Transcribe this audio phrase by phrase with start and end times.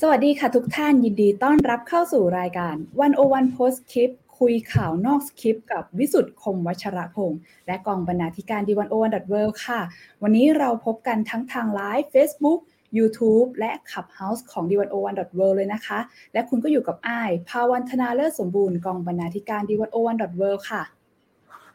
[0.00, 9.80] สวัสดีค่ะทุกท่านยินดีต้อนรับเข้าสู่รายการวันโอวันโพสคลิปคุยข่าวนอกสคริปต์กับวิสุทธ์คมวัชระพงศ์และกองบรรณาธิการดีวันโอวันดัตเวิค่ะ
[10.22, 12.60] วันนี้เราพบกันทั้งทางไลฟ์ Facebook
[12.98, 14.94] YouTube และ Clubhouse ของ d 1 0 1
[15.38, 15.98] w o r l d เลยนะคะ
[16.32, 20.82] และคุณก็อยู่กับอ้ายภาวันธนาเลิศสมบูรณ์กองบรรณาธิการ d 1 0 1 w o r l d ค่ะ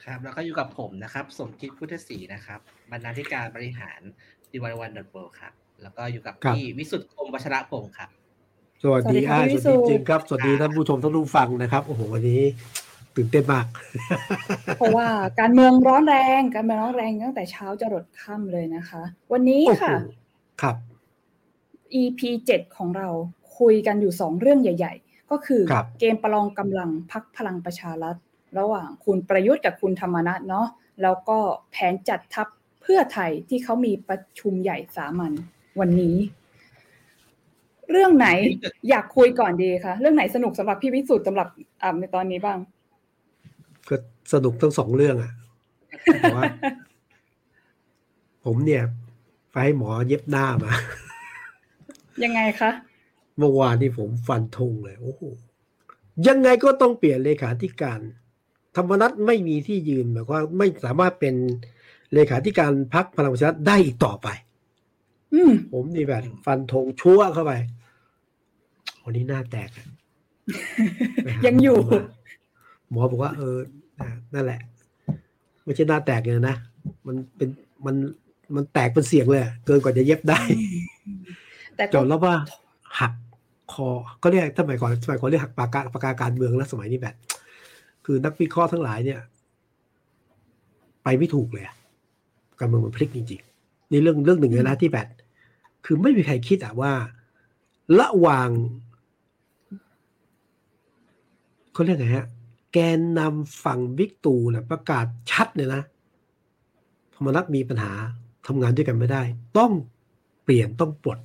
[0.03, 2.59] ครับ แล้วก็อยู่กับผมนะครับ สมคิดพุทธศรีนะครับ
[2.91, 3.99] บรรณาธิการบริหาร
[4.51, 4.91] d 1 1 w o r l
[5.27, 8.09] d ครับ แล้วก็อยู่กับพี่วิสุทธ์คมวัชระพงศ์ครับ
[8.81, 12.41] สวัสดีอ้ายสวัสดีจริงครับ สวัสดีท่านผู้ชมท่านผู้ฟังนะครับโอ้โหวันนี้
[13.15, 13.65] ตื่นเต้นมาก
[14.77, 15.07] เพราะว่า
[15.39, 19.95] การเมืองร้อนแรง การเมืองร้อนแรงตั้งแต่เช้าจะรดค่ำเลยนะคะ วันนี้ค่ะ
[20.61, 20.75] ครับ
[22.01, 22.21] EP
[22.53, 23.09] 7ของเรา
[23.59, 28.15] คุยกันอยู่สองเรื่องใหญ่ ๆ ก็คือคเกมประลองกำลังพักพลังประชารัฐ
[28.59, 30.67] ระหว่างคุณประยุทธ์กับคุณธรรมนัฐเนาะ
[31.01, 31.37] แล้วก็
[31.71, 32.47] แผนจัดทัพ
[32.81, 35.31] เพื่อไทยที่เขามีประชุมใหญ่สามัญ
[35.79, 36.15] วันนี้
[37.91, 38.27] เรื่องไหน
[38.89, 41.47] อยากคุยก่อนดีคะเรื่องไหนสนุกสำหรับพี่วิสุทธ์สำหรับ
[41.83, 42.57] อ่าในตอนนี้บ้าง
[43.89, 43.95] ก็
[44.33, 45.31] สนุกทั้งสองเรื่องอะ่ะ
[46.35, 46.43] ว่า
[48.45, 48.83] ผมเนี่ย
[49.51, 50.71] ไปให้หมอเย็บหน้ามา
[52.23, 52.71] ยังไงคะ
[53.37, 55.21] เมื่อวานที่ผมฟันธงเลย โอ้โห
[56.27, 57.99] ยังไงก็ต้องเปลี่ยนเลขาธิการ
[58.75, 61.35] ธรรมนัตไม่มีที่ยืนหมายความไม่สามารถเป็น
[62.13, 64.27] เลขาธิการพักพลังประชารัฐได้อีกต่อไป
[65.33, 65.41] อื
[65.73, 67.53] ผมนี่แบบ ฟันธงชั่วเข้าไป
[69.03, 69.69] วันนี้หน้าแตก
[71.45, 71.77] ยังอยู่
[72.91, 73.57] หมอบอกว่า เออ
[74.33, 74.61] นั่นแหละ
[75.63, 76.55] ไม่ใช่หน้าแตกเลยนะ
[77.07, 77.49] มันเป็น
[77.85, 77.95] มัน
[78.55, 80.39] มันแตกเป็นเสียงเลยเกินกว่าจะเย็บได้
[81.75, 82.35] แต่จนแล้วว่า
[82.99, 83.13] หัก
[83.73, 83.89] คอ
[84.23, 87.15] ก็เรียกสมัยก่อนสมัยก่อนเรียกหักปากกาปากกาการเมืองแล้วสมัยนี้แบบ
[88.05, 89.19] คือนักวิเคราะห์ทั้งหลายเนี่ย
[91.03, 91.65] ไปไม่ถูกเลย
[92.59, 95.07] การเมืองมันพลิกจริงๆนี่เรื่องเรื่องหนึ่งเลยนะที่แบบ
[95.85, 96.91] คือไม่มีใครคิดอะว่า
[97.99, 98.49] ระหว่าง
[101.73, 102.27] เขาเรียกไงฮะ
[102.73, 105.81] แกนนำฝั่งวิกตูนะประกาศชัดเลยนะ
[107.15, 107.91] ธรรมนัตมีปัญหา
[108.47, 109.21] ทำงานด้วยกันไม่ได้
[109.57, 109.71] ต้อง
[110.43, 111.19] เปลี่ยนต้องปลด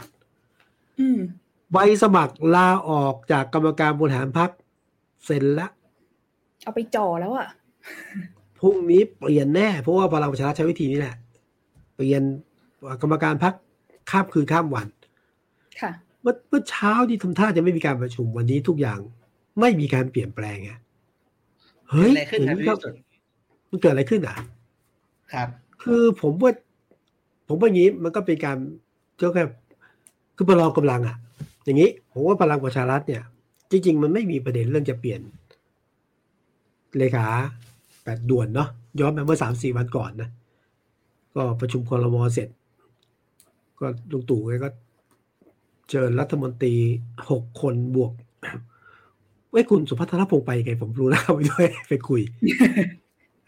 [1.72, 4.50] ใบสมัครลาออกจากกรรมการบริหารพัก
[5.24, 5.70] เซ็นแล้ว
[6.62, 7.48] เอาไปจ่อแล้วอะ
[8.58, 11.16] พรุ่งนี้เปลี่ยนแน่ เพราะว่าพลังประชารัฐใช้วิธีนี้แหละ
[11.94, 12.22] เปลี่ยน
[13.02, 13.54] กรรมการพัก
[14.10, 14.88] ข้ามคืนข้ามวัน
[15.80, 15.92] ค่ะ
[16.22, 19.00] เมื่อเช้าที่ทำท่าจะไม่มีการประชุมวันนี้ทุกอย่าง
[19.60, 20.70] ไม่มีการเปลี่ยนแปลงไง
[21.90, 22.78] เฮ้ยอะไรขึ้นครับ
[23.70, 24.36] มันเกิดอะไรขึ้นอะ
[25.32, 25.48] ครับ
[25.82, 26.52] คือผมว่า
[27.48, 28.56] ผมว่าอย่างนี้มันก็เป็นการ
[29.16, 29.44] เจ้าแค่
[30.36, 31.16] คือประลองกำลังอะ
[31.64, 33.22] อย่างนี้ ผมว่าพลังประชารัฐเนี่ย
[33.70, 35.20] จริง ๆ มันไม่มีประเด็นเรื่องจะเปลี่ยน
[36.98, 37.26] เลขา
[38.04, 38.68] แบบด่วนเนาะ
[39.00, 40.30] ย้อนไปเมื่อสามสี่วันก่อนนะ
[41.34, 42.48] ก็ประชุมคอรมอเสร็จ
[43.80, 44.70] ก็ลุงตู่ก็
[45.90, 46.74] เชิญรัฐมนตรี
[47.30, 52.20] หกคนบวกเว้ยคุณสุพัฒนพงศ์ไปไงผมรู้แล้วไปด้วยไปคุย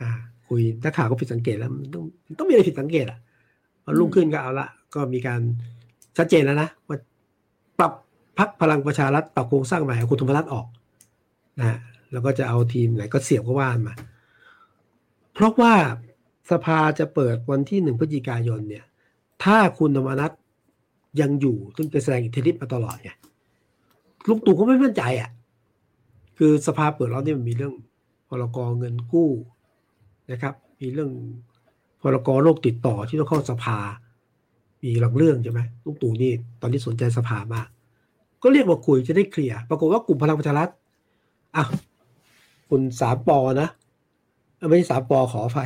[0.01, 0.11] อ่า
[0.49, 2.05] คุยนักข่าวก็ผิดสังเกตแล้วมันต้อง
[2.39, 3.19] ต้องมีอะไรผิดสังเกตอะ
[3.85, 5.41] พอรุ่งขึ้นก็เอาละก็มีการ
[6.17, 6.99] ชัดเจนแล้วนะว่า
[7.79, 7.93] ปรับ
[8.39, 10.67] พักพลังประชารัฐปรับโครงสร้างใหม่เอาคุณธรรมรัฐออก
[11.61, 11.79] นะ
[12.13, 13.95] แล้วก็จะเอาทีมไหนก็เสียบก็ว่ามา
[15.35, 15.75] เพราะว่า
[16.51, 18.85] สภาจะเปิดวันที่หนึ่งพฤศจิกายนเนี่ย
[19.45, 20.31] ถ้าคุณธรรมนัฐ
[21.21, 23.11] ยังอยู่ซึ่งเป็นแสดงอิทธิฤทธิ์มาตลอดไง
[24.29, 25.31] ลุงตู่ก็ไม่มั่นใจอะ
[26.39, 27.75] คือสภาเปิดแล้วนี่มันมีเรื่อง
[28.29, 29.31] พรกเงินกู้
[30.31, 31.11] นะครับ มีเรื่อง
[32.01, 33.79] พรกโรคติดต่อที่ต้องเข้าสภา
[34.83, 37.69] มีหลังเรื่องใช่ไหมลุงตู่นี่ตอนนี้สนใจสภามาก
[38.43, 40.69] ก็เรียกมาคุยจะได้เคลียร์ปรากฏว่ากลุ่มพลังประชารัฐ
[41.57, 41.65] อะ
[42.71, 43.69] คุณสามปอนะ
[44.69, 45.59] ไม่ใช่สามปอขอไฟ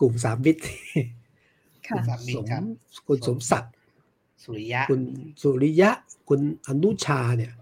[0.00, 0.60] กลุ่มสามมิตร
[2.36, 2.44] สม
[3.06, 3.72] คุณสมศักดิ์
[4.44, 5.00] สุริยะ คุณ
[5.42, 5.90] สุริยะ
[6.28, 7.52] คุณอนุชาเนี่ย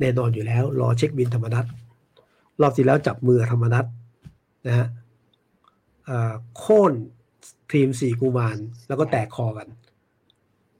[0.00, 1.64] แน่นอนอยู่แล้ว รอเช็คบินธรรมนัต
[2.60, 3.84] รอบที่แล้วจับมือธรรมนัต
[4.66, 4.86] นะฮะ
[6.58, 6.92] โค่น
[7.72, 8.56] ทีมสี่กุมาร
[8.88, 9.68] แล้วก็แตกคอกัน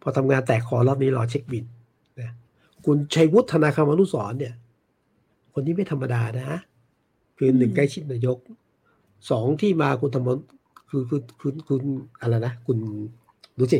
[0.00, 1.64] พอทำงานแตกคอรอบนี้รอเช็คบิน
[2.20, 2.32] นะ
[2.84, 4.54] คุณชัยวุฒิธนาคารมนุสรเนี่ย
[5.52, 6.60] คนนี้ไม่ธรรมดานะ
[7.36, 8.38] คือหนึ่งใกล้ชิดนายก
[9.30, 10.28] สองที่มาคุณธรรมนัส
[10.90, 11.82] คือคือคุณคุณ
[12.20, 12.78] อะไรนะ คุณ
[13.58, 13.78] ดูสิ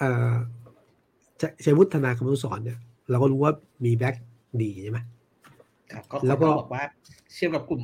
[0.00, 0.34] อ่า
[1.64, 2.78] ชัยวุฒิธนาคมานุสรณ์เนี่ย
[3.10, 3.52] เราก็รู้ว่า
[3.84, 4.14] มีแบ็ก
[4.62, 4.98] ดีใช่ไหม
[5.92, 6.84] ครับก็แล้วก็บอกว่า
[7.34, 7.82] เชื่อมกับกลุ่ม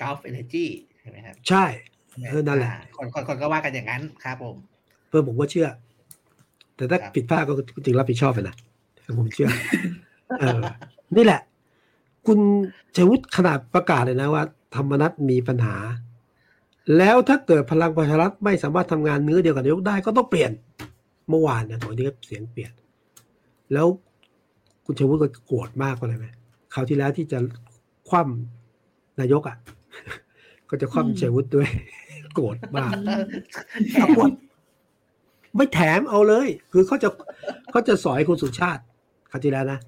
[0.00, 0.64] Gulf Energy
[1.00, 1.64] ใช่ไหมครับ ใช่
[2.30, 4.56] เออนั่นแหละคนคนก็ว่ากันอย่างนั้นครับผม
[5.08, 5.68] เพื่อผมก็เชื่อ
[6.76, 7.52] แต่ถ้าผิดพลาดก็
[7.84, 8.56] จริงรับผิดชอบไปนะ
[9.18, 9.48] ผมเชื่อ
[10.38, 10.60] เออ
[11.16, 11.40] นี่แหละ
[12.26, 12.38] คุณ
[12.96, 14.42] ชัยวุฒิขนาดประกาศเลยนะว่า
[14.74, 15.76] ธรรมนัตมีปัญหา
[16.98, 20.52] แล้วถ้าเกิดพลังประชารัฐไม่สามารถทำงานเนื้อเดียวกับนายกได้ก็ต้องเปลี่ยน
[21.28, 22.72] เมื่อวานนะตอนนี้ก็เสียงเปลี่ยน
[23.72, 23.86] แล้ว
[24.84, 26.26] คุณชัยวุฒิก็โกรธมากกว่าเลยไหม
[26.74, 27.38] คราวที่แล้วที่จะ
[28.08, 29.56] คว่ำนายกอะ
[30.70, 31.68] ก็จะคว่ำชัยวุฒิด้วย
[32.34, 32.92] โกรธมาก
[33.94, 34.30] เอาหมด
[35.56, 37.08] ไม่แถมเอาเลย คือเขาจะ
[37.70, 38.82] เขาจะสอยคุณสุชาติ
[39.30, 39.80] คราวที่แล้วนะ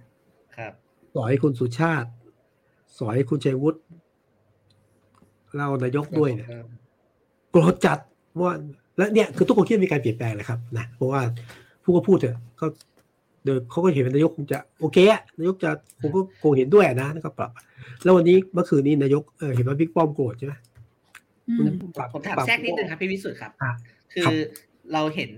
[0.56, 0.72] ครับ
[1.16, 2.08] สอยคุณสุชาติ
[2.98, 3.78] สอยคุณชัยวุฒิ
[5.56, 6.48] เรานายกด้วยเนี่ย
[7.50, 7.98] โกรธจัด
[8.40, 8.52] ว่า
[8.96, 11.20] และเนี่ยคือทุกคนคิดมีการเปลี่ยนแปลงเลยครับนะเพราะว่า
[11.82, 12.66] ผู้ก็พูดเถอะก็
[13.42, 17.50] เดี๋ยวเขาก็เห็นนายกคงจะโอเคอะนายกจะคงก็คงเห็นด้วยนะก็ปรับ
[18.02, 19.22] แล้ววันนี้เมื่อคืนนี้นายก
[19.56, 20.54] เห็นว่าบิ๊กป้อมโกรธใช่ไหม
[22.12, 23.52] ผมถามแทรกนิดนึงครับพี่วิสุทธ์ครับ
[24.12, 24.38] คือ
[24.92, 25.30] เราเห็น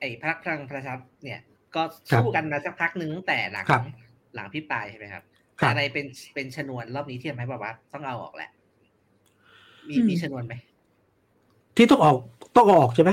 [0.00, 0.94] ไอ้พรรคพลังประชา
[1.24, 1.40] เนี่ย
[1.74, 3.66] ก็สู้กันมาสักพักหนึ่งตั้งแต่หลัง
[4.34, 5.22] หลังพี่ปลายใช่ไหมครับ
[5.68, 8.50] อะไรเป็นเป็นชนวนรอบนี้ที่ทำให้บอกว่าต้องเอาออกแหละ
[9.88, 10.54] มีมีชนวนไหม
[11.76, 12.16] ที่ต้องออก
[12.56, 13.10] ต้องออกใช่ไหม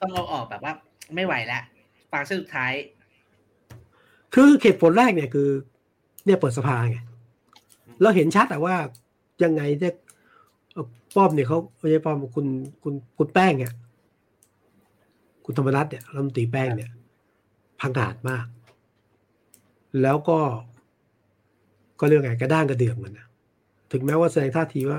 [0.00, 0.72] ต้องเอาออกแบบว่า
[1.14, 1.62] ไม่ไหวแล้ว
[2.12, 2.72] ฟังสุดท้าย
[4.34, 5.48] คือเหตุผลแรกเนี่ยคือ
[6.26, 6.98] เนี่ยเปิดสภาไง
[8.02, 8.74] เราเห็นชัดแต่ว่า
[9.42, 9.94] ยังไงเนี่ย
[11.16, 12.46] ป้อมเนี่ยเขาไม่ใช่ป้อมคุณ
[12.82, 13.72] คุณคุณแป้งเนี่ย
[15.44, 16.90] คุณธรรมนัฐเนี่ยรัฐมนตรีแป้งเนี่ย
[17.80, 18.46] พังอาจมาก
[20.02, 20.38] แล้วก็
[22.00, 23.26] ก็เรื่องไงกระด้างกระเดื่องมันนะ
[23.92, 24.98] ถึงแม้ว่าแสดงท่าทีว่า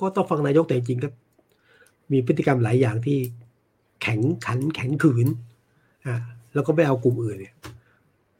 [0.00, 1.08] ก็ต้องฟังนายกแต่จริงก็
[2.12, 3.18] มีพฤติกรรมหลายอย่างที่
[4.02, 5.26] แข็งขันแข็งขืน
[6.06, 6.14] อ่า
[6.54, 7.54] แล้วก็ไม่เอากลุ่มอื่นเนี่ย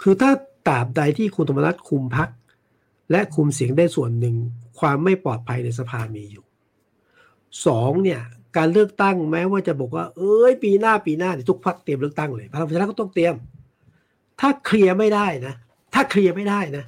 [0.03, 0.31] คือถ้า
[0.69, 2.29] ตราบใดที่คุณธรรมนัฐคุมพัก
[3.11, 4.35] และคุมเสียงได้ส่วนหนึ่ง
[4.79, 6.45] ความไม่ปลอดภัยในสภามีอยู่
[7.67, 8.21] สองเนี่ย
[8.57, 13.35] การเลือกตั้งแม้ว่าจะบอกว่า เอ้ย ปีหน้าปีหน้าทุกพักเตรียมเลือกตั้งเลยพลังประชารัฐก็ต้องเตรียม
[14.41, 15.55] ถ้าเคลียร์ไม่ได้นะ
[15.95, 16.85] ถ้าเคลียร์ไม่ได้นะ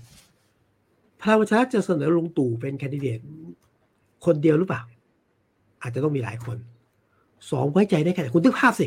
[1.22, 3.18] พลังประชารัฐจะเสนอลงตู่เป็นแคนดิเดต
[4.24, 4.82] คนเดียวหรือเปล่า
[5.82, 6.56] อาจจะต้องมีหลายคน
[7.50, 8.86] สองไว้ใจได้แค่ไหนคุณนึกภาพสิ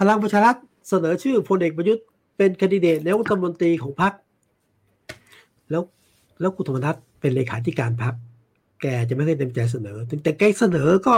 [0.00, 0.56] พลังประชารัฐ
[0.88, 2.04] เสนอชื่อพลเอกประยุทธ์
[2.42, 4.12] เป็นคนดิเดตนายกรัฐมนตรีของพรรค
[5.70, 5.82] แล้ว
[6.40, 8.14] แล้วคุณธรรมนัฐเป็นเลขาธิการพรรค
[8.82, 11.16] แกจะไม่เคยเต็มใจเสนอถึงแต่แกเสนอก็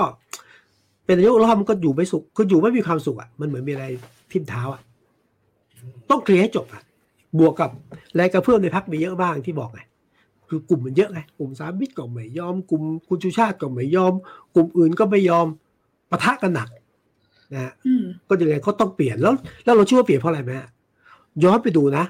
[1.05, 3.87] เป็นนายกรอบมันก็อยู่ไม่สุขก็อยู่ไม่มีความสุขอะมันเหมือนมีอะไร
[4.31, 4.81] ทิ่มเท้าอะ
[6.11, 6.83] ต้องเคลียร์ให้จบอะ
[7.39, 7.71] บวกกับ
[8.15, 9.81] แรงกระเพื่อมในพรรคมีเยอะบ้างที่บอกไง
[10.49, 14.13] คือกลุ่มมันเยอะไงกลุ่มสามมิตรก็ไม่ยอมกลุ่มคุณชูชาติก็ไม่ยอม
[14.55, 15.47] กลุ่มอื่นก็ไม่ยอม
[16.11, 16.69] ปะทะกันหนัก
[17.55, 17.73] นะ
[18.29, 19.35] ก็ยังไงเขาต้องเปลี่ยนแล้ว
[19.65, 20.53] แล้วเราเชื่อว่าเปลี่ยนเพราะอะไรไหม
[21.45, 22.05] ย้อนไปดูนะ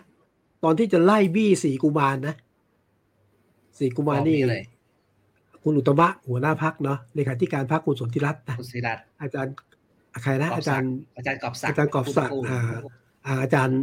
[0.64, 2.34] ตอนที่จะไล่บี้สี่กุมารนะ
[3.78, 4.38] สี่กุมารนี่
[5.62, 8.56] คุณอุตมะหัวหน้าพักเนาะเลขาธิการพักคุณสนธิรัตน์นะ
[9.22, 9.52] อาจารย์
[10.22, 12.36] ใครนะอาจารย์อาจารย์กอบศักดิ์อาจารย์กอบศักดิ์
[13.42, 13.80] อาจารย์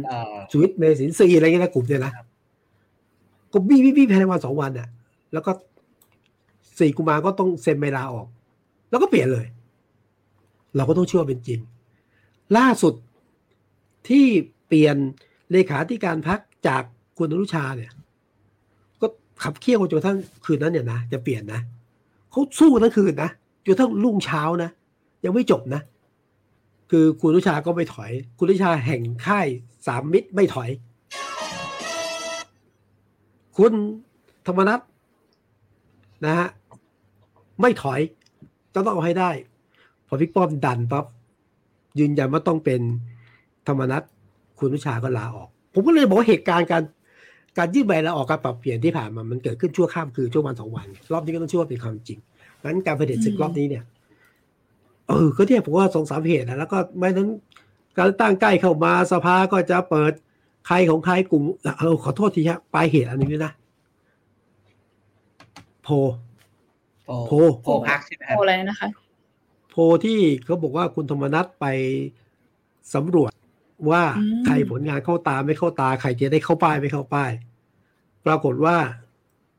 [0.50, 2.12] สุวิทย์เมสินทรีอะไรเงี้ยนะกลุ่มเนี่ยนะ
[3.52, 4.88] ก็บี้บี้บี้ภายในวันสองวันเนี่ย
[5.32, 5.50] แล้วก็
[6.78, 8.26] สี่กุมารก็ต้องเซ็นเวลาออก
[8.90, 9.46] แล้วก็เปลี่ยนเลย
[10.76, 11.60] เราก็ต้องเชื่อเป็นจริง
[12.56, 12.94] ล่าสุด
[14.08, 14.26] ที่
[14.66, 14.96] เปลี่ยน
[15.52, 16.82] เลขาธิการพักจาก
[17.18, 17.92] คุณอนุชาเนี่ย
[19.00, 19.06] ก็
[19.42, 21.60] ขับเคี่ยวจนกระทั้งคืนนั้นเนี่ยนะจะเปลี่ยนนะ
[22.30, 23.30] เขาสู้ทั้งคืนนะ
[23.66, 24.70] จนทั้งรุ่งเช้านะ
[25.24, 25.82] ยังไม่จบนะ
[26.90, 29.46] คือคุณอนุชาก็ไม่ถอย คุณอนุชาแห่งค่าย
[29.86, 30.70] สามมิตรไม่ถอย
[33.56, 33.72] คุณ
[34.46, 34.80] ธรรมนัฐ
[36.24, 36.48] นะฮะ
[37.60, 38.00] ไม่ถอย
[38.74, 39.30] จะต้องเอาให้ได้
[40.06, 41.04] พอพิกป้อมดันปั๊บ
[41.98, 42.80] ยืนยันว่าต้องเป็น
[43.68, 44.02] ธรรมนัต
[44.62, 46.82] คุณวิชาก็ลาออก ผมก็เลยบอกว่าเหตุการณ์การ
[47.58, 52.18] การยื่นใบลาออกการปรับเปลี่ยนที่ผ่านมามันเกิดขึ้นชั่วข้ามคือชั่ววันสองวัน รอบนี้ก็ต้องชั่วเป็นความจริง
[52.64, 53.84] งั้นการเผด็จศึกรอบนี้เนี่ย
[55.08, 57.28] เออก็เนี่ยผมว่าสองสามเหตุนะแล้วก็ไม่นั้น
[57.98, 60.12] การตั้งใกล้เข้ามาสภาก็จะเปิด
[60.66, 61.42] ใครของใครกลุ่ม
[61.80, 63.52] เออขอโทษทีครับปลายเหตุอันนี้นะ
[65.82, 65.88] โพ
[67.26, 68.88] โพโพพักใช่ไหมครับโพอะไรนะคะ
[69.70, 71.66] โพที่เขาบอกว่าคุณธรรมนัฐไป
[72.94, 73.30] สำรวจ
[73.90, 74.02] ว่า
[74.46, 77.30] ใครผลงานเข้าตาไม่เข้าตา ใครจะได้เข้าป้ายไม่เข้าป้าย
[78.26, 78.76] ปรากฏว่า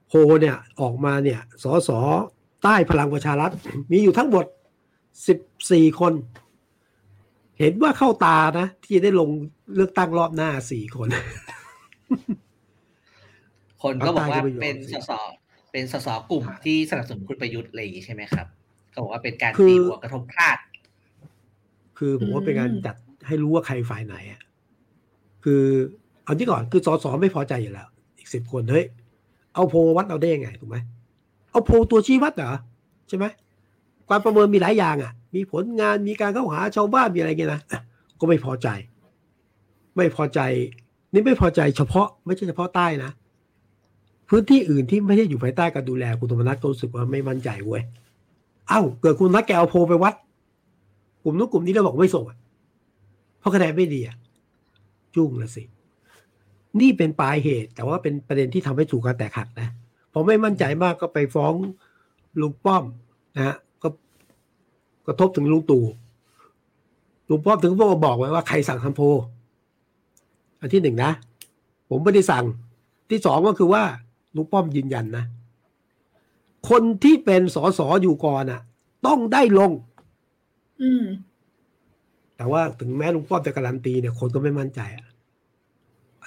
[0.08, 1.90] โพเนี่ยออกมาเนี่ยสส
[2.64, 3.52] ใต้พลังประชารัฐ
[3.92, 4.46] มีอยู่ทั้งหมด
[5.28, 5.40] สิบ
[5.72, 6.14] สี่คน
[7.60, 9.30] เห็นว่าเข้าตานะ ที่จะได้ลง
[9.76, 11.08] เลือกตั้งรอบหน้าสี่คน
[13.84, 15.12] คนก็บอกว่าเป็นสส
[15.72, 18.48] เป็นสสกลุ่มที่สนับสนุนคุณประยุทธ์อะไรอย่างนี้ใช่ไหมครับ
[18.94, 20.58] ก็บอกว่าเป็นการตีหัวกระทบพลาด
[21.98, 22.96] คือผมว่าเป็นการจัด
[23.28, 24.16] ให้รู้ว่าใครฝ่ายไหน
[25.44, 25.64] คือ
[26.24, 27.88] เอาที่ก่อนคือสสไม่พอใจอยู่แล้ว
[28.18, 28.86] อีกสิบคนเฮ้ย
[29.54, 30.78] เอาโพวัดเราได้ยังไงถูกไหม
[31.52, 32.52] เอาโพตัวชี้วัดเหรอ
[33.08, 33.26] ใช่ไหม
[34.10, 37.62] การประเมินมีหลายอย่างอะ มีผลงานมีการเข้าหาชาวบ้านมีอะไรเงี้ยนะ
[38.20, 38.68] ก็ไม่พอใจ
[39.96, 40.40] ไม่พอใจ
[41.14, 43.12] นี่ไม่พอใจเฉพาะไม่ใช่เฉพาะใต้นะ
[44.30, 47.84] พื้นที่อื่นที่ไม่ได้อยู่ภายใต้การดูแลคุณธรรมนัฐก็รู้สึกว่าไม่มั่นใจเว้ย
[48.70, 50.14] เอ้า เกิดคุณนักแกเอาโพไปวัด
[51.24, 52.38] กลุ่มนู้นกลุ่มนี้เราบอกไม่ส่งอะ
[53.44, 54.16] เพราะคะแนนไม่ดีอะ
[55.16, 55.64] จุ้งละสิ
[56.80, 59.70] นี่เป็นปลายเหตุ แต่ว่าเป็นประเด็นที่ทำให้ถูกการแตกหักนะ
[60.14, 61.54] ผมไม่มั่นใจมากก็ไปฟ้อง
[62.42, 62.84] ลุงป้อม
[63.36, 63.88] นะฮะก็
[65.08, 65.86] กระทบถึงลุงตู่
[67.30, 69.02] ลุงป้อมถึงพวกบอกไว้ว่าใครสั่งทำโพ
[70.60, 71.12] อันที่หนึ่งนะ
[71.90, 72.46] ผมไม่ได้สั่ง
[73.10, 73.84] ที่สองก็คือว่า
[74.36, 75.26] ลุงป้อมยืนยันนะ
[76.70, 78.62] คนที่เป็นสสอยู่ก่อนอะ
[79.08, 79.72] ต้องได้ลง
[80.82, 81.04] อืม
[82.38, 85.08] แต่ว่าถึงแม้ลุงป้อมจะการันตีเนี่ยคนก็ไม่มั่นใจอะ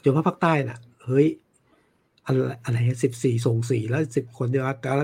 [0.04, 1.26] จนว่าภาคใต้น่ะ เฮ้ย
[2.26, 4.96] อะไรอะไรสิบสี่ส่งสี่แล้วสิบคนเดียวการ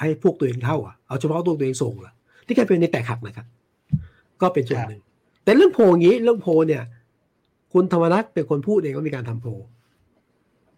[0.00, 2.12] ให้พวกตัวเองเท่าอะเอาเฉพาะตัวตัวเองส่งล่ะ
[2.46, 3.46] ที่แค่เป็นในแตกหักนะครับ
[4.40, 5.02] ก็เป็นส่วนหนึ่ง
[5.44, 6.82] แต่เรื่องโพอย่างนี้เรื่องโพเนี่ย
[7.72, 9.46] คุณธรรมนัฐเป็นคนพูดเองว่ามีการทำโพ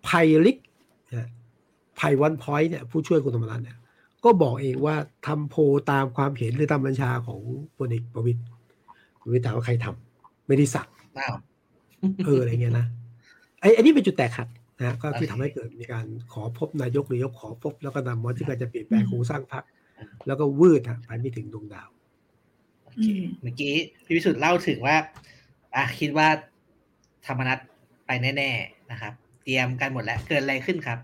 [0.04, 0.10] ไพ
[0.44, 0.56] ลิก
[1.96, 3.78] ไพวันพอยต์เนี่ยผู้ช่วยคุณธรรมนัฐเนี่ย
[4.24, 4.96] ก็บอกเองว่า
[5.26, 5.56] ทำโพ
[5.90, 7.40] ตามความเห็นหรือตามบัญชาของ
[7.76, 8.40] พลเอกประวิตย
[9.22, 10.88] คุณวิตาว่าใครทำไม่ได้สั่ง
[12.24, 12.86] เอออะไรเงี้ยนะ
[13.60, 14.48] ไอ้อันนี้เป็นจุดแตกขัด
[14.80, 19.64] นะก็ที่ทำให้เกิดมีการขอพบนายกหรือยกขอพบ แล้วก็นำมอที่การจะเปลี่ยนแปลงโครงสร้างพรรค
[20.26, 21.88] แล้วก็วืดไปไม่ถึงดวงดาว
[23.42, 23.74] เมื่อกี้
[24.04, 24.96] พี่วิสุทธ์เล่าถึงว่า
[25.76, 26.28] อะคิดว่า
[27.26, 27.58] ธรรมนัต
[28.06, 29.12] ไปแน่ ๆนะครับ
[29.42, 30.98] เตรียมกันหมดแล้วเกิดอะไรขึ้นครับ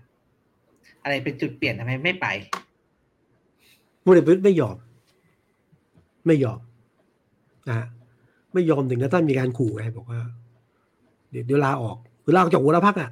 [1.03, 2.27] อะไรเป็นจุดเปลี่ยนทำไมไม่ไป
[4.03, 4.77] พลเอกประยุทธ์ไม่ยอม
[6.27, 6.59] ไม่ยอม
[7.69, 7.87] นะ
[8.53, 10.19] ไม่ยอมถึงกับท่านมีการขู่ไงบอกว่า
[11.31, 13.11] เดี๋ยวลาออกคือลาออกจากหัวหน้าพักอะ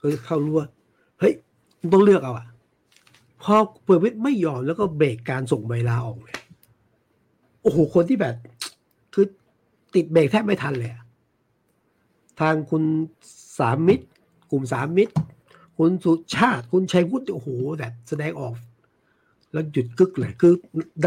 [0.00, 0.68] คือเขารู้ว่า
[1.20, 1.34] เฮ้ย
[1.92, 2.46] ต้องเลือกเอาอะ
[3.42, 6.36] พอเปิดวิทไม่ยอมแล้วก็เบรกการส่งใบลาออกเลย
[7.62, 8.34] โอ้โหคนที่แบบ
[9.14, 9.26] คือ
[9.94, 10.90] ติดเบรกแทบไม่ทันเลย
[12.40, 12.82] ทางคุณ
[13.58, 14.04] สามมิตร
[14.50, 15.14] กลุ่มสามมิตร
[15.78, 18.54] คุณสุชาติ คุณชัยวุฒิโอ้โหแบบแสดงออก
[19.52, 20.52] แล้วหยุดกึกเลยคือ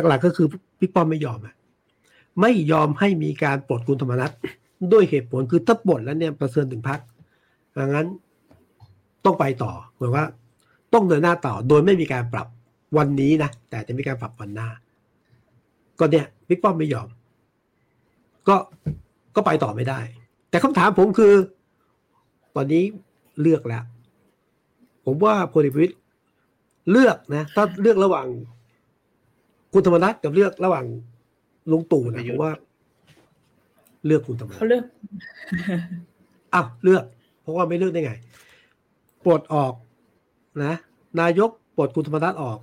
[0.07, 0.47] หลักๆก็คือ
[0.79, 1.55] พี่ป้อมไม่ยอมอะ
[2.41, 4.33] ไม่ยอมให้มีการปลดคุณธรรมนัฐ
[4.93, 6.99] ด้วยเหตุผลคือถ้าปลดแล้วเนี่ยประเสริฐถึงพัก
[7.77, 8.07] ดังนั้น
[9.25, 10.25] ต้องไปต่อเหมือนว่า
[10.93, 12.47] ต้องเดินหน้าต่อโดยไม่มีการปรับ
[12.97, 14.67] วันนี้นะแต่จะมีการปรับวันหน้า
[15.99, 17.07] ก็เนี่ยบิ๊กป้อมไม่ยอม
[18.47, 18.55] ก็
[19.35, 19.99] ก็ไปต่อไม่ได้
[20.49, 21.33] แต่คำถามผมคือ
[22.55, 22.83] ตอนนี้
[23.41, 23.83] เลือกแล้ว
[25.05, 25.95] ผมว่าพลเอกประวิตย
[26.91, 28.27] เลือกนะ ถ้าเลือกระหว่าง
[29.73, 30.85] คุณธรรมนัฐกับเลือกระหว่าง
[31.71, 32.53] ลุงตู่นะผมว่า
[34.05, 34.83] เลือกคุณธรรมนัฐเขาเลือก
[36.53, 37.03] อ้าวเลือก
[37.41, 38.13] เพราะว่าไม่เลือกได้ไง
[39.25, 39.73] ปลดออก
[40.63, 40.73] นะ
[41.19, 42.59] นายกปลดคุณธรรมนัฐออก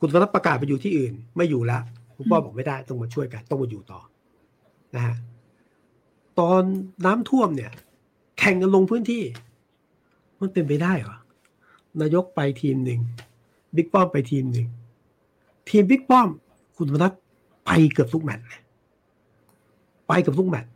[0.00, 1.78] คุณธรรมนัฐประกาศไปอยู่ที่อื่น ไม่อยู่ละ
[2.16, 4.00] คุณพ่อบอกไม่ได้ต้องมาช่วยกัน ต้องมาอยู่ต่อ
[4.94, 5.16] นะฮะ
[6.38, 6.62] ตอน
[7.04, 7.72] น้ำท่วมเนี่ย
[8.38, 9.22] แข่งกันลงพื้นที่
[10.40, 11.16] มันเป็นไปได้เหรอ
[12.00, 13.00] นายกไปทีมหนึ่ง
[13.76, 14.68] บิ๊กป้อมไปทีมหนึ่ง
[15.68, 16.28] ทีมบิ๊กป้อม
[16.82, 17.14] คุณธรรมนัฐ
[17.66, 18.44] ไปเกือบทุกแมตช์
[20.08, 20.70] ไปเกือบทุกแมตช์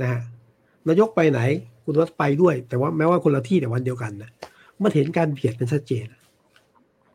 [0.00, 0.20] นะฮะ
[0.88, 1.40] นายกไปไหน
[1.84, 4.30] คุณวัดไปด้วย แต่ว่าแม้ว่าคนละที่แต่วันเดียวกันนะ
[4.82, 6.04] มันเห็นการเบียดเป็นชัดเจน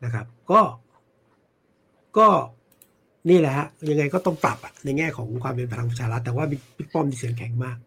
[0.04, 0.62] นะครับ ก็
[2.18, 2.28] ก็
[3.30, 6.46] นี่แหละฮะยังไงก็ต้องปรับอะในแง่ของความเป็นพลังประชารัฐแต่ว่า
[6.78, 7.78] บิ๊กป้อมมีเสียงแข็งมาก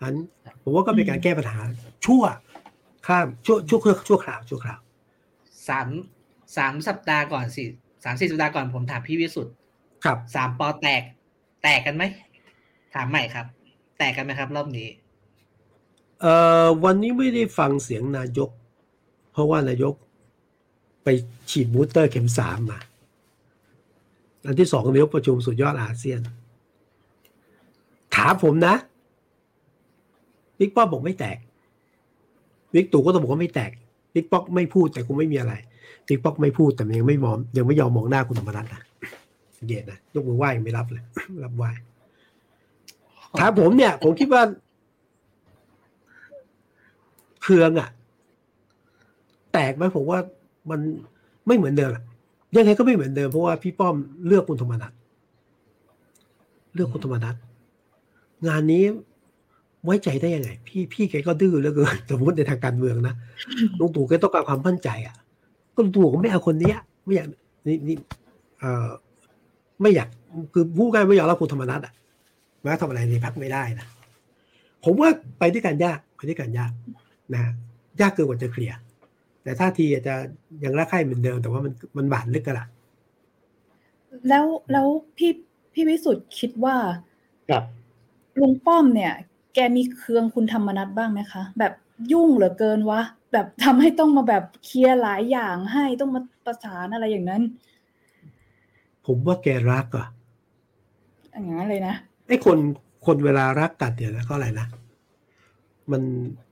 [0.00, 0.14] อัน
[0.62, 1.58] ผมว่าก็เป็นการแก้ปัญหา
[2.06, 2.22] ชั่ว
[3.06, 4.80] ข้ามชั่วชั่วชั่วคราวชั่วคราว
[5.68, 5.88] สาม
[6.56, 7.64] สามสัปดาห์ก่อนสิ
[8.04, 9.54] สามสี่สัปดาห์ก่อนผมถามพี่วิสุทธ์
[10.04, 10.68] ครับสาม ป.
[10.82, 11.02] แตก
[11.62, 12.04] แตกกันไหม
[12.94, 13.46] ถามใหม่ครับ
[13.98, 14.88] แตกกันไหมครับ รอบนี้
[16.20, 18.50] เอ่อวันนี้ไม่ได้ฟังเสียงนายก
[19.32, 19.94] เพราะว่านายก
[21.04, 21.08] ไป
[21.50, 22.80] ฉีดบูสเตอร์เข็มสามมา
[24.46, 26.20] อันที่สองนายกประชุมสุดยอดอาเซียน
[28.16, 28.74] ถามผมนะ
[30.58, 31.38] บิ๊กป้อมบอกไม่แตก
[32.74, 33.70] บิ๊กตู่ก็ต้องบอกว่าไม่แตก
[34.14, 35.54] บิ๊กป๊อกไม่พูดแต่คงไม่มีอะไร
[36.08, 38.82] บิ๊กป๊อกไม่พูดแต่ยังไม่มองยังไม่ยอมมองหน้าคุณธรรมนัฐนะ
[39.66, 41.04] เย็นนะยกมือไหว้ยังไม่รับเลย
[41.44, 41.70] รับไหว้
[43.38, 44.42] ถามผมเนี่ย ผมคิดว่า
[47.42, 47.88] เครืองอะ
[49.52, 50.18] แตกไหมผมว่า
[50.70, 50.80] มัน
[51.46, 51.90] ไม่เหมือนเดิม
[52.56, 53.94] ยังไงก็ไม่เหมือนเดิมเพราะว่าพี่ป้อม
[54.26, 54.92] เลือกคุณธรรมนัฐ
[56.74, 57.34] เลือกคุณธรรมนัฐ
[58.48, 58.84] งานนี้
[59.84, 63.14] ไว้ใจได้ยังไง พี่พี่แกก็ดื้อแล้วเกินสมมติในทางการเมืองนะ
[63.78, 65.16] ลุงตู่แกต้องการความมั่นใจ อะ
[65.74, 66.74] ก็ลุงตู่ก็ไม่เอาคนนี้
[67.04, 67.28] ไม่อยาก
[67.66, 67.96] นี่นี่
[68.58, 68.88] เอ่อ
[69.80, 70.08] ไม่อยาก
[70.52, 71.92] คือผู้การไม่อยากรับคุณธรรมนัฐอะ
[72.62, 73.86] แม้ทำอะไรในพักไม่ได้นะ
[74.84, 76.72] ผมว่าไปด้วยกันยากไปด้วยกันยาก
[77.34, 77.42] นะ
[78.00, 78.78] ยากเกินกว่าจะเคลียร์
[79.42, 80.14] แต่ท่าทีอาจจะ
[80.64, 82.66] ยังรักใคร่เหมือนเดิมแต่ว่ามันมันบาดลึกกันละ
[84.28, 85.32] แล้วแล้วพี่
[85.72, 86.76] พี่วิสุทธ์คิดว่า
[87.50, 87.64] ครับ
[88.40, 89.12] ลุงป้อมเนี่ย
[89.54, 91.72] แกมีเครื่องคุณธรรมนัดบ้างไหมคะ แบบ
[92.12, 93.00] ยุ่งเหลือเกินวะ
[93.32, 97.42] แบบทำให้ต้องมาแบบเคลียร์หลายอย่างให้ต้องมาประสานอะไรอย่างนั้น
[99.08, 100.06] ผมว่าแกรักอะ
[101.32, 101.94] อย่างนั้นเลยนะ
[102.28, 102.58] ไอ้คน
[103.06, 104.66] คนเวลารักกันเนี่ยนะก็อะไรนะ
[105.90, 106.02] มัน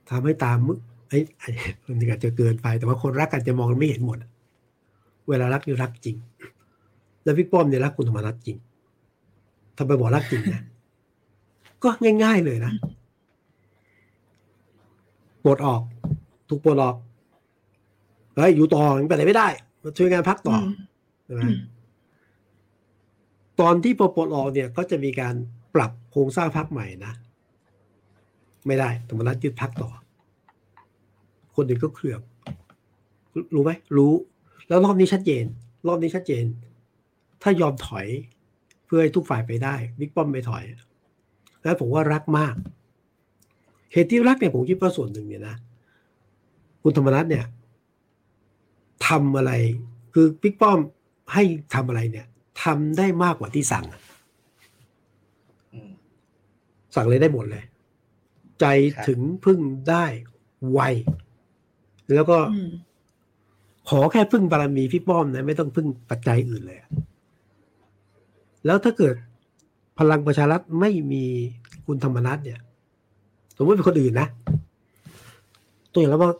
[0.09, 0.57] ทำให้ตาม
[1.09, 1.49] ไอ้ไอ้
[1.85, 4.17] มันอาจจะเกินไปแต่ว่าคนรักกันจะมองไม่เห็นหมด
[5.29, 6.15] เวลารักนี่รักจริง
[7.23, 8.57] แล้วพี่ป้อมเนี่ยรักคุณธรรมนัฐจริง
[9.77, 10.63] ทำไมบอกรักจริงนะ
[11.83, 11.89] ก็
[12.23, 12.73] ง่าย ๆเลยนะ
[15.43, 15.81] ปลดออก
[16.49, 16.95] ถูกปลดออก
[18.35, 19.47] เฮ้ยอยู่ต่อไปไหนไม่ได้
[19.83, 20.55] มาช่วยงานพักต่อ
[21.25, 21.41] ใช่ไหม
[23.59, 25.35] ตอนที่ปลดออเนี่ยก็จะมีการ
[25.75, 27.13] ปรับโครงสร้างพักใหม่นะ
[28.67, 29.89] ไม่ได้ธรรมนัฐยึดพักต่อ
[31.55, 32.19] คนอื่นก็เครือง
[33.53, 34.13] รู้ไหมรู้
[34.67, 35.45] แล้วรอบนี้ชัดเจน
[35.87, 36.45] รอบนี้ชัดเจน
[37.41, 38.07] ถ้ายอมถอย
[38.85, 40.63] เพื่อให้ทุกฝ่ายไปได้บิ๊กป้อมไม่ถอย
[41.63, 42.55] แล้วผมว่ารักมาก
[43.93, 45.55] เหตุที่รักเนี่ยผมคิดว่าส่วนหนึ่งเนี่ยนะ
[46.83, 47.45] คุณธรรมนัฐเนี่ย
[49.07, 49.51] ทำอะไร
[50.13, 50.79] คือบิ๊กป้อม
[51.33, 52.27] ให้ทำอะไรเนี่ย
[52.63, 53.85] ทำได้มากกว่าที่สั่ง
[56.95, 57.63] สั่งเลยได้หมดเลย
[58.59, 58.65] ใจ
[59.07, 59.59] ถึงพึ่ง
[59.89, 60.05] ได้
[60.71, 60.79] ไว
[62.13, 62.37] แล้วก็
[63.89, 66.79] ขอแค่พึ่งบารมีพี่ป้อมนะไม่ต้องพึ่งปัจจัยอื่นเลย
[68.65, 69.15] แล้วถ้าเกิด
[69.99, 71.23] พลังประชารัฐไม่มี
[71.85, 72.59] คุณธรรมนัฐเนี่ย
[73.57, 74.27] สมมติเป็นคนอื่นนะ
[75.91, 76.31] ตัวอย่างแล้วว่า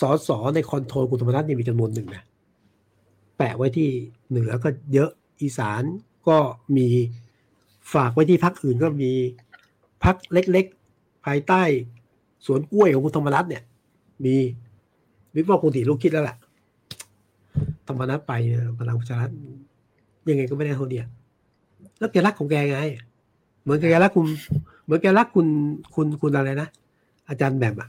[0.00, 2.22] สอสอในคอนโทรลคุณธรรมนัฐนี่มีจำนวนหนึ่งนะ
[3.36, 3.88] แปะไว้ที่
[4.30, 5.10] เหนือก็เยอะ
[5.44, 5.82] อีสาน
[6.28, 6.38] ก็
[6.76, 6.88] มี
[7.94, 9.10] ฝากไว้ที่พักอื่นก็มี
[10.04, 11.62] พักเล็กๆ ภายใต้
[12.46, 13.62] สวนกล้วยของคุณธรรมนัฐเนี่ย
[14.24, 14.34] มี
[15.34, 16.36] วิปว่าคงถีลูกคิดแล้วแหละ
[17.88, 18.32] ธรรมนัฐไป
[18.78, 19.30] พลังประชารัฐ
[20.28, 21.04] ยังไงก็ไม่ได้เท่าเดีย
[21.98, 22.78] แล้วแกรักของแกไง
[23.62, 24.26] เหมือนแกรักคุณ
[24.84, 25.46] เหมือนแกรักคุณ
[25.94, 26.68] คุณคุณอะไรนะ
[27.28, 27.88] อาจารย์แบบอะ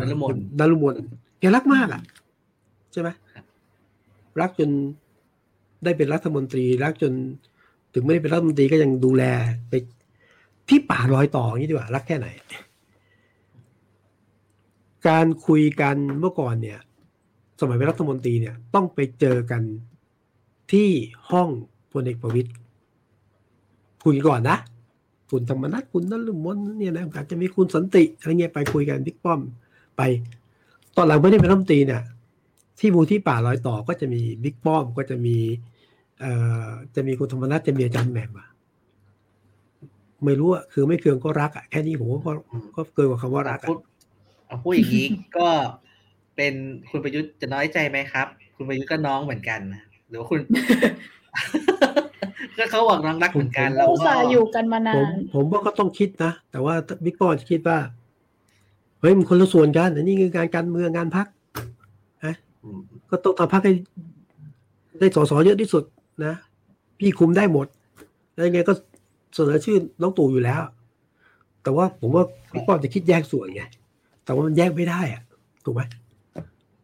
[0.00, 0.94] นรุมนนรุมน
[1.40, 2.00] แกรักมากอะ
[2.92, 3.08] ใช่ไหม
[4.40, 4.70] รักจน
[5.84, 7.12] ได้เป็นรัฐมนตรีรักจน
[7.94, 9.24] ถึงไม่ได้เป็นรัฐมนตรีก็ยังดูแล
[9.68, 9.72] ไป
[10.68, 12.28] ที่ป่ารอยต่ออย่างนี้ดีกว่ารักแค่ไหน
[15.08, 16.80] การคุยกันเมื่อก่อนเนี่ย
[17.60, 19.62] สมัยเป็นรัฐมนตรีเนี่ยต้องไปเจอกัน
[20.72, 20.88] ที่
[21.30, 21.48] ห้อง
[21.92, 22.50] พลเอกประวิตย
[24.04, 24.58] คุยก่อนนะ
[25.30, 29.40] คุณธรรมนัฐคุณนั่นหรือมนเนี่ยนะอาจจะมีคุณสันติอะไรเงี้ยไปคุยกันบิ๊กป้อม
[29.96, 30.02] ไป
[30.96, 32.02] ตอนหลังไม่ได้เป็นรัฐมนตรีเนี่ย
[32.78, 35.36] ที่มูที่ป่ารอยต่อก็จะมีบิ๊กป้อมก็จะมี
[36.94, 38.48] จะมีคุณธรรมนัฐจะมีอาจารย์แหม่มอะ
[40.24, 42.32] ไม่รู้อะคือไม่เคืองก็รักอะแค่นี้ผมก็
[42.76, 43.68] ก็เกินกว่าคำว่ารักอะ
[44.46, 45.06] เอาพูดอย่างนี้
[45.38, 45.48] ก็
[46.36, 46.54] เป็น
[46.90, 49.60] คุณประยุทธ์จะน้อยใจไหมครับ คุณประยุทธ์ก็น้องเหมือนกัน
[50.08, 50.40] หรือว่าคุณ
[52.58, 57.78] ก็เขาหวังรักเหมือนกันเราก็อยู่กันมานานผมว่าก็ต้องคิดนะแต่ว่าบิ๊กป้อจะคิดว่า
[59.00, 61.26] เฮ้ยมันคนละส่วนกันอันนี้คืองานการเมืองงานพัก
[62.24, 62.34] นะ
[63.10, 63.72] ก็ต้องทำพักให้
[64.98, 65.84] ได้สสเยอะที่สุด
[66.24, 66.34] นะ
[66.98, 67.66] พี่คุมได้หมด
[68.34, 68.72] แล้วยังไงก็
[69.34, 70.60] เสนอชื่อน้องตู่อยู่แล้ว
[71.62, 73.62] แต่ว่าผมว่าพี่ป้อจะคิดแยกส่วนไง
[74.24, 75.22] แต่ว่ามันแยกไม่ได้อะ
[75.64, 75.82] ถูกไหม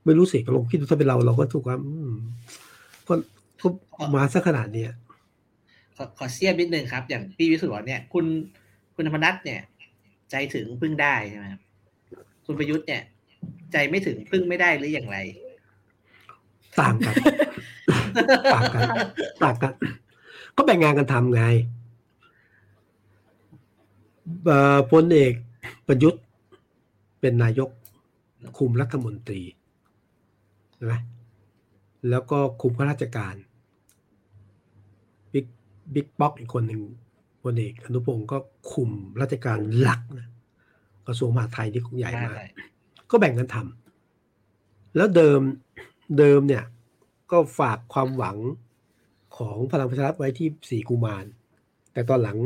[0.04, 1.76] ไม่รู้สิก็ลองคิดดูถ้าเป็นเราเราก็ถูกว่า
[3.08, 3.14] ก็
[3.60, 4.84] ก็มาสักขนาดนี้
[6.18, 8.24] ขอเสียบนิดนึงครับ อย่างพี่วิสุทธิ์บอกเนี่ย คุณ
[8.94, 9.60] คุณธรรมนัทเนี่ย
[10.30, 11.62] ใจถึงพึ่งได้ใช่ไหมครับ
[12.46, 13.02] คุณประยุทธ์เนี่ย
[13.72, 15.16] ใจไม่ถึงพึ่งไม่ได้หรืออย่างไร
[16.80, 17.14] ต่างกัน
[18.54, 18.82] ต่างกัน
[19.44, 19.72] ต่างกัน
[20.56, 21.44] ก็แบ่งงานกันทำไง
[24.90, 25.32] พลเอก
[25.86, 26.22] ประยุทธ์
[27.20, 27.70] เป็นนายก
[28.58, 29.42] คุมรัฐมนตรี
[30.74, 30.94] ใช่ไหม
[32.10, 33.34] แล้วก็คุมข้าราชการ
[35.32, 35.46] บิ๊ก
[35.94, 36.82] บิ๊กป๊อกอีกคนหนึ่ง
[37.42, 38.38] พลเอกอนุพงศ์ก็
[38.72, 40.28] คุมราชการหลักนะ
[41.06, 42.36] กระทรวงมหาดไทยที่ใหญ่มาก
[43.10, 45.40] ก็แบ่งกันทำแล้วเดิม
[46.18, 46.64] เดิมเนี่ย
[47.32, 48.36] ก็ฝากความหวัง
[49.36, 51.24] ของพลังประชารัฐไว้ที่สี่กุมาร
[51.92, 52.36] แต่ตอนหลัง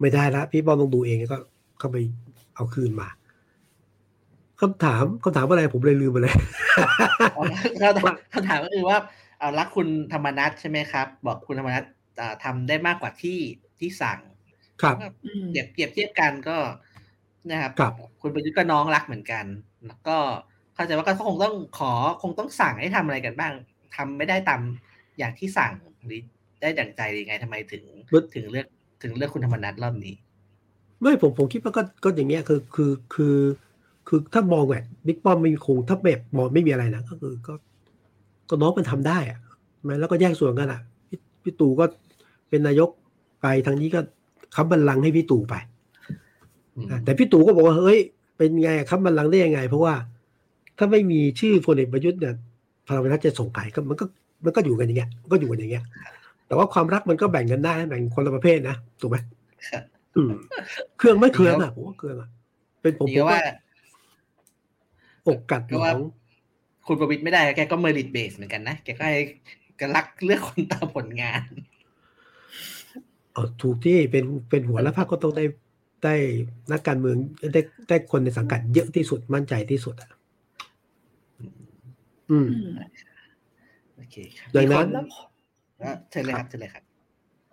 [0.00, 1.38] ไม่ได้ละพี่ป้อมต้องดูเองก็
[1.78, 1.96] เข้าไป
[2.54, 3.08] เอาคืนมา
[4.60, 6.34] คำถามคำถามอะไรผมเลยลืมไปเลย
[8.34, 8.98] คำถามก็คือว่า
[9.38, 11.84] เอารักคุณธรรมนัทใช่ไหมครับ บอกคุณธรรมนัท
[12.44, 13.38] ทำได้มากกว่าที่
[13.78, 14.18] ที่สั่ง
[14.82, 14.96] ครับ
[15.50, 16.56] เปรียบเปรียบเทียบกันก็
[17.50, 19.44] นะครับรบคุณประยุทธ์ก็น้องรักเหมือนกัน
[19.86, 20.16] แล้วก็
[20.74, 23.52] เข้าใจว่าก็คงต้องขอคงต้องสั่งให้ทำอะไรกันบ้าง
[23.96, 24.60] ทำไม่ได้ตาม
[25.18, 25.72] อย่างที่สั่ง
[26.04, 26.20] หรือ
[26.60, 27.82] ได้ดั่งใจยังไงทำไมถึง
[28.34, 28.66] ถึงเลือก
[29.02, 30.14] ถึงเลือกคุณธรรมนัฐรอบนี้
[31.00, 33.36] ไม่ผมผมคิดว่าก็ก็อย่างเงี้ยคือคือคือ
[34.08, 37.54] คือถ้ามองแบบบิ๊กป้อมไม่คงถ้าแบบมองไม่มีอะไรนะก็คือก็
[38.48, 39.38] ก็น้องมันทำได้อะ
[39.86, 41.84] มแล้วก็แยกส่วนกันอะพี่พี่ตู่ก็
[42.48, 42.90] เป็นนายก
[43.40, 44.00] ไปทางนี้ก็
[44.54, 45.54] คับบัลลังให้พี่ตู่ไป
[47.04, 47.98] แต่พี่ตู่ก็บอกว่าเฮ้ย
[48.36, 49.94] เป็นไงคับบัลลังได้ยังไง เพราะว่า
[50.78, 52.34] ถ้าไม่มีชื่อพลเอกประยุทธ์เนี่ย
[52.86, 54.04] พลังประชารัฐจะส่งใครก็มันก็
[54.44, 55.84] มันก็อยู่กันอย่างเงี้ยก็อยู่กันอย่างเงี้ย
[56.46, 59.16] แต่ว่าความรักมันก็แบ่งกันได้แบ่งคนละประเภทนะถูกไหม
[60.98, 62.28] เครื่องไม่เครื่องอะผมว่าเครื่องอะ
[62.82, 63.40] เป็นผมผมว่า
[65.28, 66.00] อกกัดหลง
[66.86, 69.16] คุณประวิตรไม่ได้แกก็เมริตเบสเหมือนกันนะแกก็ให้
[69.80, 71.42] กันรักเลือกคนตามผลงาน
[73.32, 75.44] เออถูกที่เป็นเป็นหัวแล้วพรรคก็ต้องได้
[76.04, 76.14] ได้
[76.72, 77.16] นักการเมือง
[77.54, 80.10] ได้ได้คนในสังกัดเยอะที่สุดมั่นใจที่สุดอะ
[82.30, 82.48] อืม
[83.96, 84.16] โอเค
[84.56, 84.86] ดังนั้น
[86.10, 86.82] เชิญเลยครับเชิญเลยครับ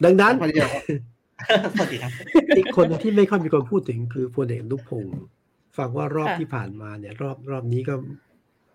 [0.06, 2.12] ดังนั้นสวัสดีครับ
[2.58, 5.18] อีกคนที่ไม่ค่อยมีคนพูดถึงคือพลเอกนุพงศ์
[5.78, 7.94] ฟังว่ารอบที่ผ่านมาเนี่ย รอบรอบนี้ก็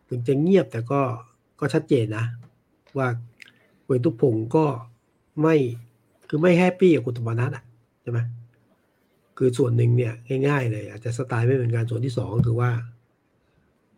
[0.09, 1.01] ถึงจะเงียบแต่ก็
[1.61, 2.25] ก็ชัดเจนนะ
[2.99, 3.09] ว่า
[3.85, 4.65] พลเอกอนุพงษ์ก็
[5.43, 5.57] ไม่
[6.29, 7.65] คือไม่ happy กับคุณธรรมนัสอะ
[8.03, 8.19] ใช่ไหม
[9.39, 10.13] คือส่วนหนึ่งเนี่ย
[10.49, 12.71] ง่ายๆเลยอาจจะสไตล์ไม่เหมือนกันส่วนที่สองก็คือว่า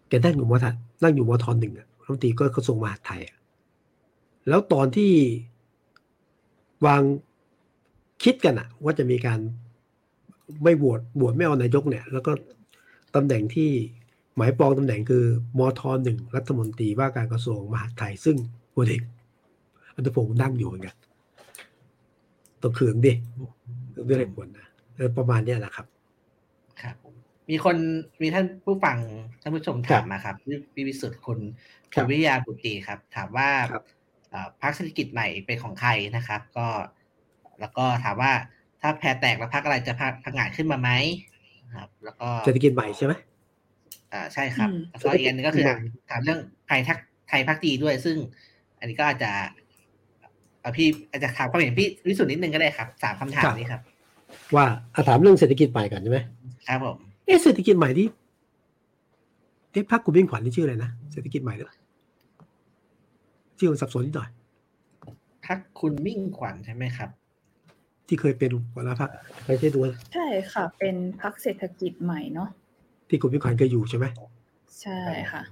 [0.09, 0.71] แกนั่งอยู่มอทั
[1.03, 3.23] นั่งอยู่มอทอนหนึ่งอะ รัฐมนตรีก็กระทรวงมหาดไทย
[4.49, 5.13] แล้วตอนที่
[6.87, 7.03] วาง
[8.23, 9.41] คิดกันอะว่าจะมีการ
[10.63, 12.33] ไม่บวชบวชไม่เอานายกเนี่ย แล้วก็
[13.15, 13.71] ตำแหน่งที่
[14.37, 15.25] หมายปองตำแหน่งคือ
[15.59, 18.37] มทหนึ่งรัฐมนตรีว่าการกระทรวงมหาดไทย ซึ่ง
[18.75, 19.03] พลเอก
[19.95, 20.97] อันตพงศ์นั่งอยู่เหมือนกัน
[22.63, 23.13] ต้องเขืองดิ
[24.09, 24.67] ด้วยเหตุผลนะ
[25.17, 25.87] ประมาณนี้แหละครับ
[26.83, 26.97] ครับ
[27.51, 27.77] มีคน
[28.23, 28.99] มีท่านผู้ฟัง
[29.43, 30.35] ท่านผู้ชมถามมาครับ
[30.75, 31.39] พี่วิสุทธิ์คุณ
[31.93, 33.49] คุณวิทยาบุตรีครับ ถามว่า
[34.63, 36.67] พรรคเศรษฐกิจใหม่เป็นของใครนะครับ ก็
[37.61, 38.33] แล้วก็ถามว่า
[38.81, 40.91] ถ้าแพรแตกแล้วพักอะไรจะพังงานขึ้นมาไหม
[41.77, 43.13] ครับ แล้วก็เศรษฐกิจใหม่ใช่ไหม
[44.13, 45.65] อ่าใช่ครับแล้วก็อีกอันนึงก็คือ
[46.11, 48.17] ถามเรื่องไทยทักไทยพักดีด้วย ซึ่ง
[48.79, 49.31] อันนี้ก็อาจจะ
[50.61, 53.81] เอาพี่อาจจะถามความเห็นพี่วิสุทธ์นิดนึงก็ได้ครับสามคำถามนี้ครับ
[54.55, 54.67] ว่า
[55.09, 56.19] ถามเรื่องเศรษฐกิจใหม่ก่อนใช่ไหม
[56.69, 56.97] ครับผม
[57.31, 58.07] เอเศรษฐกิจใหม่ที่
[59.73, 61.71] เอ๊ะพักคุณวิ่งขวัญนี่ชื่ออะไรนะเศรษฐกิจใหม่หรือ
[63.59, 64.29] ชื่อมันสับสนนิดหน่อย
[65.47, 67.11] พักคุณมิ่งขวัญใช่ไหมครับ
[68.07, 69.11] ที่เคยเป็นหัวหน้าพัก
[69.45, 72.49] เคยใช่ตัวใช่ค่ะ เป็นพักเศรษฐกิจใหม่เนาะ
[73.09, 74.07] ที่คุณมิ่งขวัญเคยอยู่ใช่ไหม
[74.81, 74.99] ใช่
[75.33, 75.43] ค่ะ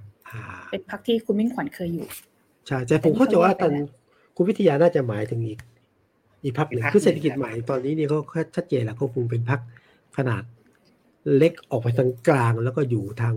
[0.71, 2.07] เป็นพักที่คุณมิ่งขวัญเคยอยู่
[2.67, 3.73] ใช่แต่ผมเข้าใจว่าตอน
[4.37, 5.59] คุณวิทยาน่าจะหมายถึงอีก
[6.45, 8.19] อีกพักหนึ่งคือเศรษฐกิจใหม่ตอนนี้เนี่ยก็
[8.57, 9.61] ชัดเจนแล้วก็คงเป็นพัก
[10.17, 10.43] ขนาด
[11.37, 13.35] เล็กออกไปทางกลางแล้วก็อยู่ทาง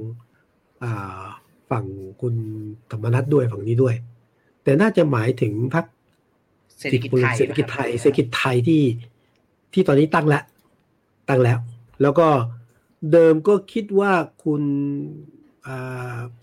[1.70, 1.86] ฝั่ง
[2.22, 2.36] คุณ
[2.92, 3.96] ธรรมนัฐด้วยฝั่งนี้ด้วย
[4.64, 5.86] แต่น่าจะหมายถึงพัก
[6.80, 8.84] เศรษฐกิจไทยเศรษฐกิจไทยเศรษฐกิจไทยที่
[9.74, 10.44] ที่ตอนนี้ตั้งแล้ว
[11.30, 11.58] ตั้งแล้ว
[12.02, 12.28] แล้วก็
[13.12, 14.12] เดิมก็คิดว่า
[14.44, 14.62] คุณ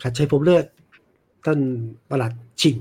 [0.03, 0.65] ขัดชัยพรมเลิศ
[1.45, 1.59] ท่าน
[2.11, 2.77] ประหลัดชิง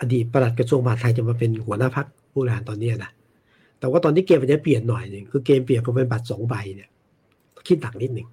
[0.00, 3.10] อดีตประหลัดกระทรวงมหาดไทยจะมาเป็นหัวหน้าพักผู้บริหารตอนนี้นะ
[3.78, 6.90] แต่ว่าตอนนี้เกมมันจะเปลี่ยนหน่อยหนึ่งคือเกมเปลี่ยนก็เป็นบัตรสองใบเนี่ย
[7.68, 8.28] คิดหนักนิดหนึ่ง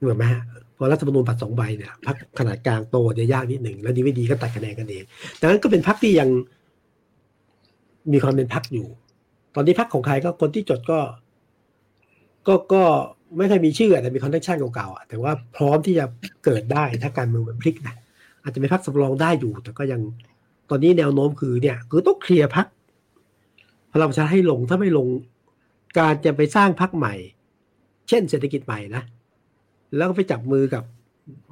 [0.00, 0.42] เหมือนไหมฮะ
[0.76, 5.04] พอรัฐธรรมนูญบัตรสองใบเนี่ยพักขนาดกลางโตจะยากนิดหนึ่งแล้วดีไม่ดีก็ตัดคะแนนกันเอง
[5.40, 6.28] ดังนั้นก็เป็นพักที่ยัง
[8.12, 8.86] มีความเป็นพักอยู่
[9.54, 11.00] ตอนนี้พักของใครก็คนที่จดก็
[12.46, 12.82] ก็ก็
[13.36, 16.04] ไม่เคยมีชื่อแต่มีคอนเนคชั่นเก่าๆอะแต่ว่าพร้อมที่จะ
[16.44, 17.94] เกิดได้ถ้าการเมืองมันพลิกนะ
[18.42, 20.00] อาจจะเป็นพักสำรองได้อยู่ แต่ก็ยัง
[20.70, 22.66] ตอนนี้แนวโน้มคือเนี่ย คือต้องเคลียร์พัก
[23.92, 25.06] พลังประชาให้ลงถ้าไม่ลง
[25.98, 27.14] การจะไปสร้างพักใหม่
[28.08, 29.02] เช่นเศรษฐกิจใหม่นะ
[29.96, 30.84] แล้วก็ไปจับมือกับ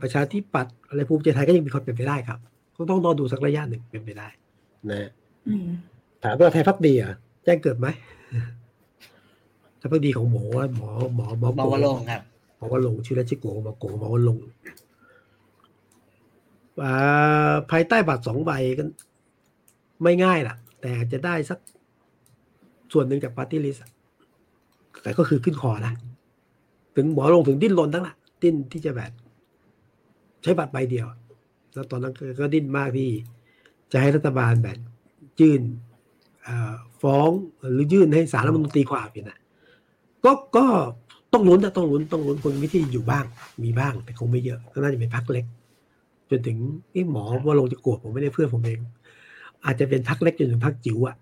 [0.01, 2.39] ประชาธิปัตย์อะไรภูมิใจไทยก็ยังมีความเป็นไปได้ครับ
[2.77, 4.29] ก็ต้องรอดูสักระยะหนึ่งเป็นไปได้
[4.91, 5.11] นะ
[6.23, 7.15] ถามว่าไทยพักดีอะ
[7.45, 7.87] แจ้งเกิดไหม
[9.79, 10.45] ไทยพักดีของหมอ
[10.77, 12.23] หมอหมอหมอหมอวลงครับ
[12.57, 14.39] หมอวลงชื่อราชโกหมอโกหมอวลง
[17.71, 18.89] ภายใต้บัตรสองใบกัน
[20.03, 21.59] ไม่ง่ายล่ะ แต่จะได้สัก
[22.93, 23.77] ส่วนหนึ่งจาก party list
[25.03, 25.93] แต่ก็คือขึ้นคอนะ
[26.97, 29.13] ถึงหมอลงถึงดิ้นรนทั้งละดิ้นที่จะแบบ
[30.43, 31.07] ใช้บัตรใบเดียว
[31.73, 33.11] แล้วตอนนั้นก็ดิ้นมากที่
[33.93, 34.79] จะให้รัฐบาลแบบ
[35.41, 35.63] ยื่น
[37.03, 37.31] ฟ้อง
[37.73, 39.39] หรือยื่นให้ศาลรัฐธรรมนูญตีความเนี่ยนะ
[40.25, 40.67] ก็ก็
[41.33, 43.25] ต้องลุ้นนะต้องลุ้นต้องลุ้นคนวิธีอยู่บ้าง
[43.65, 45.45] มีบ้างแต่คงไม่เยอะก็น่าจะเป็นพักเล็ก
[46.31, 46.59] จนถึง
[46.95, 48.81] นี่หมอว่าลงจะกวดผมไม่ได้เพื่อนผมเอง
[49.65, 51.17] อาจจะเป็นพักเล็กจนถึงพักจิ๋วอะ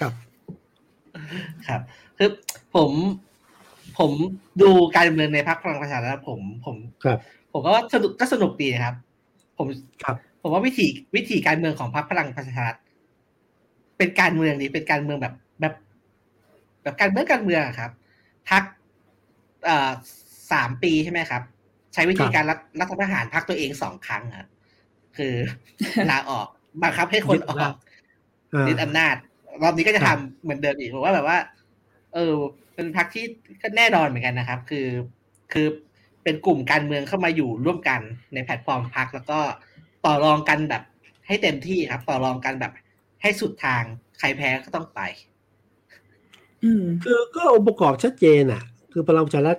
[0.00, 0.12] ครับ
[1.68, 1.80] ครับ
[2.18, 2.30] คือ
[2.74, 2.90] ผม
[3.98, 4.10] ผม
[4.62, 7.18] ดูการดำเนินในพักพลังประชารัฐผมผมครับ
[7.52, 8.94] ผมก็สนุกก็สนุกดีครับ
[9.58, 9.66] ผม
[10.02, 12.76] ครับ ผมว่าวิธีวิธีการเมืองของพรรคพลังประชารัฐ
[13.98, 15.74] เป็นการเมืองนี้เป็นการเมืองแบบแบบ
[16.82, 17.90] แบบการเมืองการเมืองครับ
[18.50, 18.62] พัก
[20.52, 21.42] สามปีใช่ไหมครับ
[21.94, 22.44] ใช้วิธีการ
[22.80, 24.48] รัฐประหารพักตัวเองสองครั้งครับ
[25.16, 25.34] คือ
[26.10, 26.46] ลาออก
[26.82, 27.56] บังคับให้คนออก
[28.68, 29.14] ยึดอำนาจ
[29.62, 31.38] รอบนี้ก็จะทำเหมือนเดิมอีกผมว่าแบบว่า
[32.14, 32.34] เออ
[32.74, 33.24] เป็นพักที่
[33.62, 34.86] ก็แน่นอนเหมือนกันนะครับ คือ
[35.52, 35.66] คือ
[36.22, 38.00] เป็นกลุ่มการเมืองเข้ามาอยู่ร่วมกัน
[38.34, 39.38] ในแพลตฟอร์มพักแล้วก็
[40.04, 40.82] ต่อรองกันแบบ
[41.26, 42.72] ให้เต็มที่ครับ ต่อรองกันแบบ
[43.22, 43.82] ให้สุดทาง
[44.18, 45.00] ใครแพ้ก็ต้องไป
[46.64, 49.58] อืมคือก็องค์ประกอบชัดเจนอะ คือพลังประชารัฐ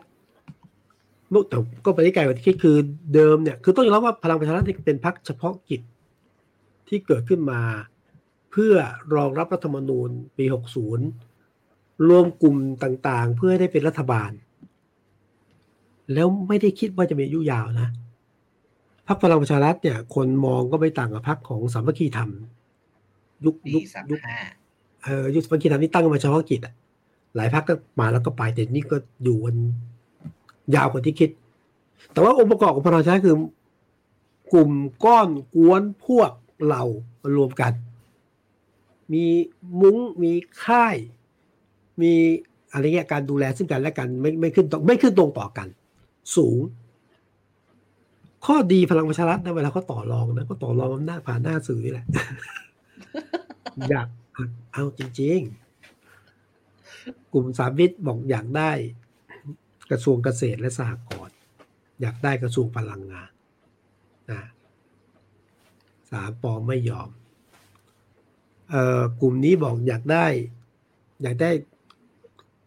[1.49, 2.77] แต่ก็ไปได้ไกลกว่าที่คิดคือ
[3.15, 5.81] เดิมเนี่ย คือต้องยอมรับว่าพลังประชารัฐเป็นพรรคเฉพาะกิจ
[6.87, 7.61] ที่เกิดขึ้นมา
[8.51, 8.75] เพื่อ
[9.15, 11.32] รองรับรัฐธรรมนูญปี 60
[12.07, 14.31] รวมกลุ่มต่างๆ เพื่อได้เป็นรัฐบาล
[16.13, 17.89] แล้วไม่ได้คิดว่าจะมีอายุยาวนะ
[19.07, 22.29] พรรคพลังประชารัฐเนี่ย คนมองก็ไม่ต่างกับพรรคของสามัคคีธรรม
[23.45, 24.19] ยุคยุคยุค
[25.03, 26.73] เออยุคสามัคคีธรรมนี่ตั้งมาเฉพาะกิจอะ
[27.35, 29.55] หลายพรรคก็มาแล้วก็ไปแต่นี่ก็อยู่กัน
[30.75, 31.29] ยาวกว่าที่คิด
[32.11, 33.37] แต่ว่าองค์ประกอบของพลังประชารัฐคือ
[34.53, 34.71] กลุ่ม
[35.05, 36.31] ก้อนกวนพวก
[36.63, 36.85] เหล่า
[37.21, 37.73] มารวมกัน
[39.13, 39.25] มี
[39.81, 40.95] มุ้งมีค่าย
[42.01, 42.13] มี
[42.73, 45.67] อะไรเงี้ยการดูแลซึ่งกันและกันไม่ไม่ขึ้นตรงไม่ขึ้นตรงต่อกัน
[46.35, 46.59] สูง
[48.45, 52.05] ข้อดีพลังประชารัฐนะเวลาเขาต่อรองนะเขาต่อรองอำนาจผ่านหน้าสื่อนี่แหละ
[53.89, 54.07] อยาก
[54.73, 55.39] เอาจริง
[56.15, 58.71] ๆ กลุ่มสามมิตรบอกอยากได้
[59.91, 61.35] กระทรวงเกษตรและสหกรณ์
[62.01, 63.29] อยากได้กระทรวงพลังงาน
[64.31, 64.41] นะ
[66.11, 67.09] สามปอไม่ยอม
[68.69, 70.25] เอ่อกลุ่มนี้บอกอยากได้
[71.23, 71.51] อยากได้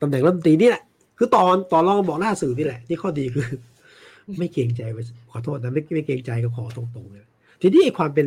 [0.00, 0.82] ตำแหน่งรัฐมนตรีนี่แหละ
[1.18, 3.46] คือตอนตอนรองบอกหน้าสื่อนี่แหละที่ข้อดีคือ
[4.38, 4.82] ไม่เกรงใจ
[5.30, 7.26] ขอโทษนะไม่ไม่เกรงใจก็ขอตรงๆเลย
[7.62, 8.26] ทีนี้ความเป็น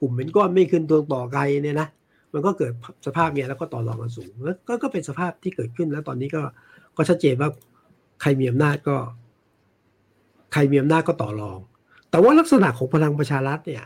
[0.00, 1.88] กลุ่มเป็นก้อนไม่ขึ้นตัวต่อไกลเนี่ยนะ
[2.32, 2.72] มันก็เกิด
[3.06, 6.42] สภาพเนี้ยแล้วก็ต่อรองกันสูงแล้วก็เป็นสภาพที่เกิดขึ้นแล้วตอนนี้ก็
[6.96, 7.50] ก็ชัดเจนว่า
[8.20, 8.96] ใครมีอำนาจก็
[10.52, 11.58] ใครมีอำนาจก็ต่อรอง
[12.10, 13.84] แต่ว่าลักษณะของพลังประชารัฐเนี่ย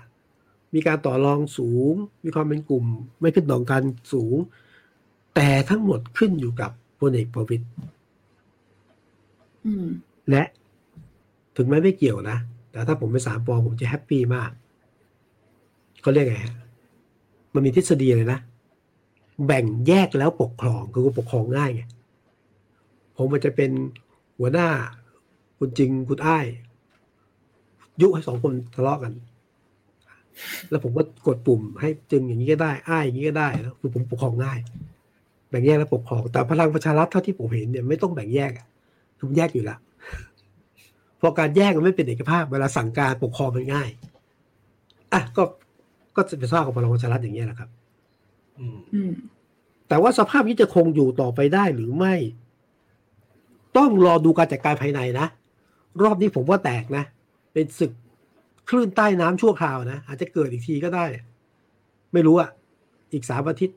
[0.74, 1.92] มีการต่อรองสูง
[2.24, 2.84] มีความเป็นกลุ่ม
[3.20, 4.36] ไม่ขึ้นต่อกันสูง
[5.34, 7.64] แต่ทั้งหมดขึ้นอยู่กับ พลเอกประวิตย
[10.30, 10.42] และ
[11.56, 12.38] ถึงแม้ไม่เกี่ยวนะ
[12.70, 14.50] แต่ถ้าผมไปสามปอผมจะแฮปปี้มาก
[16.02, 16.36] เขาเรียกไง
[17.54, 18.40] มันมีทฤษฎีเลยนะ
[19.46, 21.82] แบ่งแยกแล้วปกครองคือปกครองง่ายไง
[23.16, 23.70] ผมมันจะเป็น
[24.38, 24.68] หัวหน้า
[25.58, 26.46] คุณจริงคุณอ้าย
[28.00, 29.12] ยุให้สองคนทะเลาะกัน
[30.70, 34.58] แล้วผมก็กดปุ่มให้จึงอย่างนี้ก็ได้ อ้ายอย่างนี้ก็ได้แล้วคือผมปกครองง่าย
[35.48, 38.66] แบ่งแยกแล้วปกครอง แต่พลังประชารัฐเท่าที่ผมเห็นเนี่ยไม่ต้องแบ่งแยกอะ
[39.20, 39.78] ผมแยกอยู่แล้ว
[41.20, 43.88] พอการแยกมันไม่เป็นเอกภาพ เวลาสั่งการปกครองมันง่าย
[45.12, 45.42] อะก็
[46.16, 47.70] ก็จะเป็นสภาพของพลังประชารัฐอย่างนี้แหละครับ
[48.58, 49.12] อืม
[49.88, 52.14] แต่ว่าสภาพนี้จะคงอยู่ต่อไปได้หรือไม่
[53.76, 55.26] ต้องรอดูการจัดการภายในนะ
[56.02, 57.04] รอบนี้ผมว่าแตกนะ
[57.52, 57.92] เป็นศึก
[58.68, 61.04] คลื่นใต้น้ำชั่วคราวนะ อาจจะเกิดอีกทีก็ได้
[62.12, 62.50] ไม่รู้อะ
[63.12, 63.76] อีกสามอาทิตย์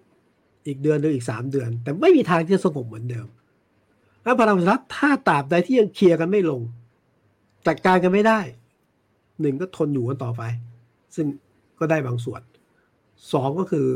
[0.68, 3.28] อีกเดือนหรืออีกสามเดือน แต่ไม่มีทางที่จะสงบเหมือนเดิม
[4.24, 6.62] แล้วพลังประชารัฐถ้าตราบใดที่ยังเคลียร์กันไม่ลง
[7.68, 8.40] จัดการกันไม่ได้
[9.42, 10.42] หนึ่งก็ทนอยู่กันต่อไป
[11.16, 11.26] ซึ่ง
[11.80, 12.42] ก็ได้บางส่วน
[13.34, 13.88] สองก็คือ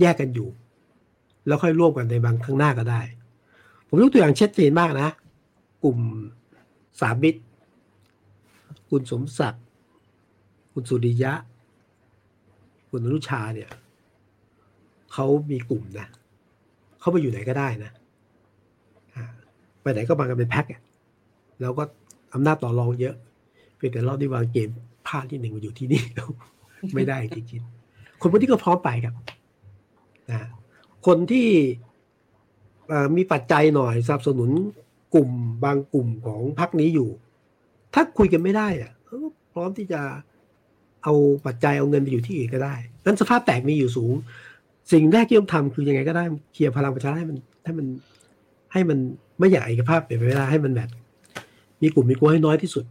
[0.00, 0.48] แยกกันอยู่
[1.46, 3.02] แล้วค่อยร่วมกันในบางข้างหน้าก็ได้
[3.88, 5.08] ผมยกตัวอย่างชัดเจนมากนะ
[5.82, 5.98] กลุ่ม
[7.00, 7.40] สามมิตร
[8.90, 9.64] คุณสมศักดิ์
[10.72, 11.32] คุณสุริยะ
[12.90, 13.70] คุณอนุชาเนี่ย
[15.12, 16.08] เขามีกลุ่มนะ
[17.00, 17.92] เขาไปอยู่ไหนก็ได้นะ
[19.82, 20.64] ไปไหนก็มากันเป็นแพ็ค
[21.60, 21.82] แล้วก็
[22.34, 23.14] อำนาจต่อรองเยอะ
[23.76, 24.68] เพียงแต่รอบที่วางเกม
[25.06, 26.02] พลาดที่หนึ่งมาอยู่ที่นี่
[26.94, 29.14] ไม่ได้จริงๆคนพวกนี้ก็พร้อมไปครับ
[30.30, 30.48] นะ
[31.06, 31.48] คนที่
[33.16, 34.50] มีปัจจัยหน่อยสนับสนุน
[35.14, 35.30] กลุ่ม
[35.64, 37.08] บางกลุ่มของพรรคนี้อยู่
[37.94, 38.92] ถ้าคุยกันไม่ได้อะ
[39.52, 40.00] พร้อมที่จะ
[41.04, 41.14] เอา
[41.46, 44.12] ปัจจัยเอาเงินไปอยู่ที่อื่นก็ได้นั้นสภาพแตกมีอยู่สูง
[44.92, 47.86] สิ่งแรกที่ต้องทำคือยังไงก็ได้เคลียร์พลังประชาให้มันให้มัน
[48.72, 48.98] ให้มัน
[49.38, 50.90] ไม่อยากเอกภาพเป็นไปไม่ได้ให้มันแบบ
[51.82, 52.84] มีกลุ่มมีกลุ่มให้น้อยที่สุด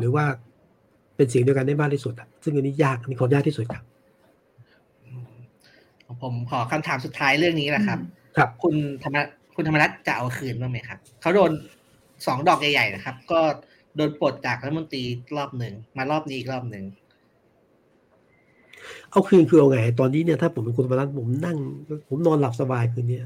[0.00, 0.24] หรือว่า
[1.16, 3.84] เป็นเสียงเดียวกันได้มากที่สุดอะซึ่งอันนี้ยากอันนี้คนยากที่สุดครับ
[6.22, 7.98] ผมขอคำถามสุดท้ายเรื่องนี้แหละครับ
[8.36, 9.16] ครับ คุณธรรม
[9.56, 11.50] คุณธรรมรัฐจะเอาคืนบ้างไหมครับเขาโดน
[12.26, 13.40] สองดอกใหญ่ๆนะครับ ก็
[13.96, 15.02] โดนปลดจากรัฐมนตรี
[15.36, 16.84] รอบหนึ่งมารอบนี้อีกรอบหนึ่ง
[19.10, 21.56] เอาคืนคือเอาไง ตอนนี้เนี่ยถ้าผมเป็นคุณธรรมรัฐผมนั่ง
[22.08, 23.18] ผมนอนหลับสบายคืนนี้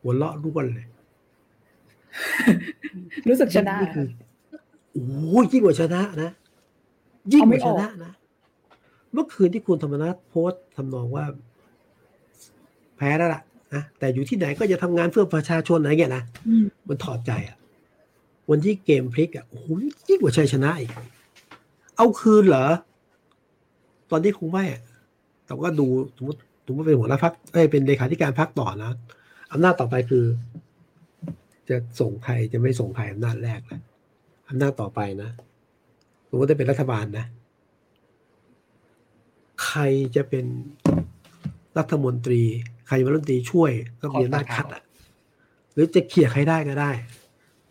[0.00, 0.86] หัวเราะร่วนเลย
[3.28, 4.06] รู้สึกชนะคือ
[4.92, 6.30] โอ้ยยิ่งกว่าชนะนะ
[7.32, 8.12] ยิ่งกว่าชนะนะ
[9.12, 11.24] เมื่อคืนที่คุณธรรมนัฐโพสต์ทำนองว่า
[12.96, 13.42] แพ้แล้วล่ะ
[13.74, 16.22] นะแต่อยู่ที่ไหนก็จะทำงานเพื่อประชาชนอะไรเงี้ยนะ
[16.88, 17.56] มันถอดใจอะ
[18.50, 20.90] วันที่เกมพลิกอะโอ้ยยิ่งกว่าชัยชนะอีก
[21.96, 22.66] เอาคืนเหรอ
[24.10, 24.64] ตอนนี้คงไม่
[25.50, 25.86] แต่ว่าดู
[26.16, 27.32] สมมติสมมติเป็นหัวหน้าพัก
[27.70, 28.92] เป็นเลขาธิการพักต่อนะ
[29.52, 30.24] อำนาจต่อไปคือ
[31.68, 33.80] จะส่งใครจะไม่ส่งใครอำนาจแรกนะ
[34.48, 35.30] อำนาจต่อไปนะ
[36.28, 37.26] สมมติได้เป็นรัฐบาลนะ
[39.64, 39.80] ใคร
[40.16, 40.46] จะเป็น
[41.78, 42.42] รัฐมนตรี
[42.86, 44.82] ใครมารัฐมนตรีช่วยก็มีอำนาจคัดอะ
[45.72, 46.90] หรือจะเขี่ยใครได้ก็ได้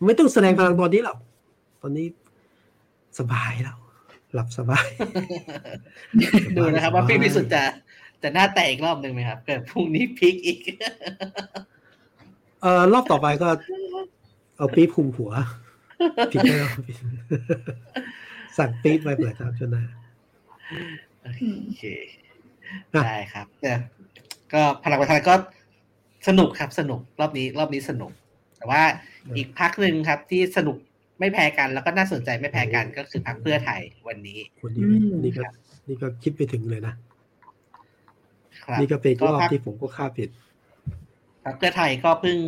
[0.06, 1.18] ไม่ต้องแสดงพลังตอนนี้หรอก
[1.82, 2.06] ตอนนี้
[3.18, 3.79] สบายแล้ว
[4.34, 4.86] หลับสบาย
[6.56, 7.62] ดูนะครับ ว่าพี่พิสุทธิ์จะ
[8.22, 10.60] จะหน้าแตกอีกรอบหนึ่งไหมครับ เกิดพรุ่งนี้พลิกอีก
[12.62, 13.48] เออรอบต่อไปก็
[14.56, 15.32] เอาปี๊บคุมหัว
[16.32, 16.68] ผิดแล้ว
[18.58, 19.82] สั่งปี๊บไปเปิดครับชนะ
[21.22, 21.84] โอเค
[22.92, 23.78] ได้ครับเนี่ย
[24.52, 25.34] ก็พลังประชาก็
[26.28, 28.12] สนุกครับสนุกรอบนี้ รอบนี้สนุก
[28.56, 28.82] แต่ว่า
[29.36, 30.76] อีกพักหนึ่งครับที่สนุก
[31.20, 34.84] ไม่แพ้กัน แล้วก็น่าสนใจไม่แพ้กันก็คือพักเพื่อไทยวันนี้คนนี้
[35.24, 35.42] นี่ก็
[35.88, 36.94] นี่ก็คิดไปถึงเลยนะ
[38.80, 40.30] นี่ก็เป็นรอบที่ผมก็คาดผิด
[41.44, 42.38] พักเพื่อไทยก็เพิ่ง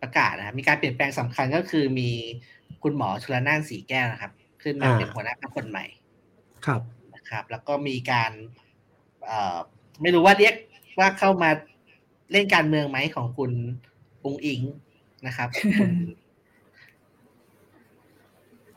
[0.00, 2.10] ประกาศนะครับมีการเปลี่ยนแปลงสำคัญก็คือมี
[2.82, 4.32] คุณหมอชลนานสีแก้วนะครับ
[4.62, 5.84] ขึ้นมาเป็นหัวหน้าพรรคคนใหม่
[6.66, 6.82] ครับ
[7.14, 8.32] นะครับ แล้วก็มีการ
[9.24, 9.58] เอ่อ
[10.02, 10.54] ไม่รู้ว่าเรียก
[10.98, 11.50] ว่าเข้ามา
[12.32, 13.52] เล่นการเมืองไหมของคุณ
[14.24, 14.60] องอิง
[15.26, 15.48] นะครับ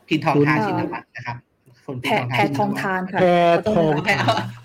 [0.08, 1.36] พินทองทานชินวัตรนะครับ
[1.86, 3.26] คุณแพแพทองทานค่ะแพ
[3.76, 4.10] ทองแพ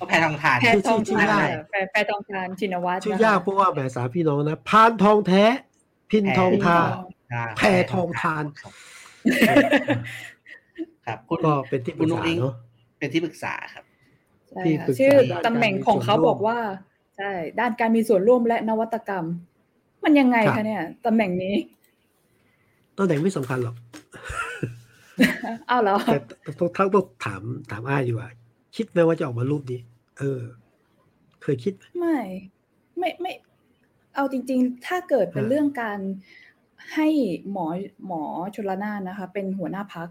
[0.07, 5.43] แพทองทานแพทองทานแพแพทองทานชินวัตรชื่อยากเพราะว่าแม่สาพี่น้องนะพานทองแท้
[6.11, 6.89] พินทองทาน
[7.57, 7.61] แพ
[7.93, 8.43] ทองทาน
[11.05, 12.53] ครับคุณก็เป็นที่ปรึกษาเนาะ
[12.99, 13.83] เป็นที่ปรึกษาครับ
[14.49, 16.57] ใช่ค่ะชื่อตำแหน่งของเขาบอกว่า
[17.17, 19.25] ใช่ด้านการมีส่วนร่วมและนวัตกรรม
[20.03, 21.55] มันยังไงคะเนี่ยตำแหน่งนี้
[22.97, 23.75] ตำแหน่งไม่สำคัญหรอก
[25.69, 25.97] อ้าวเหรอ
[26.43, 28.29] แต่ต้องทั้งต้องถามถามอ้ายดีกว่า
[28.75, 29.81] คิดไหมว่าจะออกมารูปนี้
[30.19, 30.41] เออ
[31.41, 32.17] เคยคิดไม่
[32.97, 33.31] ไม่ไม่
[34.15, 35.99] เอาจริง ๆ ถ้าเกิดเป็นเรื่องการ
[36.93, 37.07] ให้
[37.51, 37.67] หมอ
[38.07, 38.23] หมอ
[38.55, 40.07] ชลน่านนะคะ เป็นหัวหน้าพรรค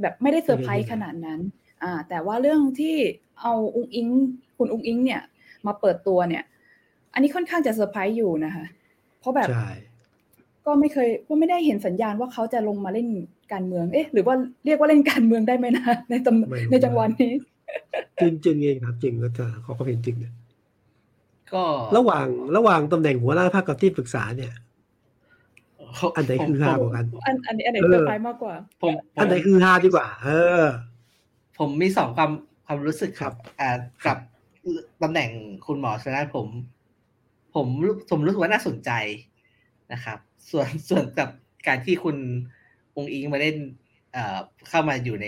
[0.00, 1.40] แบบไม่ได้เซอร์ไพรส์ขนาดนั้น
[1.82, 2.96] อ่า แต่ว่าเรื่องที่
[3.42, 4.08] เอาอุ๊งอิ๊ง
[4.56, 5.22] คุณอุ๊งอิ๊ง เนี่ย
[5.66, 6.44] มาเปิดตัวเนี่ย
[7.12, 8.64] อันนี้ค่อนข้างจะเซอร์ไพรส์อยู่นะคะ
[9.20, 9.48] เพราะแบบ
[10.66, 13.08] ก็ไม่เคยก็ไม่ได้เห็นสัญญาณว่าเขาจะลงมาเล่น
[13.52, 17.32] การเมือง เอ๊ะ หรือว่าเรียกว่าเล่นการเมืองได้ไหมนะในตำในจังหวัดนี้
[18.20, 20.34] จริงจริงเองครับจริงก็จะเขาก็เป็นจริงเนี่ย
[21.52, 21.64] ก็
[21.96, 24.52] ระหว่างระหว่างตำแหน่งหัวหน้าภาคกับที่ปรึกษาเนี่ย
[26.16, 30.28] อันไหนคือฮากว่ากันอันอันนี้อันไหนเซอร์ไพรส์มากกว่า ผมอันไหนคือฮาดีกว่า เอ
[30.60, 30.64] อ
[31.58, 32.30] ผมมีสองความ
[32.66, 33.70] ความรู้สึกครับ อ่า
[34.06, 34.18] กับ
[35.02, 35.30] ตำแหน่ง
[35.66, 36.46] คุณหมอชนะผม
[37.54, 37.66] ผม
[38.10, 38.90] ผมรู้สึกว่าน่าสนใจ
[39.92, 40.18] นะครับ
[40.50, 41.28] ส่วนส่วนกับ
[41.66, 42.16] การที่คุณ
[42.96, 43.56] องอิงมาเล่น
[44.12, 45.26] เอ่อเข้ามาอยู่ใน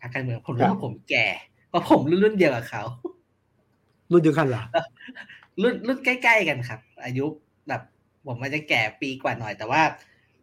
[0.00, 1.26] พรรคการเมืองผมรู้ว่าผมแก่
[1.68, 2.82] เพราะผมรุ่นรุ่นเดียวกับเขา
[4.12, 4.62] รุ่นเดียวกันเหรอ
[5.62, 7.24] รุ่นรุ่นใกล้ๆกันครับ อายุ
[7.68, 7.82] แบบ
[8.26, 9.82] ผมมันจะแก่ปีกว่าหน่อย แต่ว่า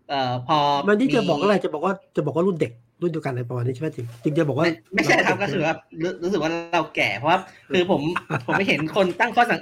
[0.10, 5.76] เอ่อพอมันที่จะบอกอะไรจะบอกว่าจะบอกว่ารุ่นเด็กรุ่นเดียวกันอะไรประมาณนี้ใช่ไหมจริงจริงจะบอกว่าไม่ใช่ครับก็คือว่า
[6.24, 7.40] รู้สึกว่าเราแก่เพราะว่า
[7.74, 8.02] คือผม
[8.46, 9.60] ผมไม่เห็นคนตั้งข้อสัง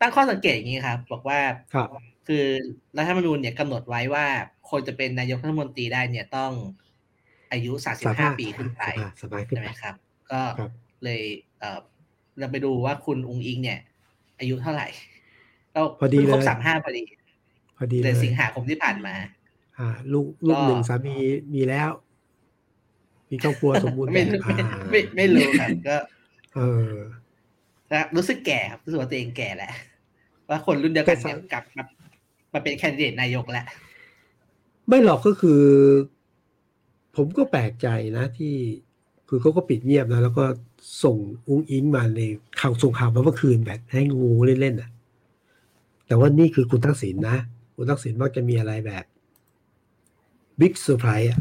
[0.00, 1.38] ตั้งข้อสังเกตอย่างนี้ครับ บอกว่า
[2.28, 2.44] คือ
[2.96, 4.26] รัฐธรรมนูญเนี่ยกำหนดไว้ว่า
[4.70, 6.52] คนจะเป็นนายกรัฐมนตรีได้เนี่ยต้อง
[7.52, 8.82] อายุสามสิบห้าปีขึ้นไป
[9.48, 9.94] ใช่ไหมครับ
[10.30, 10.40] ก็
[11.04, 11.22] เลย
[11.60, 11.80] เออ
[12.38, 13.80] เราไปดูว่าคุณองอิงเนี่ย
[14.38, 14.88] อายุเท่าไหร่
[15.74, 17.04] ก็พอดีเลยครบสามห้าพอดี
[17.78, 19.14] พอดีเลยสิงหาคมที่ผ่านมา
[19.78, 21.16] อ่า ลูกลูกหนึ่งสามี
[21.54, 21.90] มีแล้ว
[23.30, 24.22] มีครอบครัวสมบูรณ์ไม่
[24.90, 25.96] ไม่ไม่รู้ครับก็
[26.56, 26.92] เออ
[28.16, 29.72] รู้สึกแก่ครับรู้สึกว่าตัวเองแก่แหละ
[30.48, 31.84] ว่าคนรุ่นเดียวกันเนี่ยกลับมา
[32.52, 33.64] มาเป็นแคนดิเดตนายกแล้ว
[34.88, 35.62] ไม่หรอกก็คือ
[37.16, 38.54] ผมก็แปลกใจนะที่
[39.28, 40.44] คือเขาก็ปิดเงียบนะ แล้วก็
[41.04, 41.16] ส่ง
[41.48, 42.20] อุ้งอิงมาใน
[42.60, 44.90] ข่าวส่งข่าวมาเมื่อคืนแบบให้งูเล่นๆอะ
[46.06, 47.36] แต่ว่านี่คือคุณทักษิณนะ
[47.76, 49.04] คุณทักษิณมักจะมีอะไรแบบ
[50.60, 51.38] big surprise อะ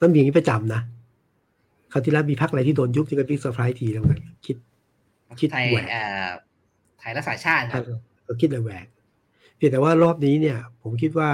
[0.00, 0.80] ต้องมีอย่างนี้ประจำนะ
[1.92, 4.14] คราวที่แล้วมีพรรคอะไรที่โดนยุบที่ก็ big surprise ทีแล้วไง
[4.46, 4.56] คิด
[5.40, 5.86] คิดแหวก
[6.98, 7.82] ไทยรักษาชาติครับ
[8.40, 11.30] คิดแหวกเพียงแต่ว่ารอบนี้เนี่ย ผมคิดว่า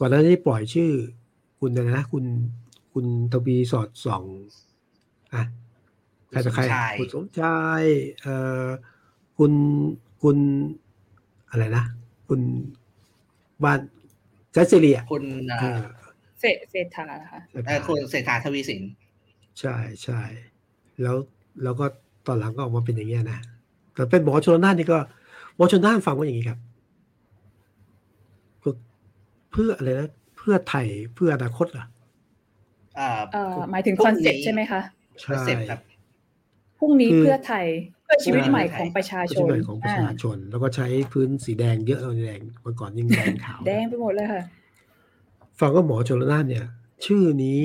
[0.00, 0.90] ก่อนหน้านี้ปล่อยชื่อ
[1.60, 2.24] คุณนะคุณ
[2.92, 4.24] คุณทวีสอดส่อง
[5.34, 5.42] อะ
[6.30, 6.62] ใครต่อใคร
[6.98, 7.82] คุณสมชาย
[8.20, 8.34] เอ่
[8.64, 8.66] อ
[9.38, 9.52] คุณ
[10.22, 10.36] คุณ
[11.50, 11.84] อะไรนะ
[12.28, 12.40] คุณ
[13.64, 13.80] บ้าน
[14.52, 15.24] เซซิเลียคุณ
[16.40, 17.40] เศเศรษฐาค่ะ
[17.88, 18.82] คุณเศรษฐาทวีสิน
[19.60, 20.20] ใช่ใช่
[21.02, 21.16] แล้ว
[21.62, 21.86] แล้วก็
[22.26, 23.40] ตอนหลังก็ออกมาเป็นอย่างเงี้ยนะ
[23.94, 24.98] แต่เป็นหมอชนน่านนี่ก็
[25.56, 26.58] หมอชนน่านฟังว่าอย่างนี้ครับ
[29.52, 31.86] เพื่ออะไรนะเพื่อไทยเพื่ออนาคตเหรอ
[32.98, 33.10] อ่า
[33.70, 34.80] หมายถึงคอนเซ็ปต์ใช่ไหมคะ
[35.22, 35.36] ใช่
[35.68, 35.80] ครับ
[36.78, 37.66] พรุ่งนี้เพื่อไทย
[38.04, 44.42] เพื่อชีวิตใหม่ของประชาชนของประชาชน แล้วก็ใช้พื้นสีแดงเยอะเราแดงเมื่อก่อนยังแดงขาวแดงไปหมดเลยค่ะ
[45.60, 46.66] ฟังก็หมอชลน่านเนี่ย
[47.06, 47.62] ชื่อนี้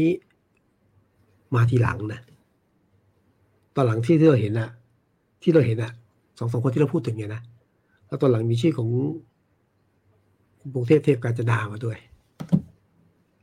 [1.53, 2.21] มาทีหลังนะ
[3.75, 4.69] ตอนหลังที่ที่เราเห็นอะ
[5.43, 5.91] ที่เราเห็นอะ
[6.39, 7.41] สองสองคนที่เราพูดถึงเนี่ยนะ
[8.07, 8.89] แล้วตอนหลังมีชื่อของ
[10.73, 11.97] กรุงเทพเทพกาญจนามาด้วย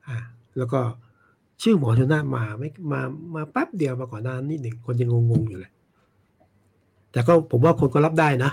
[0.06, 0.16] อ่า
[0.58, 0.80] แล้วก็
[1.62, 3.00] ชื่อหมอชนน่านมาไม่มา
[3.34, 5.72] มาแป๊บเดียวมาก่อนหน้านิดหนึ่งคนยังงงๆอยู่เลย
[7.12, 8.50] แต่ก็ผมว่าคนก็รับได้นะ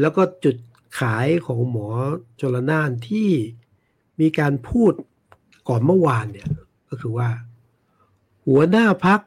[0.00, 0.56] แล้วก็จุด
[1.00, 1.88] ขายของหมอ
[2.40, 3.30] ชลนานที่
[4.20, 4.92] มีการพูด
[5.68, 6.48] ก่อนเมื่อวานเนี่ย
[6.88, 7.28] ก็คือว่า
[8.46, 9.20] หัวหน้าพัก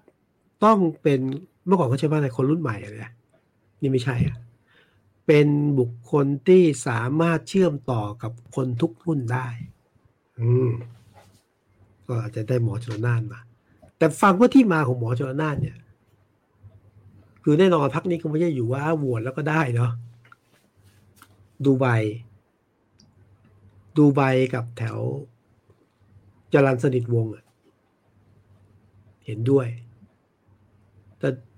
[0.63, 1.19] ต้องเป็น
[1.65, 2.95] เมื่อก่อนเขาใช้ว่าอะไรคนรุ่นใหม่อะไร
[3.81, 4.35] นี่ไม่ใช่อะ
[5.25, 5.47] เป็น
[5.79, 9.47] บุคคลที่สามารถเชื่อมต่อกับคนทุกรุ่นได้
[10.39, 10.69] อืม
[12.07, 13.39] ก็อาจจะได้หมอชลนานมา
[13.97, 15.77] แต่ฟังว่าที่มาของหมอชลนานเนี่ย
[17.43, 19.91] คือแน่นอนพักนี้ก็ไม่ใช่อยู่ว่าโหวตแล้วก็ได้เนาะ
[21.65, 21.85] ดูไบ
[23.97, 24.21] ดูไบ
[24.53, 24.97] กับแถว
[26.53, 27.25] จรันสนิทวง
[29.25, 29.67] เห็นด้วย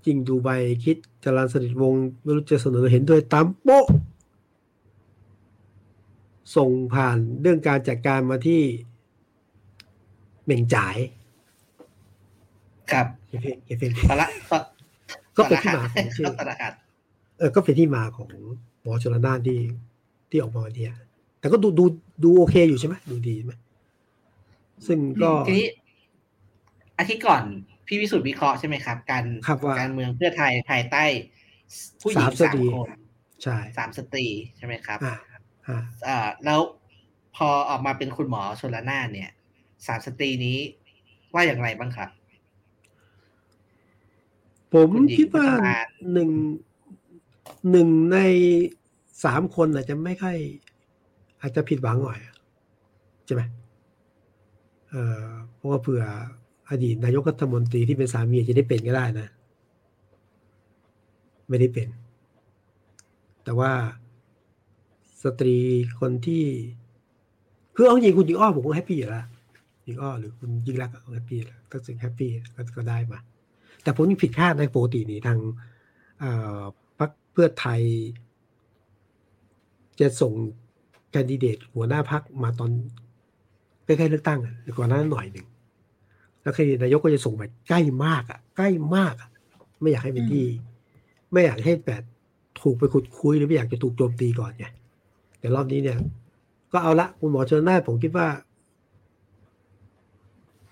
[0.00, 0.48] ต่จริงดูไบ
[0.84, 3.86] คิดจรันสนิทวงไม่รู้จะเสนอเห็นด้วยตามโป๊ะ
[6.56, 8.62] ส่งผ่านเรื่องการจัดการมาที่
[10.44, 10.96] เหม่งจ่าย
[12.92, 14.28] ครับเอฟเอฟเอตละ
[15.36, 16.32] ก็เป็นที่มาของชื่อ
[17.38, 18.30] เออก็เป็นที่มาของ
[18.82, 19.60] หมอชลนานที่
[20.30, 20.86] ที่ออกมาวันนี้
[21.40, 21.84] แต่ก็ดูดู
[22.24, 23.52] ดูโอเคอยู่ใช่ไหมดูดีไหม
[24.86, 25.68] ซึ่งก็ทีนี้
[26.98, 27.42] อาทิตย์ก่อน
[27.88, 29.24] พี่วิสุทธ์วิเคราะห์ใช่ไหมครับ การ
[29.78, 31.04] การเมืองเพื่อไทยภายใต้
[32.02, 32.88] ผู้หญิงสามคน
[33.42, 34.26] ใช่สามสตรี
[34.56, 35.16] ใช่ไหมครับอ่า
[36.06, 36.60] อ่าแล้ว
[37.36, 39.30] พอออกมาเป็นคุณหมอชนละนานเนี่ย
[39.86, 40.58] สามสตรีนี้
[41.34, 42.10] ว่าอย่างไรบ้างครับ
[44.72, 45.48] ผมคิดว่า
[46.12, 46.30] หนึ่ง
[47.70, 48.18] หนึ่งใน
[49.24, 50.36] สามคนอาจจะไม่ค่อย
[51.40, 52.18] อาจจะผิดหวังหน่อย
[53.26, 53.42] ใช่ไหม
[54.90, 55.24] เอ่อ
[55.54, 56.04] เพราะว่าเผื่อ
[56.70, 59.28] อดีตนายกรัฐมนตรีที่เป็นสามีจะได้เป็นก็ได้นะ
[61.48, 61.88] ไม่ได้เป็น
[63.44, 63.72] แต่ว่า
[65.22, 65.56] สตรี
[66.00, 66.44] คนที่
[67.74, 69.26] คือเอาจริงคุณยิงอ้อผมก็แฮปปี้อยู่แล้ว
[69.86, 72.30] ยิงอ้อหรือคุณยิงรักก็แฮปปี้แล้วถ้าสึงแฮปปี้
[72.76, 73.18] ก็ได้มา
[73.82, 75.38] แต่ผมยังผิดคาดในปกตินี่ทาง
[76.98, 77.80] พรรคเพื่อไทย
[80.00, 80.32] จะส่ง
[81.10, 82.70] แคนดิเดตหัวหน้าพักมาตอน
[83.84, 85.46] ใกล้ๆเลือกตั้งอะก่อนหน้าหน่อยหนึ่ง
[86.42, 89.28] แล้วแคนดิเดตนายกก็จะส่งแบบใกล้มากอะ ใกล้มากอะ
[89.80, 90.46] ไม่อยากให้เป็นที่
[91.32, 92.02] ไม่อยากให้แบบ
[92.60, 94.66] ถูกไปขุดคุยหรือไม่อยากจะถูกโจมตีก่อนไง
[95.40, 95.98] แต่รอบนี้เนี่ย
[96.72, 98.26] ก็เอาละคุณหมอเชิญหน้าผมคิดว่า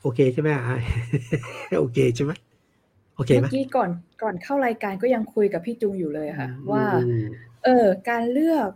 [0.02, 0.78] โอเคใช่ไหมอะ
[1.80, 2.32] โอเคใช่ไหม
[3.14, 3.90] โอเคไหมเมื่อกี้ก่อน
[4.22, 6.84] ก่อนเข้ารายการก็ยังคุยกับพี่จุงอยู่เลยค่ะ ว่า
[7.64, 8.68] เออ การเลือก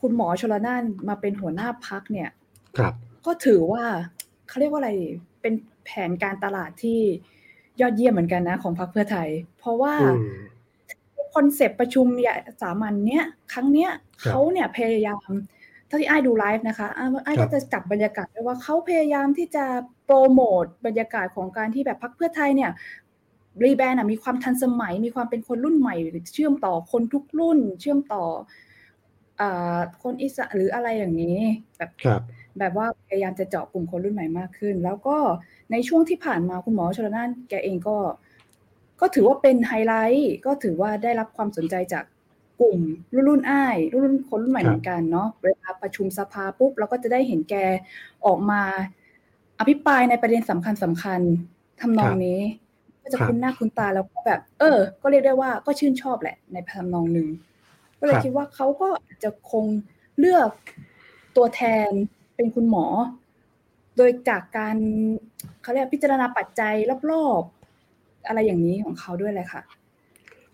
[0.00, 2.30] คุณหมอชลนานมาเป็นหัวหน้าพักเนี่ย
[2.78, 2.94] ครับ
[3.26, 3.84] ก็ถือว่า
[4.48, 4.92] เขาเรียกว่าอะไร
[5.40, 5.54] เป็น
[5.88, 7.00] แผนการตลาดที่
[7.80, 9.28] ยอดเยี่ยมเหมือนกันนะ ของพรรคเพื่อไทย
[9.58, 9.94] เพราะว่า
[11.34, 15.28] คอนเซปต์ประชุมใหญ่สามัญเนี้ยครั้งเนี้ยเขาเนี่ยพยายาม
[15.88, 16.88] ถ้าที่ไอ้ดูไลฟ์นะคะ
[17.24, 19.64] ไอ้ก็จะจับบรรยากาศได้ว่าเขาพยายามที่จะ
[20.04, 22.70] โปรโมทบรรยากาศของการที่แบบพรรคเพื่อไทยเนี่ย
[23.64, 25.96] รีแบรนด์มีความทันสมัย มีความเป็นคนรุ่นใหม่
[26.34, 28.24] เชื่อมต่อคนทุกรุ่น เชื่อมต่อ
[30.02, 31.38] คนอิสระหรืออะไรอย่างนี้
[31.78, 31.90] แบบ
[32.60, 35.16] แบบว่าพยายามจะเจาะกลุ่มคนรุ่นใหม่มากขึ้น แล้วก็
[35.72, 37.96] ในช่วงที่ผ่านมาคุณหมอชลนานแกเองก็
[39.00, 42.04] ก็ถือว่าเป็นไฮไลท์ก็ถือว่าได้รับความสนใจจาก
[42.60, 42.78] กลุ่ม
[43.14, 47.54] รุ่นรุ่นอ้ายรุ่นรุ่นคนรุ่นใหม่เหมือนกันเนาะเวลาประชุมสภาปุ๊บเราก็จะได้เห็นแก
[48.26, 48.62] ออกมา
[49.58, 51.20] อภิปรายในประเด็นสำคัญสำคัญ
[51.80, 52.40] ทำนองนี้
[53.02, 57.28] ก็จะคุ้นหน้าคุ้นตาแล้วก็แบบ เออ ก็เรียกได้ว่าก็ชื่นชอบแหละ ในทำนองหนึ่ง
[57.98, 58.88] ก็เลยคิดว่าเขาก็
[59.22, 59.66] จะคง
[60.18, 60.50] เลือก
[61.36, 61.90] ตัวแทน
[62.38, 62.86] เป็นคุณหมอ
[63.96, 64.76] โดยจากการ
[65.62, 66.74] เขาเรียกพิจารณาปัจจัย
[67.10, 69.62] รอบๆ อะไรอย่างนี้ของเขาด้วยเลยค่ะ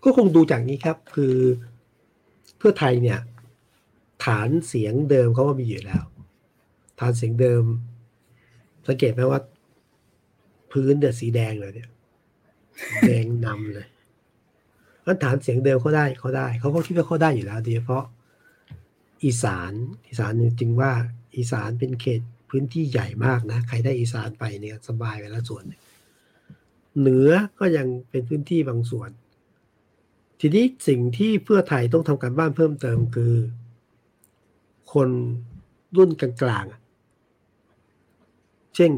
[0.03, 1.35] ก็คงดูจากนี้ครับคือ
[2.57, 3.19] เพื่อไทยเนี่ย
[4.25, 6.03] ฐานเสียงเดิมเขาว่ามีอยู่แล้ว
[6.99, 7.63] ฐานเสียงเดิม
[8.87, 9.41] สังเกตไหมว่า
[10.71, 11.89] พื้นเดือดสีแดงเลยเนี่ย
[13.07, 13.87] แดงนำเลย
[15.05, 18.05] มันฐานเสียงเดิมเขาได้เขาได้ เขาก็คิดว่าเขาได้อยู่แล้วโดยเฉพาะ
[19.23, 19.73] อีสาน
[20.07, 20.91] อีสานจริงว่า
[21.37, 25.63] อีสานเป็นเขตพื้นที่ใหญ่มากนะ ใครได้อีสานไปเนี่ยสบายไปแล้วส่วน
[26.99, 27.29] เหนือ
[27.59, 29.09] ก็ยังเป็นพื้นที่บางส่วน
[30.39, 33.33] ทีนี้สิ่งที่เพื่อไทยต้องทำการบ้านเพิ่มเติมคือ
[34.93, 35.09] คน
[35.97, 38.91] รุ่นกลางๆ เช่น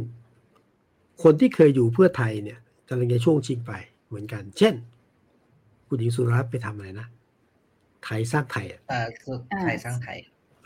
[1.23, 3.71] คนที่เคยอยู่เพื่อไทยเนี่ยจะเรียนช่วงชิงไป
[4.07, 4.73] เหมือนกัน เช่น
[5.87, 7.07] คุณหญิงสุรัตน์ไปทำอะไรนะ
[8.03, 8.81] ไทยสร้างไทยอะ
[9.63, 10.17] ไทยสร้างไทย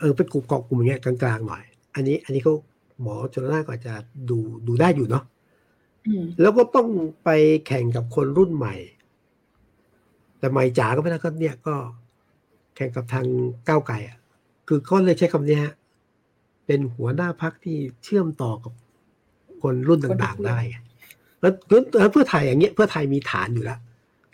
[0.02, 1.62] เออเป็นกลุ่มเกาะกลุ่มอย่างเงี้ยกลางๆหน่อย
[1.94, 2.54] อันนี้ อันนี้เขา
[3.02, 3.94] หมอจนน่าก็จะ
[4.30, 5.24] ดูดูได้อยู่เนาะ
[6.40, 6.88] แล้วก็ต้อง
[7.24, 7.30] ไป
[7.66, 8.74] แข่งกับคนรุ่นใหม่
[10.38, 11.74] แต่ใหม่จ๋าก็ไม่ได้ก็เนี่ยก็
[12.76, 13.26] แข่งกับทาง
[13.68, 14.18] ก้าวไก่อะ
[14.68, 15.74] คือเขาเลยใช้คำนี้ฮะ
[16.66, 18.72] เป็นหัวหน้าพักที่เชื่อมต่อกับ
[19.62, 20.58] คนรุ่นต่างๆได้
[21.40, 21.52] แล้ว
[22.12, 23.78] เพื่อไทยอย่างเงี้ยเพื่อไทยมีฐานอยู่แล้ว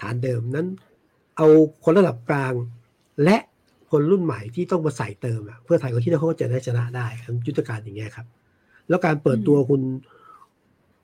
[0.01, 0.67] ฐานเดิมนั้น
[1.37, 1.47] เอา
[1.85, 2.53] คนระดับกลาง
[3.25, 3.37] และ
[3.91, 7.07] คนรุ่นใหม่ที่ต้องมาใส่เติมอะเพื่อไทยก็คิดว่าเขาจะได้ชนะได้
[7.47, 8.27] ยุทธการอย่างเงี้ยครับ
[8.89, 9.81] แล้วการเปิดตัวคุณ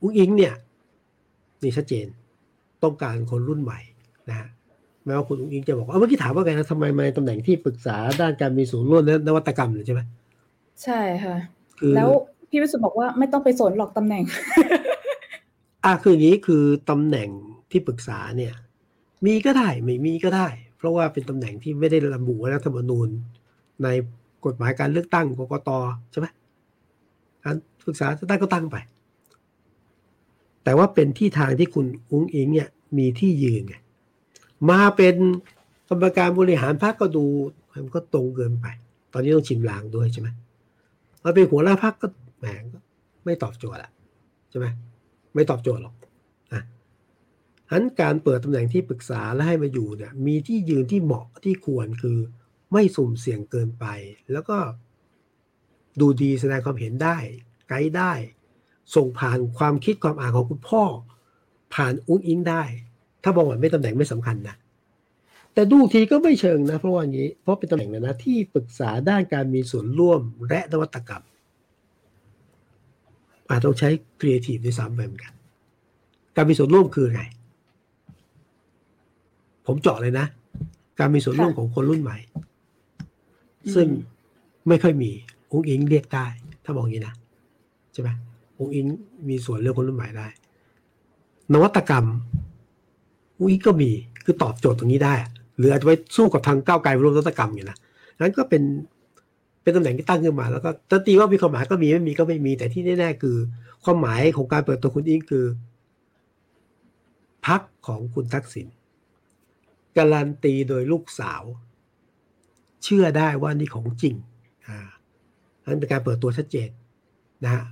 [0.03, 0.55] อุ้งอิงเนี่ย
[1.63, 2.07] นี่ชัดเจน
[2.83, 3.81] ต้องการคนรุ่นใหม่
[4.29, 4.49] นะฮะ
[5.05, 10.01] แม้ว่าคุณอุ้งอิงจะบอกเอาเมื่อกี้ถามว่าไงนะทำไมมาในตำแหน่งที่ปรึกษาด้านการมีส่วนร่วมนวัตกรรมเลยใช่ไหม
[10.83, 11.37] ใช่ค่ะ
[11.97, 12.11] แล้ว
[12.51, 14.23] พี่วิสุบอกว่าไม่ต้องไปสนหรอกตำแหน่ง
[15.85, 17.29] อะคืออย่างนี้คือตำแหน่ง
[17.71, 18.55] ที่ปรึกษาเนี่ย
[19.27, 23.09] มีก็ได้ไม่มีก็ได้เพ ราะว่าเป็นตำแหน่งที่ไม่ได้ระบุรัฐธรรมนูญ
[23.83, 23.89] ใน
[24.45, 25.71] กฎหมายการเลือกตั้งกกต
[26.11, 26.27] ใช่ไหม
[27.45, 28.77] การปรึกษาจะตั้งก็ตั้งไป
[30.65, 32.69] แต่ว่าเป็นที่ทางที่คุณอุ้งอิงเนี่ย
[32.99, 33.77] มีที่ยืนไง
[34.71, 35.15] มาเป็น
[35.89, 37.25] กรรมการบริหารพรรคก็ดู
[37.73, 38.67] มันก็ตรงเกินไป
[39.13, 40.29] ตอนนี้ต้องชิมลางด้วยใช่ไหม
[41.23, 42.07] มาเป็นหัวหน้าพรรคก็
[42.39, 42.47] แหม
[43.25, 43.91] ไม่ตอบโจทย์อะ
[44.51, 44.67] ใช่ไหม
[45.35, 45.95] ไม่ตอบโจทย์หรอก
[47.75, 52.19] อันการเปิดตำแหน่งที่ปรึกษาและให้มาอยู่เนี่ยมีที่ยืนที่เหมาะที่ควรคือ
[52.73, 53.87] ไม่สุ่มเสี่ยงเกินไป
[54.33, 54.59] แล้วก็
[56.01, 57.17] ดูดีแสดงความเห็นได้
[57.69, 58.13] ไกด์ได้
[58.95, 60.85] ส่งผ่านความคิดความอ่านของคุณพ่อ
[61.75, 62.63] ผ่านอุ้งอิงได้
[63.23, 64.57] ถ้ามองว่าไม่ตำแหน่งไม่สำคัญนะ
[65.55, 71.25] แต่ดูทีก็ไม่เชิงนะ เพราะว่าอย่างนี้เพราะเป็นตำแหน่งนะที่ปรึกษาด้านการมีส่วนร่วมและนวัตกรรม
[73.49, 73.89] อาจต้องใช้
[74.21, 75.35] ครีเอทีฟด้วยซ้ำไปเหมือนกัน
[76.37, 77.23] การมีส่วนร่วมคือไง
[79.67, 80.27] ผมเจาะเลยนะ
[80.99, 82.19] การมีส่วนร่วมของคนรุ่นใหม่
[83.75, 83.87] ซึ่ง
[84.69, 85.11] ไม่ค่อยมี
[85.53, 86.27] องค์อิงเรียกได้
[86.65, 87.15] ถ้ามองอย่างนี้นะ
[87.93, 88.09] ใช่ไหม
[88.59, 88.87] องค์อิง
[89.29, 90.27] มีส่วนเรื่องคนรุ่นใหม่ได้
[91.53, 92.07] นวัตกรรม
[93.39, 93.91] องค์อิงก็มี
[94.25, 95.15] คือตอบโจทย์ตรงนี้ได้
[95.59, 97.77] หรืออาจจะไปสู้กับทางก้าวไกลร่วมนวัตกรรมอยู่นะ
[98.21, 98.63] นั้นก็เป็น
[99.63, 103.37] เป็นตำแหน่งที่ตั้งขึ้นมา แล้วก็จะตีว่ามีความหมายก็มีไม่มีก็ไม่มี แต่ที่แน่ๆคือ
[103.85, 105.45] ความหมายของการเปิดตัวคุณอิงคือ
[107.47, 108.67] พักของคุณทักษิณ
[109.97, 111.43] การันตีโดยลูกสาว
[112.85, 114.15] เชื่อได้ว่านี่ของจริง
[114.67, 114.79] อ่า
[115.67, 116.71] นั้นเป็นการเปิดตัวชัดเจน
[117.45, 117.65] นะฮะ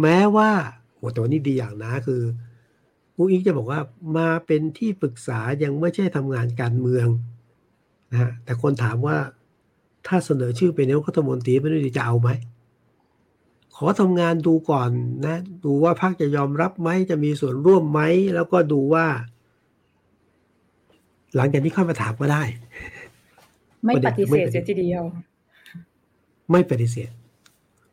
[0.00, 0.50] แม้ว่า
[0.94, 2.22] โหแต่วันนี้ดีอย่างนะคือ
[3.16, 3.80] ผู้อิงจะบอกว่า
[4.16, 7.06] มาเป็นที่ปรึกษายังไม่ใช่ทำงานการเมือง
[8.12, 9.16] นะฮะแต่คนถามว่า
[10.06, 12.30] ถ้าเสนอชื่อเป็นนายกรัฐมนตรีไม่รู้จะเอาไหม
[13.74, 14.90] ขอทำงานดูก่อน
[15.26, 18.00] นะ ดูว่าพรรคจะยอมรับไหมจะมีส่วนร่วมไหม
[18.34, 19.06] แล้วก็ดูว่า
[21.36, 22.42] หลังจากนี้ค่อยมาถามก็ได้
[23.84, 25.02] ไม่ปฏิเสธเสียทีเดียว
[26.50, 27.10] ไม่ปฏิเสธ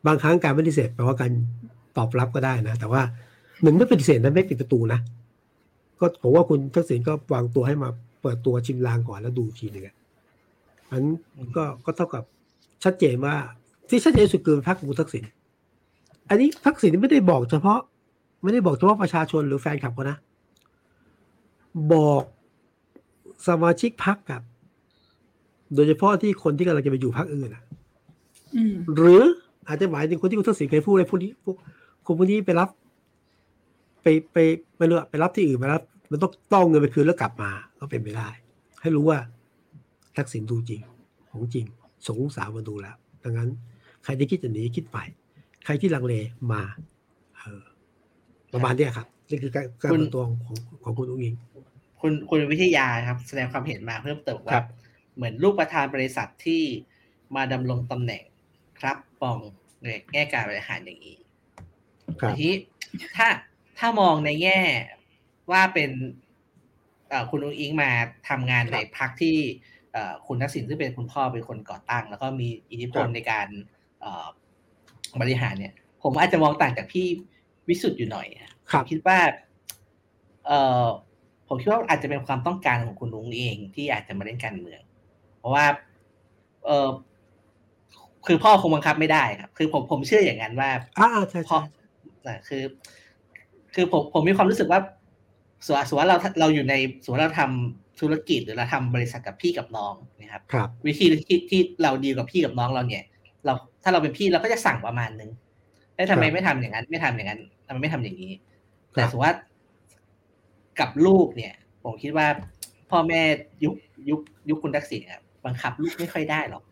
[0.06, 1.32] บางครั้งการปฏิเสธแปลว่าการ
[1.98, 3.02] ตอบรับก็ได้นะ แต่ว่า
[3.62, 5.00] หนึ่งไม่ปฏิเสธนั้นไม่ปิดประตูนะ
[6.00, 7.90] ก็ผมว่าคุณทักษิณก็วางตัวให้มา
[8.22, 9.86] เปิดตัวชิมลางก่อนแล้วดูทีหนึ่ง
[10.92, 11.04] อัน
[11.58, 12.24] ก็ก็เท่ากับ
[12.84, 13.36] ชัดเจนว่า
[13.90, 15.24] ที่ชัดเจนสุดคือพรรคคุณทักษิณ
[16.30, 17.80] อันนี้ทักษิณไม่ได้บอกเฉพาะ
[18.44, 20.18] ไม่ได้บอกเฉพาะประชาชนหรือแฟนคลับเขานะ
[21.94, 22.24] บอก
[23.48, 24.42] สมาชิกพรรคกับ
[25.76, 27.64] โดยเฉพาะที่คนที่กำลังจะไปอยู่พรรคอื่นอะ
[28.96, 29.24] หรือ
[29.68, 31.56] อาจจะหมายถึงคนที่คุณทักษิณเคยพูดอะไรพวกนี้พวก
[32.06, 32.70] คนพวกนี้ไปรับ
[34.02, 34.38] ไปไป
[34.78, 38.30] ไม่รู้ไปรับที่อื่นมาแล้วมันต้องต้องเงินไปคืนแล้วกลับมา ก็เป็นไปได้
[38.82, 39.18] ให้รู้ว่า
[40.18, 40.82] ทักษิณดูจริง
[41.32, 41.66] ของจริง
[42.08, 43.50] สงสารมาดูแล้วดังนั้น
[44.04, 44.98] ใครที่คิดจะหนีคิดไป
[45.66, 46.14] ใครที่ลังเล
[46.52, 46.62] มา
[47.38, 47.64] เออ
[48.54, 50.38] ประมาณนี้ครับ นี่คือการการตัวของ
[50.84, 51.36] ของคุณอุ้งอิง
[52.08, 54.60] คุณคุณวิทยาครับ แสดงความเห็นมาเพิ่มเติมว่า
[55.16, 56.64] เหมือนลูกประธานบริษัทที่
[57.36, 58.24] มาดำรงตำแหน่ง
[58.80, 59.38] ครับปอง
[59.84, 61.18] ในแง่การบริหารอย่างนี้
[62.30, 62.53] ทีนี้
[63.18, 63.28] ถ้า
[63.78, 64.60] ถ้ามองในแง่
[65.51, 65.91] ว่าเป็น
[67.30, 67.89] คุณอุ้งอิงมา
[68.30, 69.36] ทำงานในพักที่
[70.28, 73.47] คุณทักษิณซึ่งเป็นคุณพ่อเป็นคนก่อตั้ง แล้วก็มีอิทธิพลในการ
[75.22, 77.08] บริหารเนี่ย ผมอาจจะมองต่างจากพี่
[77.68, 78.28] วิสุทธ์อยู่หน่อย
[78.72, 79.20] ครับคิดว่า
[80.47, 80.51] เอ
[80.84, 80.88] อ
[81.48, 84.82] ผมคิดว่าอาจจะเป็นความต้องการของคุณลุงเองที่อาจจะมาเล่นการเมือง
[85.39, 85.66] เพราะว่า
[86.66, 86.89] เออ
[88.28, 90.70] คือพ่อคงบังคับไม่ได้ครับ คือผมผมเชื่ออย่างนั้นว่า
[91.00, 91.58] อ่าใช่พ่อ
[92.48, 92.64] คือ
[93.74, 94.80] คือผมผมมีความรู้สึกว่า
[95.66, 96.76] ส่วนส่วนเราเราอยู่ใน
[97.06, 103.04] ส่วนเราทำธุรกิจหรือเราทำบริษัทกับพี่กับน้องนะครับรบวิธีที่ที่เราดีกับพี่กับน้องเราเนี่ย
[103.46, 105.32] เราถ้าเราเป็นพี่เราก็จะสั่งประมาณนึง
[105.96, 108.32] แล้วทำไมไม่ทำอย่างนั้น ไม่ทำอย่างนั้นทำไมไม่ทำอย่างนี้
[108.93, 109.36] แต่สมมติว่า
[110.80, 111.53] กับลูกเนี่ย
[111.84, 112.28] ผมคิดว่า
[112.89, 113.21] พ่อแม่
[113.63, 113.76] ยุค
[114.09, 114.19] ยุค
[114.49, 116.63] ยุคคุณทักษิณครับบังคับลูกไม่ค่อยได้หรอก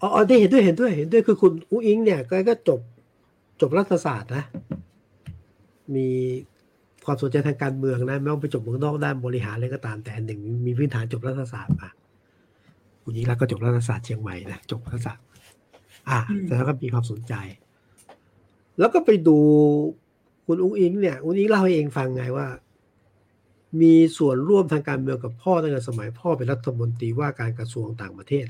[0.00, 2.80] อ๋อได้เห็นด้วยเห็นด้วยเห็นด้วยคือคุณอุ้งอิงเนี่ยก็ก็จบ
[3.60, 4.44] จบรัฐศาสตร์นะ
[5.94, 6.08] มี
[7.04, 11.88] ความสนใจทางการเมืองนะ ไม่ต้องไปจบเมืองนอกด้านบริหารอะไรก็ตามแต่หนึ่งมีพื้นฐานจบรัฐศาสตร์มา
[13.02, 15.24] คุณยิ่งรักก็จบรัฐศาสตร์เชียงใหม่นะจบรัฐศาสตร์
[16.08, 17.34] อ่าแต่แล้วก็มีความสนใจ
[18.78, 19.38] แล้วก็ไปดู
[20.46, 22.46] คุณอุ้งอิงเนี่ยอุ้งอิงเล่าให้เองฟังไงว่า
[23.80, 28.46] มีส่วนร่วมทางการเมืองกับพ่อตั้งแต่สมัยพ่อเป็นรัฐมนตรีว่าการกระทรวงต่างประเทศ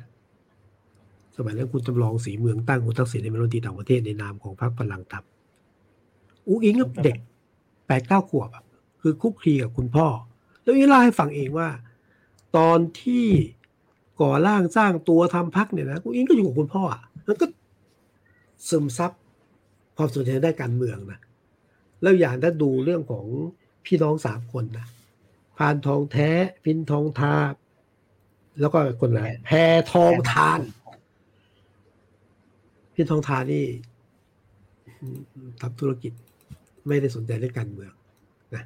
[1.37, 5.25] สมัยนั้นคุณจำลองสีเมืองตั้งคุณทักษิณเป็นรัฐมนตรีต่างประเทศในนามของพรรคพลังธรรม
[6.49, 7.19] อุ้งอิงเด็ก
[7.87, 8.51] แปดเก้าขวบ
[9.01, 10.07] คือคุกคีกับคุณพ่อ
[10.62, 11.69] แล้วอีเล่าให้ฟังเองว่า
[12.57, 13.27] ตอนที่
[14.21, 17.47] ก่อร่างสร้างตัวทำพักเนี่ยนะอุ้งอิงก็อยู่กับคุณพ่ออะแล้วก็
[18.69, 19.12] ซึมซับ
[19.97, 21.21] ความสนใจได้การเมืองนะ
[22.03, 23.27] แล้วอย่างถ้าดูเรื่องของ
[23.85, 24.87] พี่น้องสามคนนะ
[25.59, 26.31] พานทองแท้
[26.65, 27.37] พินทองทา
[28.61, 29.51] แล้วก็คนไหนแพ
[29.93, 30.61] ทองทาน
[32.95, 33.67] พินทองทานนี่
[35.61, 36.13] ทำธุรกิจ
[36.87, 37.93] ไม่ได้สนใจเรื่องการเมือง
[38.55, 38.65] นะ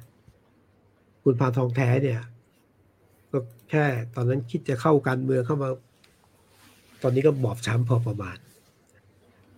[1.23, 2.21] คุณพานทองแท้เนี่ย
[3.31, 3.37] ก็
[3.69, 3.83] แค่
[4.15, 5.69] ตอนนั้นคิดจะเข้าการเมืองเข้ามา
[7.03, 8.37] ตอนนี้ก็บอบช้ำพอประมาณ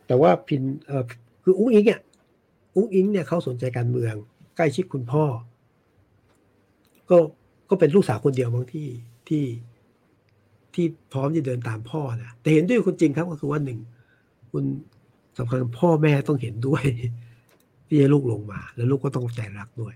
[0.08, 1.04] แต่ว่าพินเออ
[1.44, 2.02] คืออุ้งอิงเนี่ย
[2.76, 4.14] อุ้งอิงเนี่ยเขาสนใจการเมือง
[4.56, 5.24] ใกล้ชิดคุณพ่อ
[7.10, 7.18] ก็
[7.70, 8.88] ก็เป็นลูกสาวคนเดียวบางที่
[9.28, 9.44] ที่
[10.74, 13.80] ที่พร้อมจะเดินตามพ่อนะแต่เห็นด้วยคนจริงครับก็คือว่าหนึ่ง
[14.52, 14.64] คุณ
[15.38, 16.84] สำคัญพ่อแม่ต้องเห็นด้วย
[17.88, 19.94] ที่ให้ลูกลงมา แล้วลูกก็ต้องใจรักด้วย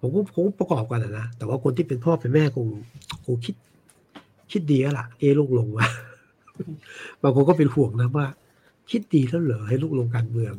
[0.00, 2.66] ผมก็ผมประกอบกันนะแต่ว่าคนที่เป็นพ่อเป็นแม่คง
[3.24, 3.54] คงคิด
[4.52, 5.86] คิดดีแล้วล่ะเอลูกลงมา
[7.22, 8.26] บางคนก็เป็นห่วงนะว่า
[8.90, 10.54] คิดดีแล้วเหรอให้ลูกลงการเมือง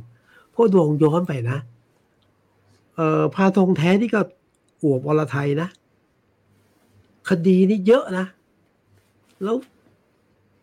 [0.52, 1.58] เพราะดวงย้อนไปนะ
[2.96, 4.22] เอ่อพาทองแท้นี่ก็
[4.82, 5.68] อวบอรไทยนะ
[7.30, 8.26] คดีนี่เยอะนะ
[9.44, 9.56] แล้ว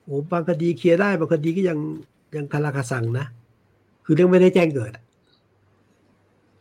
[0.04, 1.78] โอ้บางคดีเคลียร์ได้บางคดีก็ยัง
[2.36, 3.26] ยังคาราคาสังนะ
[4.04, 4.90] คือเรื่องไม่ได้แจ้งเกิด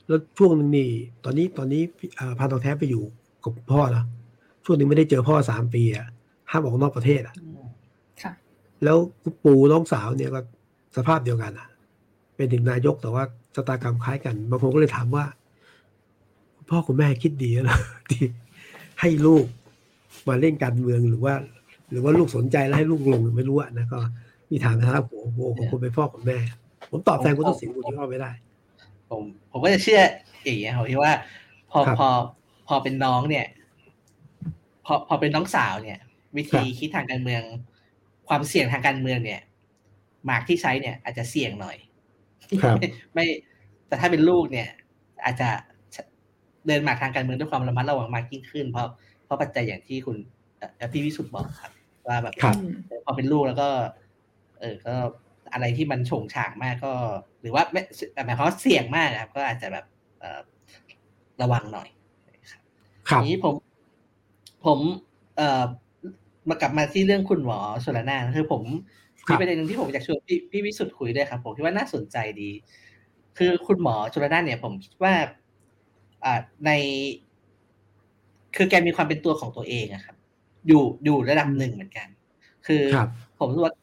[0.08, 0.89] แล้วช่วงหนึ่งนี่
[1.24, 1.82] ตอนนี้ตอนนี้
[2.39, 3.03] พาทองแท้ไปอยู่
[3.43, 4.05] กับพ่อแล้ว
[4.66, 6.08] ช่วงหนึ่งไม่ได้เจอพ่อสามปีอะ
[6.51, 7.36] ห้ามออกนอกประเทศอะ
[8.84, 8.97] แล้ว
[9.43, 10.41] ปูน้องสาวเนี่ยก็
[10.95, 11.68] สภาพเดียวกันอะ
[12.36, 13.24] เป็นถึงนายกแต่ว่า
[13.55, 15.24] ชะตากรรมคล้ายกันบางคนก็เลยถามว่า
[16.70, 18.26] พ่อคุณแม่คิดดีแล้วที่
[19.01, 19.45] ให้ลูก
[20.28, 21.34] มาเล่นการเมืองหรือว่า
[21.91, 23.99] หรือว่าลูกสนใจแล้วให้ลูกลงไม่รู้อะนะก็
[24.49, 26.38] มีถามนะครับโอ้โหของคุณเป็นพ่อคุณแม่
[26.91, 28.32] ผมตอบแทนคุณต้องสิงห์คุณที่ว่าไม่ได้
[29.09, 30.01] ผมผมก็จะเชื่อ
[30.45, 31.13] อย่างเงี้ยผมคิดว่า
[31.72, 32.07] พอพอ
[32.68, 33.45] พอเป็นน้องเนี่ย
[34.86, 35.99] พอพอเป็นน้องสาวเนี่ย
[36.38, 37.41] วิธีคิดทางการเมือง
[38.28, 39.41] ความเสี่ยงทางการเมืองเนี่ย
[40.26, 41.78] หมากที่ใช้เนี่ยอาจจะเสี่ยงหน่อย
[43.13, 43.26] ไม่
[43.88, 44.68] แต่ถ้าเป็นลูกเนี่ย
[45.26, 45.49] อาจจะ
[46.68, 48.88] เดินมาทางการเมืองด้วยความระมัดระวังมากยิ่งขึ้น เพราะ
[49.26, 50.18] เพราะปัจจัยอย่างที่คุณ
[50.91, 51.72] พี่วิสุทธ์บอกครับ
[52.07, 52.34] ว่าแบบ
[53.05, 53.68] พอเป็นลูกแล้วก็
[54.59, 54.95] เออก็
[55.53, 56.93] อะไรที่มันโฉงฉางมากก็
[57.41, 57.82] หรือว่าไม่
[58.26, 59.86] หมายความว่าเสี่ยงมากครับ ก็อาจจะแบบ
[60.20, 60.26] เอ
[61.41, 61.88] ระวังหน่อย
[63.09, 63.55] ครับนี้ผม
[64.65, 64.80] ผม
[65.38, 65.63] เอ่อ
[66.49, 68.63] มากลับมาที่เรื่องคุณหมอชลนาคือผม
[69.30, 72.49] มีประเด็นหนึ่งที่ผมอยากชวนพี่พี่วิสุทธ์คุยด้วยครับ ผมคิดว่าน่าสนใจดี
[73.38, 75.28] คือคุณหมอจุลนานเนี่ย ผมคิดว่าอ่า
[76.65, 76.72] ใน
[78.55, 80.15] คือแกมีความเป็นตัวของตัวเองอะครับ
[80.68, 82.07] อยู่อยู่ระดับหนึ่งเหมือนกัน
[82.68, 82.84] คือ
[83.39, 83.74] ผมรู้ว่า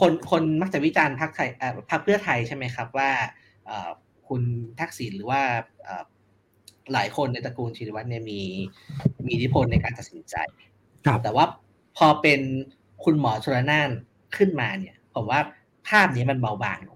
[0.00, 1.48] คนคนมักจะวิจารณ์พรรคไทย
[1.90, 3.10] พรรคเพื่อไทยใช่ไหมครับ ว่า
[4.28, 4.42] คุณ
[4.80, 5.40] ทักษิณหรือว่า
[6.92, 8.40] หลายคนในตระกูลชินวัตรเนี่ยมี
[9.26, 10.36] มีอิทธิพลในการตัดสินใจ
[11.22, 11.44] แต่ว่า
[11.96, 12.40] พอเป็น
[13.04, 13.90] คุณหมอชลนาน
[14.36, 15.40] ขึ้นมาเนี่ย ผมว่า
[15.88, 16.90] ภาพนี้มันเบาบางล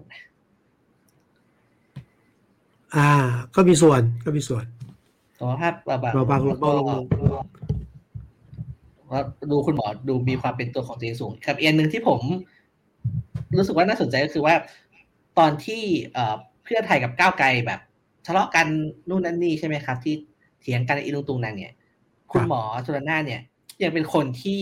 [2.95, 3.09] อ่า
[3.55, 4.65] ก็มีส่วนก็มีส่วน
[5.37, 6.85] ผมว่าภาพเบาบางเบาบางเบาลง
[9.11, 9.21] ว่า
[9.51, 12.21] ดูคุณหมอดูมีความเป็นตัวของตัวเองสูงครับอีกหนึ่งที่ผม
[13.57, 14.55] รู้สึกว่าน่าสนใจก็คือว่า
[15.39, 15.83] ตอนที่
[16.63, 17.79] เพื่อไทยกับก้าวไกลแบบ
[18.25, 18.67] ทะเลาะกัน
[19.09, 20.15] นู่นนั่นนี่ใช่ไหมครับ ที่
[20.61, 21.73] เถียงกันอีลุงตุงนั่นเนี่ย
[22.31, 23.41] คุณหมอจุลนาเนี่ย
[23.83, 24.61] ยังเป็นคนที่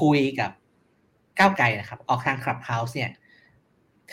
[0.00, 0.50] คุยกับ
[1.38, 3.10] ก้าวไกลนะครับ ออกทางคลับเฮาส์เนี่ย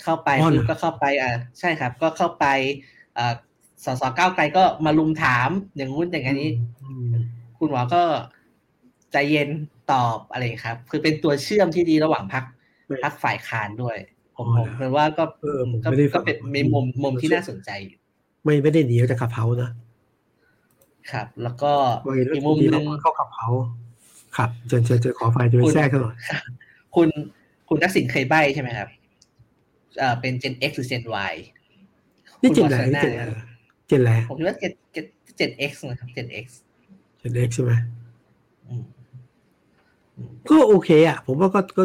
[0.04, 0.30] เข้าไป
[0.70, 3.05] ก็เข้าไปอ่าใช่ครับ ก็เข้าไปอ่า
[3.86, 6.52] สสก้าวไกลก็มาลุมถามอย่างงู้นอย่างนี้
[7.58, 8.04] คุณหมอก็
[9.12, 9.50] ใจเย็น
[9.92, 12.44] ตอบอะไรครับ คือเป็นตัวเชื่อมที่ดีระหว่างพัก
[13.04, 13.98] พักฝ่ายค้านด้วย
[14.36, 15.24] ผมผมเป็นว่าก็
[16.16, 17.70] ก็เป็นมีมุมมุมที่น่าสนใจ
[18.44, 19.72] ไม่ไม่ได้หนีจากขับเฮานะ
[21.12, 21.72] ครับ แล้วก็
[22.34, 23.48] อีกมุมนึงเข้าขับเฮา
[24.38, 26.16] ครับเชิญเชิญขอไฟจะไปแทรกหน่อย
[26.96, 27.08] คุณ
[27.70, 28.90] คุณทักษิณเคยใบใช่ไหมครับ
[30.00, 31.34] เอ่อเป็น Gen X หรือ Gen Y
[32.46, 33.14] นี่เจนไหนเจน
[33.88, 34.74] เจนอะไรผมคิดว่า Gen
[35.40, 36.46] Gen X นะครับ Gen X
[37.22, 37.74] Gen X ใช่ไหม
[40.50, 41.84] ก็โอเคอะ ผมว่าก็ก็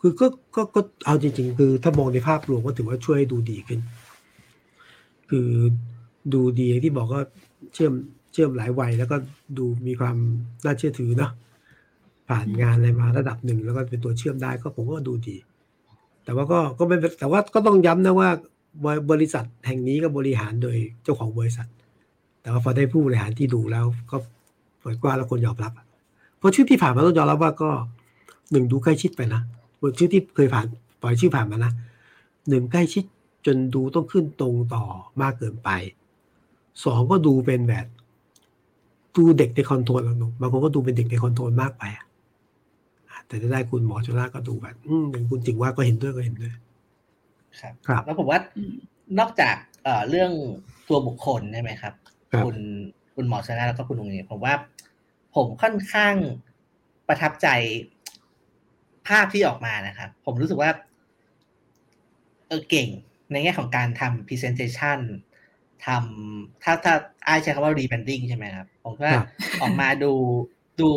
[0.00, 0.26] คือก็
[0.56, 3.80] ก็ก็เอาจริง ๆ คือถ้ามองในภาพรวมก็ถือว่าช่วยดูดีขึ้น
[5.30, 5.48] คือ
[6.34, 7.20] ดูดีที่บอกก็
[7.74, 7.92] เชื่อม
[8.32, 9.16] เชื่อมหลายวัยแล้วก็
[9.58, 10.16] ดูมีความ
[10.64, 11.32] น่าเชื่อถือเนาะ
[12.28, 15.36] ผ่านงานอะไรมาระดับหนึ่งแล้วก็เป็นตัวเชื่อมได้ก็ผมก็ดูดี
[16.24, 18.28] แต่ว่าก็ก็ไม่แต่ว่าก็ต้องย้ำนะว่า
[19.10, 21.68] บริษัทแห่งนี้ก็บริหารโดยเจ้าของบริษัท
[22.42, 24.16] แต่ว่าพอได้ผู้บริหารที่ดูแล้ว ก็
[24.80, 25.72] เปิดกว้างแล้วคนยอมรับ
[26.38, 27.70] เพราะชื่อที่ผ่านมาต้องยอมรับว่าก็
[28.50, 29.40] หนึ่งดูใกล้ชิดไปนะ
[29.98, 30.66] ชื่อที่เคยผ่าน
[31.02, 31.72] ปล่อยชื่อผ่านมานะ
[32.48, 33.04] หนึ่งใกล้ชิด
[33.46, 34.84] จนดูต้องขึ้นตรงต่อ
[35.22, 35.70] มากเกินไป
[36.84, 37.86] สองก็ดูเป็นแบบ
[39.16, 40.00] ดูเด็กในคอนโทรล
[40.40, 41.84] บางคนก็ดูเป็นเด็กในคอนโทรลมากไป
[43.26, 46.52] แต่ได้คุณหมอชลาก็ดูแบบ อืมอย่างคุณจริงว่าก็เห็นด้วยก็เห็นด้วย
[47.60, 48.38] ครับครับแล้วผมว่า
[49.18, 50.32] นอกจากเอ่อเรื่อง
[50.88, 51.94] ตัวบุคคลใช่ไหมครับ
[52.44, 52.56] คุณ
[53.14, 54.54] คุณหมอชลาแล้วก็คุณลุงเนี่ยผมว่า
[55.34, 56.14] ผมค่อนข้าง
[57.08, 57.48] ประทับใจ
[59.08, 60.70] ภาพที่ออกมานะครับ ผมรู้สึกว่า
[62.48, 62.88] เออเก่ง
[63.32, 64.98] ในแง่ของการทำ presentation
[65.86, 66.94] ทำถ้าถ้า
[67.24, 69.14] ไอใช้คำว่า rebranding ใช่ไหมครับ ผมว่า
[69.60, 70.12] ออกมาดู
[70.80, 70.88] ดู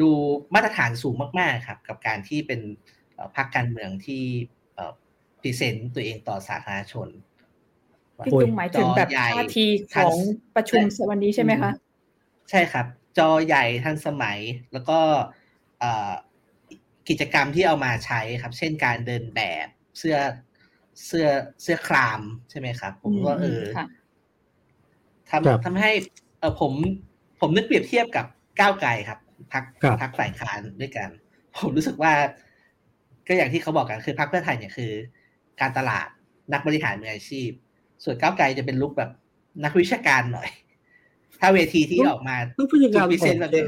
[0.00, 0.10] ดู
[0.54, 2.60] มาตรฐานสูงมาก ๆ ครับ กับการที่เป็น
[3.36, 4.24] พรรคการเมืองที่
[5.42, 7.08] present ตัวเองต่อสาธารณชน
[8.26, 9.66] พี่ตุ้งหมายถึงแบบท่าที
[9.96, 10.16] ของ
[10.56, 11.70] ประชุมวันนี้ใช่ไหมคะ
[12.50, 12.86] ใช่ครับ
[13.18, 14.38] จอใหญ่ทันสมัย
[14.72, 14.98] แล้วก็
[17.08, 19.66] กิจกรรมที่เอามาใช้ครับ เช่นการเดินแบบ
[19.98, 20.16] เสื้อ
[21.06, 21.26] เสื้อ
[21.62, 22.20] เสื้อคราม
[22.50, 23.62] ใช่ไหมครับ ผมว่าเออ
[25.30, 25.90] ทำทำให้
[26.40, 26.72] เออผม
[27.40, 28.26] ผมนึกเปรียบเทียบกับ
[28.60, 29.18] ก้าวไกลครับ
[29.52, 29.64] พัก
[30.02, 31.08] พักฝ่ายค้านด้วยกัน
[31.58, 32.12] ผมรู้สึกว่า
[33.26, 34.92] ก็อย่างที่เขาบอกกันคือพักเพื่อไทยเนี่ยคือ
[35.60, 36.08] การตลาด
[36.52, 37.50] นักบริหารมืออาชีพ
[38.04, 39.10] ส่วนก้าวไกลจะเป็นลุกแบบ
[39.64, 40.48] นักวิชาการหน่อย
[41.40, 43.66] ถ้าเวทีที่ออกมาต้องพิจารณาออก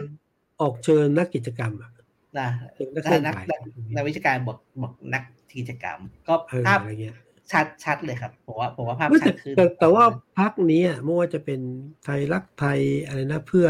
[0.60, 1.90] ออกเชิญนักกิจกรรมอะ
[2.38, 2.48] นะ
[2.96, 3.04] นัก
[3.96, 5.22] นักวิชาการบอกบอกนัก
[5.56, 6.34] กิจกรรม ก็
[6.66, 6.80] ภาพ
[7.52, 10.04] ชัดชัดเลยครับผมว่าผมว่าภาพชัดขึ้นแต่ว่า
[10.38, 11.60] พักนี้ไม่ว่าจะเป็น
[12.04, 13.68] ไทยรักไทยอะไรนะเพื่อ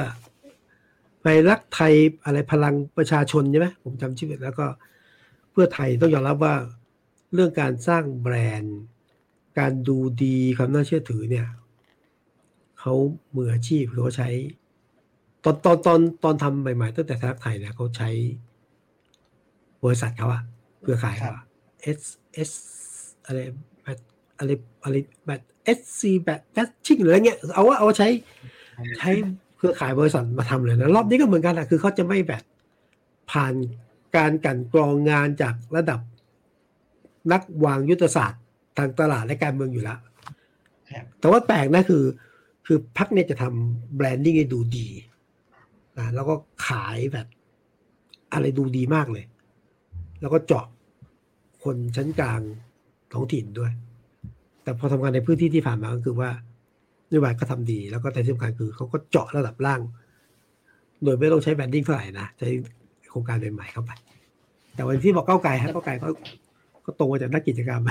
[1.22, 1.92] ไปรักไทย
[2.24, 4.66] อะไรพลังประชาชนใช่ไหมผมจำชื่อแล้วก็
[5.52, 6.54] เพื่อไทยต้องยอมรับว่า
[7.34, 8.78] เรื่องการสร้างแบรนด์
[9.58, 11.46] การดูดีความน่าเชื่อถือเนี่ย
[12.80, 12.94] เขา
[13.36, 14.28] มืออาชีพเขาใช้
[15.44, 18.10] ตอนตอนตอนตอนทำใหม่ๆตั้งแต่ทักไทยเนี่ยเขาใช้
[19.84, 20.42] บริษัทเขาอะ
[20.82, 21.32] เครือขายเขา
[21.82, 22.00] เอส
[22.32, 22.50] เอส
[23.26, 23.38] อะไร
[23.84, 23.98] แบบ
[24.38, 24.50] อะไร
[24.84, 24.94] อะไร
[25.26, 28.08] แบบเอสซีแบบแบทชิ่งหรืออะไรเงี้ยเอาว่าเอาใช้
[28.98, 29.10] ใช้
[29.56, 32.42] เครือข่ายบริษัทมาทำเลยนะรอบนี้ก็เหมือนกันแหละคือเขาจะไม่แบบ
[33.30, 33.54] ผ่าน
[34.16, 36.00] การกันกรองงานจากระดับ
[37.32, 38.42] นักวางยุทธศาสตร์
[38.78, 39.98] ทางตลาดและการเมืองอยู่แล้ว
[41.20, 42.04] แต่ว่าแปลกนะคือ
[42.66, 44.88] คือพักเนี่ยจะทำแบรนดิ้งให้ดูดี
[45.98, 46.34] นะแล้วก็
[46.66, 47.26] ขายแบบ
[48.32, 49.24] อะไรดูดีมากเลย
[50.20, 50.66] แล้วก็เจาะ
[51.64, 52.40] คนชั้นกลาง
[53.12, 53.72] ท้องถิ่นด้วย
[54.62, 56.30] แต่พอทำงานในพื้นที่ที่ผ่านมาก็คือว่า
[57.08, 59.80] นโยบายก็ทำดี แล้วก็แต่ที่สำคัญคือเขาก็เจาะระดับล่าง
[61.04, 62.48] โดยไม่ต้องใช้แบนดิ้งเท่าไหร่นะใช้
[63.10, 63.90] โครงการใหม่ๆเข้าไป
[64.74, 66.08] แต่วันที่บอกก้าไกลฮะก้าไกลก็
[66.84, 67.82] ก็ตรงมาจากนักกิจกรรม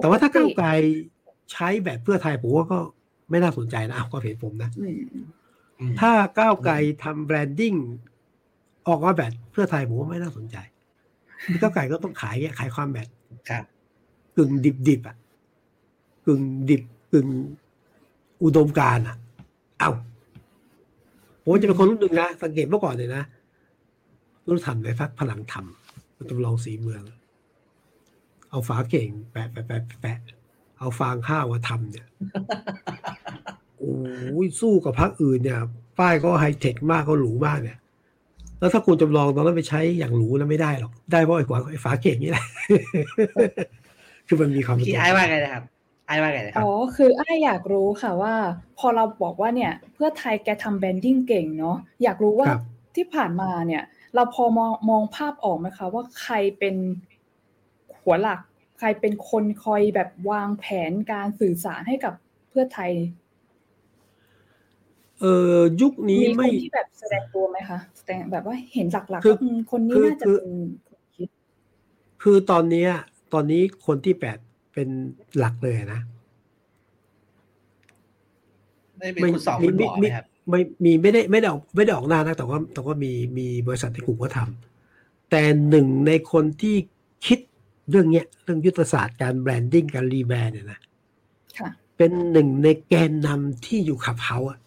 [0.00, 0.68] แต่ว่าถ้าก้าไกล
[1.52, 2.78] ใช้แบบเพื่อไทยผมว่าก็
[3.30, 4.70] ไม่น่าสนใจนะเอาก็เห็นผมนะ
[6.00, 6.74] ถ้าก้าวไกล
[7.04, 7.74] ทำแบรนดิ้ง
[8.88, 10.56] ออกมาแบบเพื่อไทยผมว่าไม่น่าสนใจ
[11.60, 13.08] ก้าวไกลก็ต้องขายขายความแบบ
[14.36, 15.16] กึ่งดิบดิบอะ
[16.26, 16.82] กึ่งดิบ
[17.12, 17.26] กึ่ง
[18.44, 19.16] อุดมการอะ
[19.78, 19.90] เอา
[21.42, 23.22] ผมจะเป็นคนรุ่นหนึ่งนะ สังเกตเมื่อก่อนเลยนะ
[24.46, 25.64] รุ่นทำในฟักพลังธรรม
[26.30, 27.02] จำลองสีเมือง
[28.50, 30.18] เอาฝาเข่ง แปะแปะแปะแปะ
[30.78, 32.06] เอาฟางข้าวมาทำเนี่ย
[33.78, 35.60] โอ้ยสู้กับพรรคอื่นเนี่ย
[35.98, 37.78] ป้ายก็ไฮเทคมากก็หรูมากเนี่ย
[38.60, 42.44] แล้วถ้าคุณจำลองตอนนั้นไปใช้อย่างหรูแล้วไม่ได้หรอก ได้เพราะไอ้ขวาไอ้ฝาเข่งนี่แหละ
[44.26, 45.64] คือมันมีความคิดไอ้ว่าไงนะครับ
[46.06, 48.34] ไอ้ว่าไงนะครับอ๋อคือไอ้อยากรู้ค่ะว่า
[48.78, 52.46] พอเราบอกว่าเนี่ย เพื่อไทยแกทำ branding เก่งเนาะอยากรู้ว่า
[52.96, 53.82] ที่ผ่านมาเนี่ย
[54.14, 56.74] เราพอมองมองภาพออกไหมคะว่าใครเป็น
[58.10, 58.40] หัวหลัก
[58.78, 62.14] ใครเป็นคนคอยแบบวางแผนการสื่อสารให้กับ
[62.48, 62.92] เพื่อไทย
[65.20, 70.52] เออยุคนี้ไม่มีคนที่แบบแสดงตัวไหมคะแสดงแบบว่าเห็นหลักๆคนนี้น่าจะเป็น
[71.16, 71.28] คิด
[72.22, 72.86] คือตอนนี้
[73.32, 74.38] ตอนนี้คนที่แปด
[74.74, 74.88] เป็น
[75.38, 76.00] หลักเลยนะ
[78.98, 86.76] ไม่เป็นคุณสองคุณบอกไหมครับไม่มีไม่ได้ไม่ได้ออกไม่ได้ออกหน้านะแต่ว่าแต่ว่ามีมีบริษัทในกลุ่มก็ทำแต่หนึ่งในคนที่
[87.26, 87.38] คิด
[87.88, 90.80] เรื่องเนี้ยเรื่องยุทธศาสตร์การ branding การ rebrand เนี่ยนะ
[91.96, 94.58] เป็นหนึ่งในแกนนำที่อยู่ขับเฮาอะ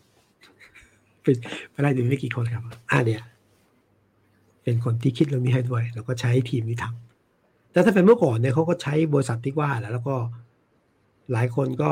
[1.22, 1.36] เป็น
[1.72, 3.22] ไปได้ดูไม่กี่คนครับอ่าเนี่ย
[4.64, 10.16] เป็นคนที่คิดเรื่องนี้ให้ด้วย แล้วก็ใช้ทีมนี้ทำแต่ถ้าเป็นเมื่อก่อนเนี่ยเขาก็ใช้บริษัทที่ว่าแหละแล้วก็
[11.32, 11.92] หลายคนก็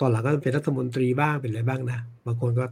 [0.00, 2.64] ตอนหลังก็เป็นรัฐมนตรีบ้างเป็นอะไรบ้างนะบางคนก็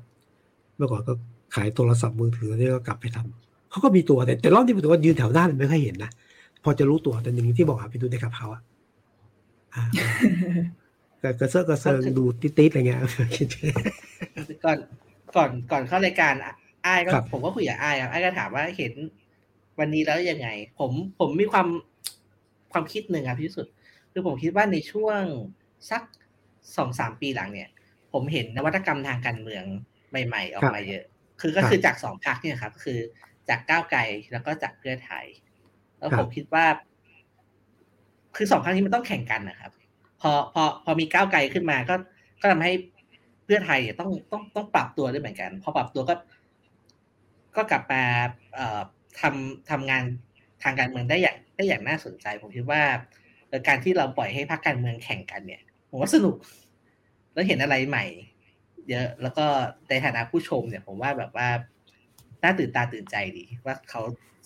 [0.76, 1.12] เมื่อก่อนก็
[1.55, 6.11] ขายโทรศัพท์มือถือนี่ก็กลับไปทำเขาก็มีตัวแต่แต่รอบที่ผมถือว่ายืนแถวหน้าไม่ค่อยเห็นนะ
[6.65, 8.63] พอจะรู้ตัวแต่หนึ่งที่บอกไปดูในกับเขาอะ
[11.21, 13.01] แต่กระเซาะกระเซิงดูติดๆอะไรเงี้ย
[14.65, 14.79] ก่อน
[15.37, 16.35] ก่อนก่อนเข้ารายการ
[16.87, 18.93] อ้ายก็ผมก็คุยกับอ้ายครับอ้ายก็ถามว่าเห็น
[19.79, 20.49] วันนี้แล้วยังไง
[20.79, 21.69] ผมผมมีความ
[22.73, 23.67] ความคิดหนึ่งครับที่สุด
[24.13, 25.21] คือผมคิดว่าในช่วง
[25.91, 26.03] สัก
[26.77, 27.69] สองสามปีหลังเนี่ย
[28.13, 29.65] ผมเห็นนวัตกรรมทางการเมือง
[30.27, 31.05] ใหม่ ๆ ออกมาเยอะ
[31.41, 32.99] คือก็คือจากสองพรรคเนี่ยครับ คือ
[33.49, 34.01] จากก้าวไกล
[34.33, 35.25] แล้วก็จากเพื่อไทย
[35.99, 36.65] แล้วผมคิดว่า
[38.37, 39.73] คือสองพรรคนี้มันต้องแข่งกันนะครับ
[40.21, 41.95] พอพอพอมีก้าวไกลขึ้นมาก็
[42.41, 42.73] ก็ทำให้
[43.45, 46.15] เพื่อไทยต้องต้องต้องปรับตัวด้วยเหมือนกัน พอปรับตัวก็
[47.57, 48.03] ก็กลับมา
[48.55, 48.81] เอ่อ
[49.21, 50.03] ทำทำงาน
[50.63, 52.83] ทางการเมืองได้อย่างได้อย่างน่าสนใจ ผมคิดว่า
[53.69, 56.37] การที่เราปล่อยให้พรรคการเมืองแข่งกันเนี่ยผมว่าสนุก
[57.33, 58.05] แล้วเห็นอะไรใหม่
[58.89, 59.47] เยอะแล้วก็
[59.89, 61.49] ในฐานะผู้ชมเนี่ย ผมว่าแบบว่า
[62.43, 64.01] น่าตื่นตาตื่นใจดีว่าเขา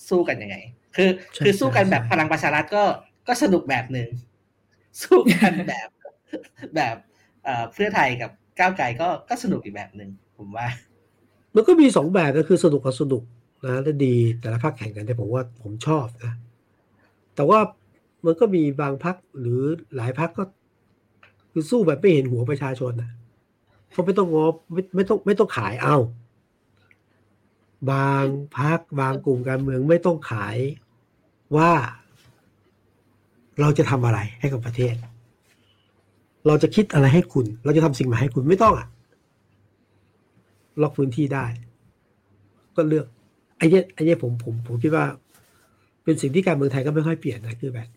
[0.08, 0.56] สู้กันยังไง
[0.96, 1.10] คือ
[1.44, 2.84] คือสู้กันแบบพลังประชารัฐก็
[3.28, 4.08] ก็สนุกแบบหนึ่ง
[5.02, 5.88] สู้กันแบบ
[6.76, 6.96] แบบ
[7.72, 10.66] เพื่อไทยกับก้าวไกลก็ก็สนุกอีกแบบหนึ่งผมว่า
[11.54, 13.22] มันก็มีสองแบบก็คือสนุกกับสนุก
[13.66, 16.32] นะและดีแต่ละพักแข่งกันแต่ผมว่าผมชอบนะ
[17.34, 17.58] แต่ว่า
[18.24, 19.60] มันก็มีบางพักหรือ
[19.96, 20.44] หลายพักก็
[21.52, 23.10] คือสู้แบบไม่เห็นหัวประชาชนนะ
[23.92, 25.96] เขาไม่ต้องงบไม่ไม่ต้องไม่ต้องขายเอา
[27.90, 28.24] บาง
[28.58, 30.56] พักบางกลุ่มการเมืองไม่ต้องขาย
[31.56, 31.70] ว่า
[33.60, 34.94] เราจะทำอะไรให้กับประเทศ
[36.46, 38.88] เราจะคิดอะไรให้คุณ เราจะทำสิ่งใหม่ให้คุณไม่ต้องอะ
[40.82, 41.44] ล็อกพื้นที่ได้
[42.76, 43.06] ก็เลือก
[43.58, 45.04] ไอ้เนี้ยไอ้เนี้ยผมผมผมคิดว่า
[46.04, 47.88] เป็นสิ่งที่การเมืองไทยก็ไม่ค่อยเปลี่ยนนะคือแบบ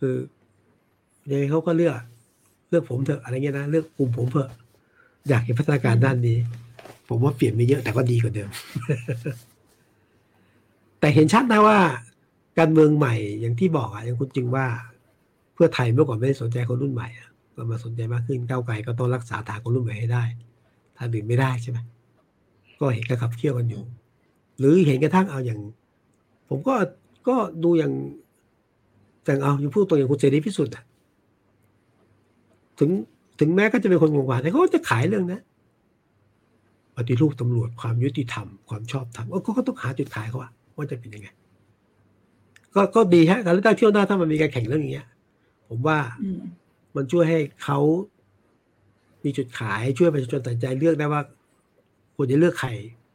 [0.00, 0.16] คือ
[1.30, 1.94] ยังไงเขาก็เลือก
[2.70, 4.50] เลือกผมเถอะอะไรเงี้ยนะเลือกกลุ่มผมเถอะ
[5.28, 6.38] อยากเห็นพัฒนาการด้านนี้
[7.08, 8.50] ผมว่าเปลี่ยนไปเยอะแต่ก็ดีกว่าเดิม
[11.00, 11.78] แต่เห็นชัดนะว่า
[12.58, 14.66] การเมืองใหม่อย่างที่บอกอะอย่างคุณจึงว่า
[15.54, 17.08] เพื่อไทยเมื่อก่อนไม่ได้สนใจคนรุ่นใหม่
[17.56, 20.24] ก็มาสนใจมากขึ้นก้าวไกลก็ต้องรักษาฐานคนรุ่นใหม่ให้ได้
[20.96, 21.78] ถ้าดื่มไม่ได้ใช่ไหม
[22.80, 23.82] ก็เห็นกระขับเคี่ยวกันอยู่
[24.58, 25.60] หรือเห็นกระทั่งเอาอย่าง
[26.48, 26.74] ผมก็
[27.28, 27.92] ก็ดูอย่าง
[29.24, 30.74] แต่เอาอยู่พูดตัวอย่างคุณเสรีพิสุทธิ์
[32.78, 32.90] ถึง
[33.40, 35.40] ถึงแม้ก็จะเป็นคนงงวาแต่เขาจะขายเรื่องนะ
[36.96, 40.50] ปฏิรูปตำรวจความยุติธรรม ความชอบธรรมก็ก็ต้องหาจุดขายเขาว่า
[40.80, 41.28] ว่าจะเป็นยังไง
[42.74, 45.08] ก็ก็ดีฮะการเลือกตั้งเที่ยวหน้าถ้ามันมีการแข่งเรื่องอย่างเงี้ย
[45.68, 45.98] ผมว่า
[46.96, 47.78] มันช่วยให้เขา
[49.24, 51.22] มีจุดขายช่วยประชาชนตัดใจเลือกได้ว่า
[52.16, 52.70] ควรจะเลือกใคร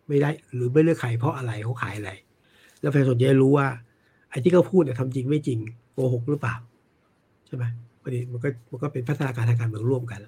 [0.08, 2.12] ไม่ได้ หรือไม่เลือกใครเพราะอะไรเขาขายอะไร
[2.82, 3.68] แล้วประชาชนจะรู้ว่า
[4.30, 5.60] ไอ้ที่เขาพูดเนี่ยทำจริงไม่จริง
[5.94, 6.56] โกหกหรือเปล่า
[7.48, 7.64] ใช่ไหม
[8.02, 10.20] พอดีมันก็มันก็เป็นพัฒนาการทางการเมืองร่วมกัน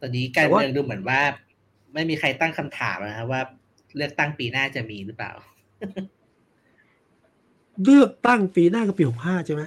[0.00, 1.20] ตอนนี้การเมืองดูเหมือนว่า
[1.94, 3.40] ไม่มีใครตั้งคำถามนะครับว่า
[3.96, 5.32] เลือกตั้งปีหน้าจะมีหรือเปล่า
[7.84, 9.62] เลือกตั้งปีหน้าก็ปีหกห้าใช่ไหม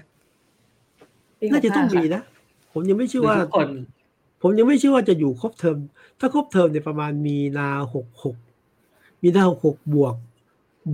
[1.51, 2.21] น่าจะต้องมีนะ
[2.71, 3.69] ผมยังไม่เชื่อว่าคน
[4.41, 5.77] ผมยังไม่เชื่อว่าจะอยู่ครบเทอม
[6.19, 8.35] ถ้าครบเทอมเนี่ยประมาณมีนาหกหก
[9.21, 10.15] มีนาหกหกบวก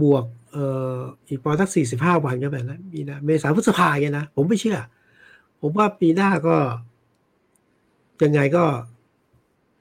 [0.02, 0.66] บวกเอ่
[0.96, 0.98] อ
[1.28, 4.78] อีกประมาณสักสี่สิบห้าวันก็แบบนั้นมีนาเมษาพฤษภาเนี่ยนะผมไม่เชื่อ
[5.62, 6.56] ผมว่าปีหน้าก็
[8.24, 8.64] ยังไงก็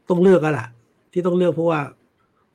[0.09, 0.68] ต้องเลือกกันแหละ
[1.12, 1.80] ที่ต้องเลือกเพราะว่า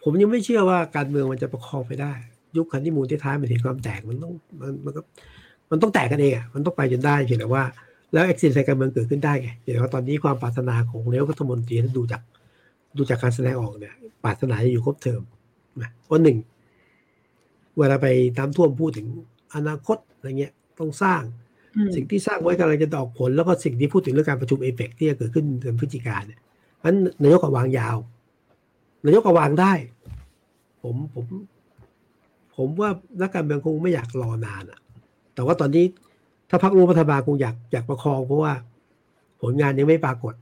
[0.03, 2.13] ผมยังไม่เชื่อว่าการเมืองมันจะประคองไปได้
[2.57, 5.01] ยุคคันที่มูลที่ท้ายมันถึงความแตกมันต้องมันมันก็
[5.71, 7.63] มันต้องแตกกันเองอะมันต้องไปจนได้เพียงแต่ว่า
[8.13, 12.21] แล้วเอ็กซิสในการเมืองเกิดขึ้นได้ไงเดี๋ยวตอนนี้ความปรารถนาของเลี้ยวรัฐมนตรีถ้าดูจาก
[12.97, 13.93] ดูจากการแสดงออกเนี่ย
[14.23, 15.21] ปรารถนาจะอยู่ครบเทอม
[15.81, 16.37] นะว่าหนึ่ง
[17.77, 19.07] เวลาไปน้ำท่วมพูดถึง
[19.55, 21.21] อนาคตอะไรเงี้ยต้องสร้าง
[21.95, 26.39] สิ่งที่สร้างไว้กำลังจะดอกผล แล้วก็สิ่งที่พูดถึงเรื่องการประชุมเอเปกที่จะเกิดขึ้นเดือนพฤศจิกาเนี่ย
[26.85, 27.95] นั้นนายกก็วางยาว
[29.03, 29.73] นายกก็วางได้
[30.81, 31.25] ผมผม
[32.55, 32.89] ผมว่า
[33.21, 34.79] นักการเมืองคงไม่อยากรอนานอะ
[35.35, 35.85] แต่ว่าตอนนี้
[36.49, 38.53] ถ้าพักร่วมรัฐบาลคงอยากอยากประคองเพราะว่า
[39.41, 40.33] ผลงานยังไม่ปรากฏ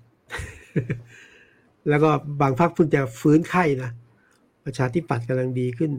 [1.89, 2.09] แล้วก็
[2.41, 3.91] บางพักเพิ่งจะฟื้นไข้นะ
[4.65, 5.91] ประชาธิปัตย์กำลังดีขึ้น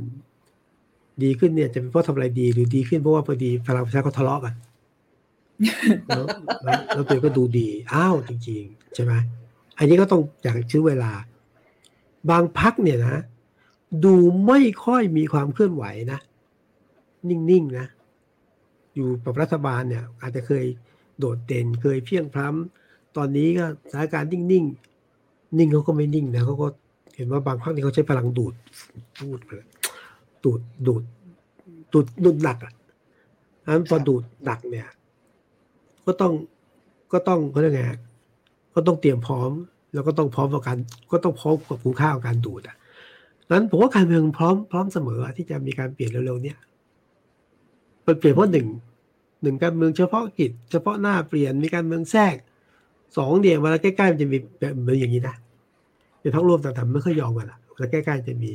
[1.23, 4.55] ดีขึ้นเนี่ย จะเป็นเพราะทำอะไรดี หรือดีขึ้นเพราะว่าพอดีพลังประชาเขาทะเลาะกัน
[6.07, 6.25] แล้ว
[6.95, 9.13] แล้วตัวก็ดูดี อ้าวจริง ๆ ใช่ไหม
[9.79, 11.13] อันนี้ก็ต้องอยากชื้อเวลา
[12.31, 13.23] บางพักเนี่ยนะ
[14.05, 14.15] ดู
[14.47, 16.21] ไม่ค่อยมีความเคลื่อนไหวนะ
[17.29, 17.87] นิ่งๆนะ
[18.95, 20.65] อยู่กับรัฐบาลเนี่ย อาจจะเคย
[21.19, 26.67] โดดเด่นเคยเพียงพล้ำตอนนี้ก็สถานการณ์นิ่งๆนิ่งเขาก็ไม่นิ่งนะเขาก็
[27.17, 28.55] เห็นว่าบางพักนี่เขาใช้พลังดูด
[29.19, 29.51] พูดไป
[30.45, 31.03] ดูดดูด
[31.93, 32.73] ดูดดูดหนักอะ
[33.67, 34.89] นั้นพอดูดหนักเนี่ย
[36.07, 36.33] ก็ต้อง
[37.13, 37.83] ก็ต้องเขาเรียกไง
[38.75, 39.51] ก็ต้องเตรียมพร้อม
[39.95, 40.79] แล้วก็ต้องพร้อมกับการ
[41.13, 42.77] ก็ต้องพร้อมกับคุณค่าของการดูดอะ
[43.51, 46.59] นั้นผมว่าการเมืองพร้อมพร้อมเสมอที่จะมีการเปลี่ยนเร็วๆเนี่ย
[48.07, 48.69] มันเปลี่ยนเพราะหนึ่ง
[49.43, 52.35] หนึ่งการเมืองเฉพาะกิจ เฉพาะหน้าเปลี่ยนมีการเมืองแทรก
[53.17, 55.37] สองเดียวเวลาใกล้ๆมันจะมีแบบเหมือนอย่างนี้นะ
[56.23, 58.53] จะทั้งรวมต่างๆไม่ค่อยยอมกันอะเวลาใกล้ๆจะมี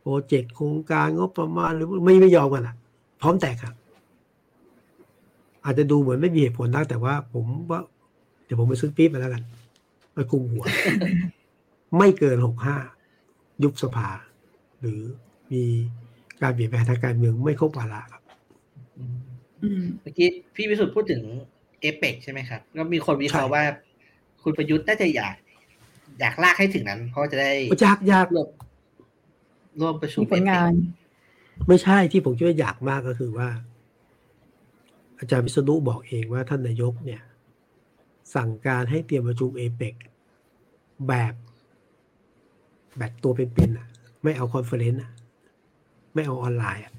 [0.00, 2.76] โปรเจกต์โครงการงบประมาณหรือไม่ไม่ยอมกันอะ
[3.20, 3.74] พร้อมแตกครับ
[5.64, 7.80] อาจจะดูเหมือนไม่มีเหตุผลนักแต่ว่าผมว่า
[8.44, 9.42] เดี๋ยวผมไปซื้อปี๊บมาแล้วกัน
[10.18, 10.64] ไปคุมหัว
[11.98, 12.76] ไม่เกินหกห้า
[13.62, 14.08] ยุบสภา
[14.80, 15.00] หรือ
[15.52, 15.62] มี
[16.42, 18.22] การเปลี่ยนแปลงทางการเมืองไม่ครบวาระครับ
[20.02, 21.22] เมื่อกี้พี่วิสุทธ์พูดถึง
[21.80, 23.62] เอเปกใช่ไหมครับ ก็มีคนวิเคราะห์ว่า
[24.42, 25.34] คุณประยุทธ์น่าจะอยาก
[26.20, 27.52] อยากลากให้ถึงนั้น เพราะจะได้
[27.82, 28.48] อยากอยากร่วม
[29.80, 30.72] ร่วมประชุมผลงาน
[31.68, 33.48] ไม่ใช่ที่ผมคิดว่าอยากมากก็คือว่า
[35.18, 37.22] อาจารย์วิษณุบอกเองว่าท่านนายกเนี่ย
[38.34, 39.94] สั่งการให้เตรียมประชุมเอเปก
[41.08, 41.34] แบบ
[42.98, 43.88] แบบตัวเป็นๆอะ
[44.22, 45.12] ไม่เอาคอนเฟอเรนซ์อะ
[46.14, 46.94] ไม่เอาออนไลน์อะ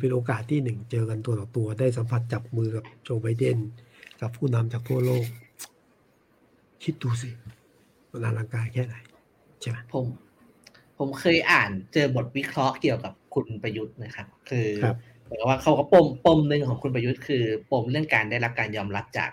[0.00, 3.58] เป็นโอกาสที่หนึ่งเจอกันตัวต่อตัวได้สัมผัสจับมือกับโจไบเดน
[4.20, 5.24] กับผู้นำจากทั่วโลก
[6.82, 7.30] คิดดูสิ
[8.10, 8.96] มันอลังการแค่ไหน
[9.60, 10.06] ใช่ไหมผม
[10.98, 14.68] ผมเคยอ่านเจอบทวิเคราะห์เกี่ยวกับคุณประยุทธ์นะครับ คือ
[15.19, 19.30] เหมือนว่าเขาก็ปมปมหนึ่งของคุณประยุทธ์คือปมเรื่องการได้รับการยอมรับจาก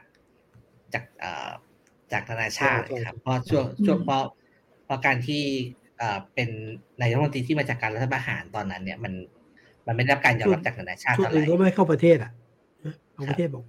[0.94, 1.50] จากเอ่อ
[2.12, 4.24] จากนานาชาติครับเพราะช่วงช่วงเพราะ
[4.86, 5.44] เพราะการที่
[5.98, 6.50] เอ่อเป็น
[7.00, 9.14] นายรัฐมนตรีที่มาจากการรัฐประหารตอนนั้น เนี่ยมัน
[9.88, 12.32] มันไม่ได้รับการยอมรับจากนานาชาติเท่าไหร่ก็ไม่เข้าประเทศอะ
[13.14, 13.64] เอาประเทศบอก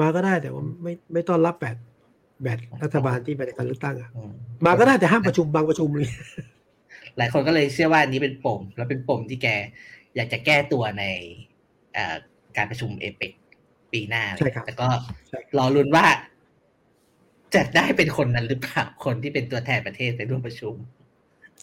[0.00, 1.76] มาก็ได้แต่ว่าไม่ไม่ต้อนรับแบบ
[2.44, 4.10] แบบรัฐบาลที่ไปในการเลือกตั้งอะ
[4.66, 6.08] มาก็ได้แต่ห้ามประชุมบางประชุมเลย
[7.18, 9.48] หลายคนก็เลยเชื่อว่านี้เป็นปม แล้วเป็นปมที่แก
[10.16, 11.04] อยากจะแก้ตัวใน
[12.56, 13.32] การประชุมเอเปก
[13.92, 14.24] ปีหน้า
[14.66, 14.88] แต่ก็
[15.58, 16.06] รอรุนว่า
[17.54, 20.74] จะได้เป็นคนนั้นหรือเปล่าคนที่เป็นตัวแทนประเทศในร่วมประชุม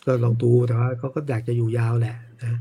[0.05, 2.59] ก็ลองดูแต่ว่าเขาก็อยากจะอยู่ยาวแหละนะ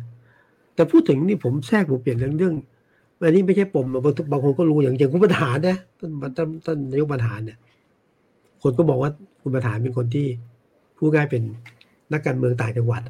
[0.75, 2.55] แต่พูดถึงนี่ผมแทรกผมเปลี่ยนเรื่องเรื่อง
[3.23, 7.59] อันนี้ไม่ใช่ปมบางบางคนก็รู้อย่างอย่างคุณประธานนะท่านท่านท่านนายกประธานเนี่ย
[8.63, 9.11] คนก็บอกว่า
[9.43, 10.27] คุณประธานเป็นคนที่
[10.97, 11.43] ผู้ง่ายเป็น
[12.13, 13.03] นักการเมืองต่างจังหวัด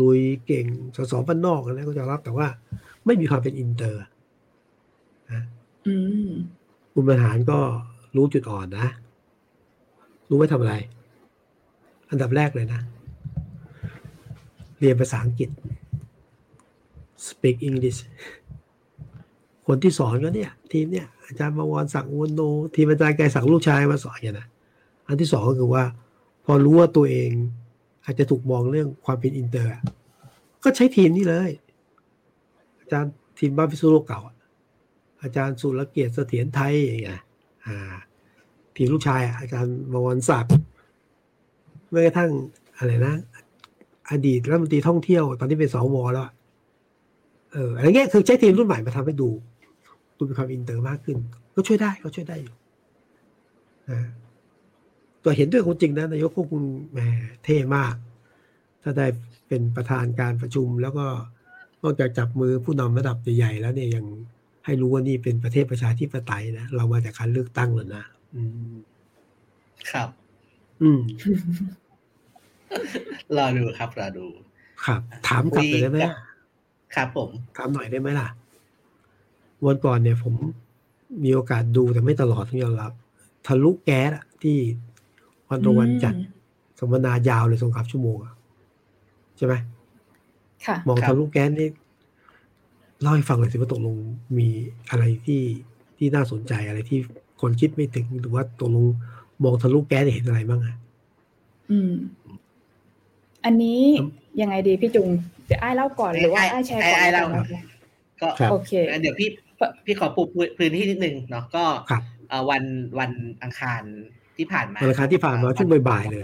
[0.00, 0.66] ลุยเก่ง
[0.96, 2.46] สสบ้านนอกอะไรก็จะรับแต่ว่า
[3.06, 4.02] ไม่มีความเป็นอินเตอร์
[5.32, 5.42] นะ
[6.92, 7.58] คุณประธานก็
[8.16, 8.88] รู้จุดอ่อนนะ
[10.28, 10.74] รู้ว่าทำอะไร
[12.10, 12.80] อันดับแรกเลยนะ
[14.78, 15.50] เรียนภาษาอังกฤษ
[17.26, 18.00] speak English
[19.66, 22.40] คนที่สอนก็เนี่ย ทีมเนี่ย อาจารย์บวรศักดิ์ อุวรรณโณ
[22.74, 24.46] ทีมอาจารย์แกสั่งลูกชายมาสอนอย่างนะ
[25.08, 25.84] อันที่สองก็คือว่า
[26.44, 27.30] พอรู้ว่าตัวเอง
[28.04, 29.70] อาจจะถูกมองเรื่องความเป็นอินเตอร์
[30.64, 31.50] ก็ใช้ทีมนี้เลย
[32.80, 34.20] อาจารย์ทีมบ้านพิษณุโลกเก่า
[35.22, 37.22] อาจารย์สุรเกียรติเสถียรไทยอย่างเงี้ย
[38.76, 40.54] ทีมลูกชาย อาจารย์บวรศักดิ์
[41.90, 42.30] แม้กระทั่ง
[42.76, 43.14] อะไรนะ
[44.10, 46.28] อดีตรัฐมนตรีท่องเที่ยว ตอนนี้เป็นสวแล้ว
[47.52, 49.28] เอออะไรเงี้ยคือใช้ทีมรุ่นใหม่มาทำให้ดู
[50.16, 51.18] ดูมีความอินเตอร์มากขึ้น
[51.54, 52.54] ก็ช่วยได้ก็ช่วยได้อยู่
[53.90, 54.00] นะ
[55.22, 56.98] ตัวเห็นด้วยคนจริงนะนายกพวกคุณแหม
[57.44, 57.94] เท่มาก
[58.82, 59.06] ถ้าได้
[59.48, 61.06] เป็นประธานการประชุม แล้วก็
[61.82, 64.06] นอกจากจับมือผู้นำระดับใหญ่ๆแล้วเนี่ยยัง
[64.64, 68.04] ให้รู้ว่านี่เป็นประเทศประชาธิปไตยนะเรามาจากการเลือกตั้งเลยนะ
[68.34, 68.42] อื
[68.72, 68.74] ม
[69.90, 70.08] ครับ
[70.82, 71.00] อืม
[73.36, 74.26] รอดูครับรอดู
[74.86, 75.98] ครับ ถามกลับไปได้ไหม
[76.94, 78.28] ครับผม ถามหน่อยได้ไหมล่ะ
[79.66, 80.34] วันก่อนเนี่ยผม
[81.24, 82.92] มีโอกาสดูแต่ไม่ตลอดทั้งยอมรับ
[83.46, 84.56] ทะลุแก๊สอะที่
[85.52, 86.14] วันตะวันจัด
[86.78, 88.16] สัมมนายาวเลยสองขับชั่วโมง
[89.36, 89.54] ใช่ไหม
[90.66, 91.68] ค่ะมองทะลุแก๊สนี่
[93.00, 93.96] เล่าให้ฟังเลยสิว่าตกลง
[94.38, 94.48] มี
[94.90, 95.42] อะไรที่
[95.96, 96.98] ที่น่าสนใจอะไรที่
[97.40, 98.86] คนคิดไม่ถึงหรือว่าตกลง
[99.44, 100.76] มองทะลุแก๊สเห็นอะไรบ้างอะ
[101.70, 101.92] อืม
[103.44, 103.80] อันนี้
[104.40, 105.08] ยังไงดีพี่จุง
[105.46, 107.24] เดี๋ยวไอ้เล่าก่อนหรือว่าไอ้แชร์ก่อนไอ้เล่า
[108.20, 109.28] ก็โอเคเดี๋ยวพี่
[109.84, 110.22] พี่ขอปู
[110.58, 111.64] พื้นที่นิดนึงเนาะก็
[112.50, 112.62] วัน
[112.98, 113.10] วัน
[113.42, 113.82] อังคาร
[114.38, 116.22] ที่ผ่านมาวันอังคารที่ผ่านมาช่วงบ่ายๆเลย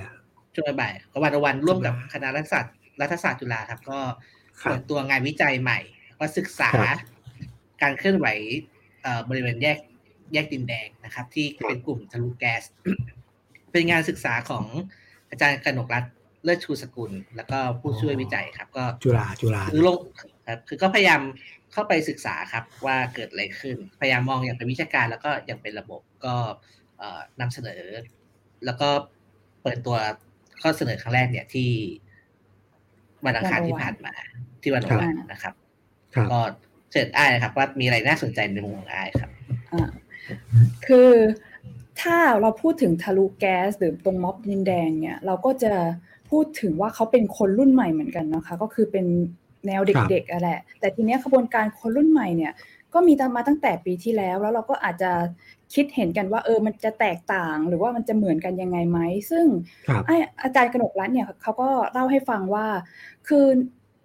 [0.55, 3.99] ช่วงบ่ายก็วันวันร่วมกับคณะรัฐศาสตร์รัฐศาสตร์จุฬาครับ ก็
[4.63, 5.79] เปิดตัวงานวิจัยใหม่
[6.19, 6.71] ว่าศึกษา
[7.83, 8.27] การเคลื่อนไหว
[9.29, 9.79] บริเวณแยก
[10.33, 12.63] แยกดินแดงนะครับ ที่เป็นกลุ่มทะลุแก๊ส
[13.73, 14.65] เป็นงานศึกษาของ
[15.31, 16.05] อาจารย์กนกรัฐ
[16.45, 20.01] เลิศชูสกุล แล้วก็ผู้ช่วยวิจัยครับ ก็จุฬาจุฬาคือลง
[20.49, 21.21] ครับคือก็พยายาม
[21.73, 26.35] เข้าไปศึกษาครับว่าเกิดอะไรขึ้น พยายามมองอย่างเป็นวิชาการแล้วก็อย่างเป็นระบบก็
[27.41, 27.83] นำเสนอ
[28.65, 28.89] แล้วก็
[29.63, 29.97] เปิดตัว
[30.63, 31.69] ข้อเสนอครั้งแรกเนี่ยที่
[33.27, 34.13] วันอังคารที่ผ่านมา
[34.63, 35.55] ที่วันวันนะครับ
[36.33, 36.41] ก็
[36.91, 39.31] เชิญอ้ายครับ ว่ามีอะไรน่าสนใจในมุมของอ้ายครับ
[40.87, 41.13] คือ
[42.01, 45.73] ถ้าเราพูดถึงทะลุแก๊สหรือตรงม็อบดินแดงเนี่ย เราก็จะ
[46.31, 49.07] พูดถึงว่าเขาเป็นคนรุ่นใหม่เหมือนกันนะคะ ก็คือเป็น
[49.67, 52.53] แนวเด็กๆอะแหละแต่ทีเนี้ยขบวนการคนรุ่นใหม่เนี่ย
[52.95, 55.11] ก็มีมาตั้งแต่ปีที่แล้ว แล้วเราก็อาจจะ
[55.75, 58.99] คิดเห็นกันว่า เออมันจะแตกต่างหรือว่ามันจะเหมือนกันยังไงไหม
[59.31, 59.47] ซึ่ง
[60.43, 62.67] อาจารย์กนกรัตน์เนี่ยเขาก็เล่าให้ฟังว่า
[63.29, 63.47] คือ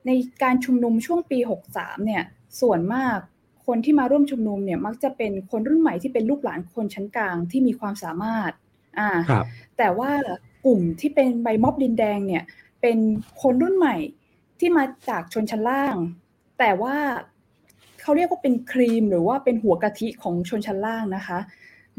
[0.08, 0.12] ใน
[0.44, 1.40] การชุมนุมช่วงปี
[1.72, 2.24] 63 เนี่ย
[2.62, 3.18] ส่วนมาก
[3.66, 8.52] คนที่มาร่วมชุมนุมเนี่ยมักจะเป็นคนรุ่นใหม่ที่เป็นลูกหลานคนชั้นกลางที่มีความสามารถ
[9.00, 9.10] อ่า
[9.78, 10.12] แต่ว่า
[10.66, 12.44] กลุ่มที่เป็นใบม็อบดินแดงเนี่ย
[12.82, 12.98] เป็น
[13.42, 13.96] คนรุ่นใหม่
[14.60, 15.96] ที่มาจากชนชั้นล่าง
[16.60, 16.96] แต่ว่า
[18.04, 21.40] เขาเรียกว่าเป็นครีมหรือว่าเป็นหัวกะทิของชนชั้นล่างนะคะ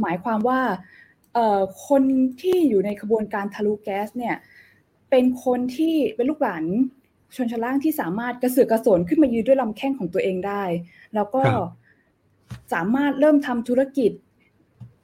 [0.01, 0.61] หมายความว่า
[1.89, 2.03] คน
[2.41, 4.37] ที่อยู่ในขบวนการทะลุแก๊สเนี่ย
[5.11, 6.65] เป็นคนที่เป็นลูกหลาน
[7.37, 10.63] ชนชั้นล่างที่สามารถกระเสือกกระสนขึ้นมายืนด้วยลำแข้งของตัวเองได้
[11.15, 11.43] แล้วก็
[12.73, 14.11] สามารถเริ่มทำธุรกิจ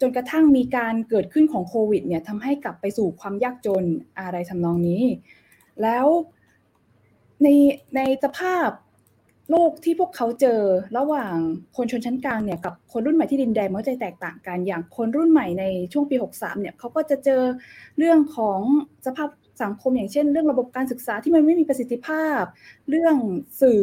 [0.00, 3.84] จนกระทั่งมีการเกิดขึ้นของโควิดเนี่ยทำให้กลับไปสู่ความยากจน
[4.18, 5.04] อะไรทำนองนี้
[5.82, 6.06] แล้ว
[7.42, 7.48] ใน
[7.96, 8.68] ในสภาพ
[9.50, 10.60] โลกที่พวกเขาเจอ
[10.98, 11.36] ระหว่าง
[11.76, 17.42] คนชนชั้นกลางเนี่ยกับคนรุ่นใหม่ที่ดินแดงมันจะแตกต่างกันอย่างคนรุ่นใหม่ในช่วงปี 63 เนี่ยเขาก็จะเจอ
[17.98, 18.60] เรื่องของ
[19.06, 19.28] สภาพ
[19.62, 22.42] สังคมอย่างเช่น เรื่องระบบการศึกษาที่มันไม่มีประสิทธิภาพ
[22.90, 23.16] เรื่อง
[23.60, 23.82] สื่อ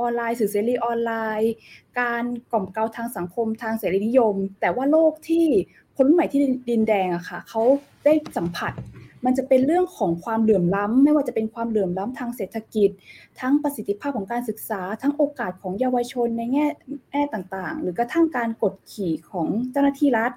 [0.00, 1.52] ออนไลน์ สื่อเสรีออนไลน์
[2.00, 5.46] การกล่อมเกลาทางสังคมทางเสรีนิยม แต่ว่าโลกที่
[5.96, 6.40] คนรุ่นใหม่ที่
[6.70, 7.62] ดินแดงอะค่ะเขา
[8.04, 8.72] ได้สัมผัส
[9.24, 12.90] มันจะเป็นเรื่องของความเหลื่อมล้ำไม่ว่าจะเป็นความเหลื่อมล้ำทางเศรษฐกิจ
[13.40, 16.66] ทั้งประสิทธิภาพของการศึกษา ทั้งโอกาสของเยาวชนในแง่
[17.12, 20.32] แง่ต่างๆ หรือกระทั่งการกดขี่ของเจ้าหน้าที่รัฐ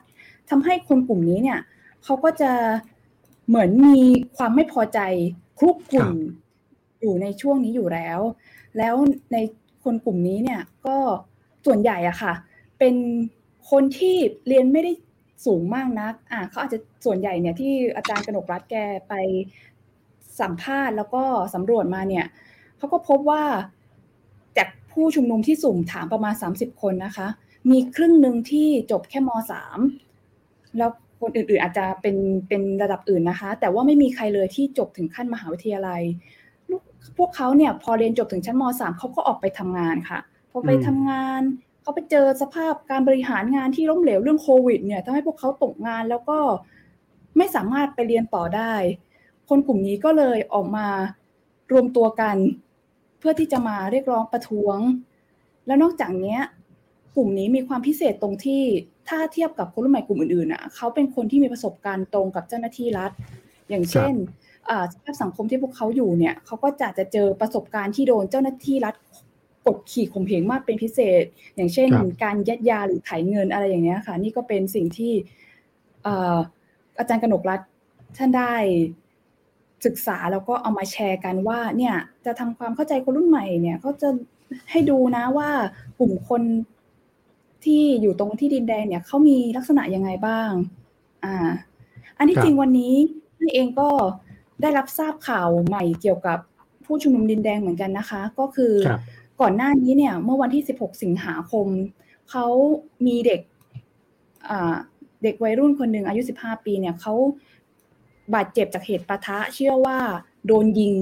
[0.50, 1.60] ทำให้คนกลุ่มนี้เนี่ย
[2.04, 2.52] เขาก็จะ
[3.48, 4.00] เหมือนมี
[4.38, 5.00] ความไม่พอใจ
[5.60, 6.12] คลุกกลุ่น
[7.02, 8.20] อยู่ในช่วงนี้อยู่แล้ว
[8.78, 8.96] แล้ว
[9.34, 9.38] ใน
[9.84, 10.98] คนกลุ่มนี้เนี่ยก็
[11.66, 12.34] ส่วนใหญ่อะค่ะ
[12.80, 12.96] เป็น
[13.72, 14.16] คนที่
[14.48, 14.92] เรียนไม่ได้
[15.46, 18.76] สูงมากนัก อ่าเขาอาจจะส่วนใหญ่เนี่ยที่อาจารย์กนกรัฐแก
[19.10, 19.14] ไป
[20.42, 21.24] สัมภาษณ์แล้วก็
[21.54, 22.26] สำรวจมาเนี่ย
[22.78, 23.44] เขาก็พบว่า
[24.58, 27.28] จากผู้ชุมนุมที่สุ่มถามประมาณ 30 คนนะคะ
[27.72, 29.30] มีครึ่งหนึ่งที่จบแค่ม
[30.02, 32.16] .3 แล้วคนอื่นๆอาจจะเป็น
[32.48, 36.02] เป็นระดับอื่นนะคะ แต่ว่าไม่มีใครเลยที่จบถึงขั้นมหาวิทยาลัย
[37.18, 40.20] พวกเขาเนี่ยพอเรียนจบถึงชั้นม .3 เขาก็ออกไปทำงานค่ะ
[40.52, 41.42] พอไปทำงาน
[41.84, 46.38] เขาไปเจอสภาพการบริหารงานที่ล้มเหลวเรื่องโควิด เนี่ยทำให้พวกเขาตกงานแล้วก็
[47.38, 48.74] ไม่สามารถไปเรียนต่อได้
[49.50, 50.88] คนกลุ่มนี้ก็เลยออกมา
[51.72, 52.38] รวมตัวกัน
[53.20, 54.78] เพื่อที่จะมาเรียกร้องประท้วง
[55.68, 56.38] แล้วนอกจากนี้
[57.16, 58.64] กลุ่มนี้มีความพิเศษตรงที่
[59.08, 63.12] ถ้าเทียบกับคนรุ่นใหม่กลุ่มอื่นๆอะเขาเป็นคนที่มีประสบการณ์ตรงกับเจ้าหน้าที่รัฐ
[63.70, 64.14] อย่างเช่น
[64.92, 68.96] สภาพสังคมที่พวกเขาอยู่เนี่ยเขาก็จะจะเจอประสบการณ์ที่โดนเจ้าหน้าที่รัฐ
[69.66, 71.24] กดขี่ข่มเหงมากเป็นพิเศษ
[71.56, 71.90] อย่างเช่น
[72.24, 75.14] การยัดยาหรือไถเงินอะไรอย่างเงี้ยค่ะ นี่ก็เป็นสิ่งที่
[76.98, 77.60] อาจารย์กนกรัฐ
[78.18, 78.54] ท่านได้
[79.86, 81.96] ศึกษาแล้วก็เอามาแชร์กันว่าเนี่ย
[82.26, 84.10] จะทำความเข้าใจคนรุ่นใหม่เนี่ยก็จะ
[84.72, 85.50] ให้ดูนะว่า
[86.00, 86.42] กลุ่มคน
[87.66, 90.52] ที่อยู่ตรงที่ดินแดงเนี่ยเขามีลักษณะยังไงบ้าง
[91.24, 91.36] อ่า
[92.18, 92.94] อันที่จริงวันนี้
[93.42, 93.90] นี่เองก็
[94.62, 96.40] ได้รับทราบข่าวใหม่เกี่ยวกับ
[96.86, 98.74] ผู้ชุมนุมดินแดงเหมือนกันนะคะ ก็คือ
[99.44, 101.68] ก่อนหน้านี้เนี่ย เมื่อวันที่ 16 สิงหาคม
[102.30, 102.46] เขา
[103.06, 103.42] มีเด็ก
[105.24, 107.14] เด็กวัยรุ่นคนหนึ่งอายุ 15 ปีเนี่ยเขา
[108.34, 109.98] บาดเจ็บจากเหตุปะทะ เชื่อว่า
[110.48, 110.94] โดนยิง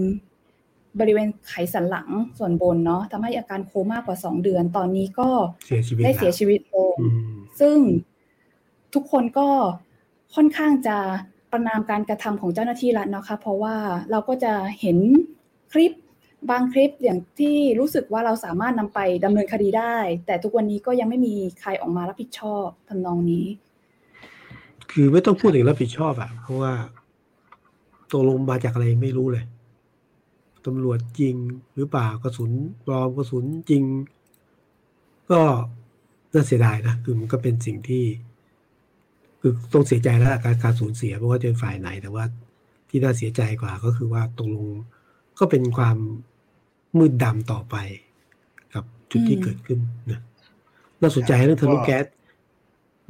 [0.99, 5.29] บริเวณไขสันหลังส่วนบนเนาะทำให้อาการโคม่ากว่า 2 เดือน ตอนนี้ก็
[6.03, 6.95] ได้เสียชีวิตลง
[7.59, 7.77] ซึ่ง
[8.93, 9.47] ทุกคนก็
[10.35, 10.97] ค่อนข้างจะ
[11.51, 13.75] ประนามการกระทำของเจ้าหน้าที่รัฐนะคะเพราะว่า
[14.11, 14.97] เราก็จะเห็น
[15.73, 15.91] คลิป
[16.49, 19.95] บางคลิปอย่างที่รู้สึกว่าเราสามารถนำไปดำเนินคดีได้
[20.25, 23.45] แต่ทุกวันนี้ก็ยังไม่มีใครออกมารับผิดชอบทำนองนี้
[24.91, 26.73] คือไม่ต้องพูดถึงรับผิดชอบอะเพราะว่า
[28.11, 29.45] ตกลงมาจากอะไรไม่รู้เลย
[30.65, 31.35] ตำรวจจริง
[31.75, 32.51] หรือเปล่ากระสุน
[32.85, 33.83] ปลอมกระสุนจริง
[35.31, 35.41] ก็
[36.33, 38.03] น่าเสียดายนะคือมันก็เป็นสิ่งที่
[39.41, 42.23] คือต้องเสียใจแล้วการการสูญเสียไม่ว่าจะเป็นฝ่ายไหน แต่ว่า
[42.89, 44.67] ที่น่าเสียใจกว่าก็คือว่าตกลง
[45.39, 45.97] ก็เป็นความ
[46.97, 47.75] มืดดำต่อไป
[48.73, 49.79] กับจุดที่เกิดขึ้น
[50.11, 50.21] นะ
[51.01, 52.05] น่าสนใจเรื่องทะลุแก๊ส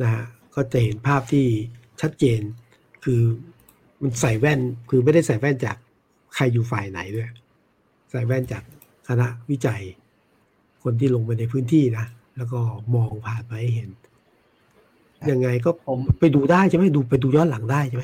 [0.01, 0.23] นะฮะ
[0.55, 1.45] ก็จะเห็นภาพที่
[2.01, 2.41] ชัดเจน
[3.03, 3.21] คือ
[4.01, 4.59] มันใส่แว่น
[4.89, 5.77] คือไม่ได้ใส่แว่นจาก
[6.35, 7.29] ใครอยู่ฝ่ายไหนด้วย
[8.11, 8.63] ใส่แว่นจาก
[9.07, 9.81] คณะวิจัย
[10.83, 12.05] คนที่ลงไปในพื้นที่นะ
[12.37, 12.59] แล้วก็
[12.95, 13.89] มองผ่านไปให้เห็น
[15.31, 18.03] ยังไงก็ผมไปดูได้ใช่ไหมดูไปดูย้อนหลังได้ใช่ไหม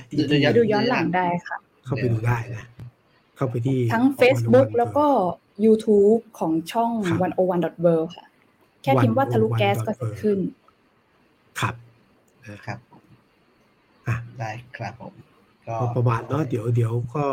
[0.58, 2.66] ดูย้อนหลังได้ค่ะ เข้าไปดูได้นะ
[3.36, 5.06] เข้าไปที่ทั้ง Facebook แล้วก็
[5.66, 6.92] YouTube ของช่อง
[7.26, 8.26] one o one w o r l d ค่ะ
[8.82, 10.40] แค่พิมพ์ว่าทะลุแก๊สก็จะขึ้น
[11.60, 11.76] ครับ
[12.66, 12.80] ครับ
[14.40, 15.14] ได้ครับผม
[15.82, 17.26] ก็ประมาณเนาะเดี๋ยวเดี๋ยวก็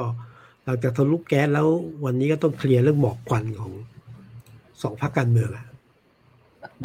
[0.64, 1.68] หลังจากทะลุแก๊สแล้ว
[2.04, 3.72] วันนี้ก็ต้องเคลียร์เรื่องหมอกควันของ
[4.82, 5.66] สองพรรคการเมืองอะ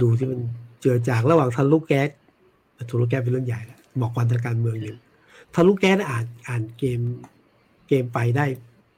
[0.02, 0.40] ดูที่มัน
[0.80, 2.10] เจือจางระหว่างทะลุแก๊ส
[2.90, 4.96] ทะลุแก๊สเป็นเรื่องใหญ่แล้วหมอกควันทางการเมืองอยู่
[5.56, 7.00] ทะลุแก๊สอ่านอ่านเกม
[7.88, 8.46] เกมไปได้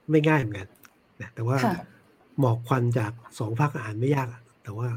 [0.09, 0.69] ไม่ง่ายเหมือนกัน
[1.21, 1.57] นะแต่ว่า
[2.41, 4.27] หมอกควันจากสองพรรคอ่านไม่ยาก
[4.63, 4.87] แต่ว่า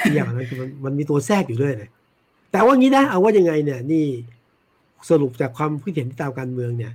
[0.00, 1.90] ที่ยากนั้นคือมันมันมีตัวแทรกอยู่ด้วยเลย
[2.52, 4.06] แต่ว่างี้นะเอาว่ายังไงเนี่ย นี่
[5.10, 6.92] สรุปจากความคิดเห็นที่ตามการเมืองเนี่ย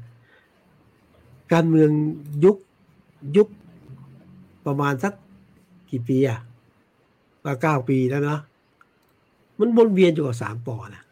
[1.53, 1.90] การเมือง
[2.45, 2.57] ยุค
[3.38, 3.48] ยุค
[4.65, 5.14] ประมาณสัก
[5.90, 6.40] กี่ปีอะ
[7.45, 8.38] ก็เก้าปีแล้วนะ
[9.60, 11.03] มันวนเวียนอยู่กับสามปอนะ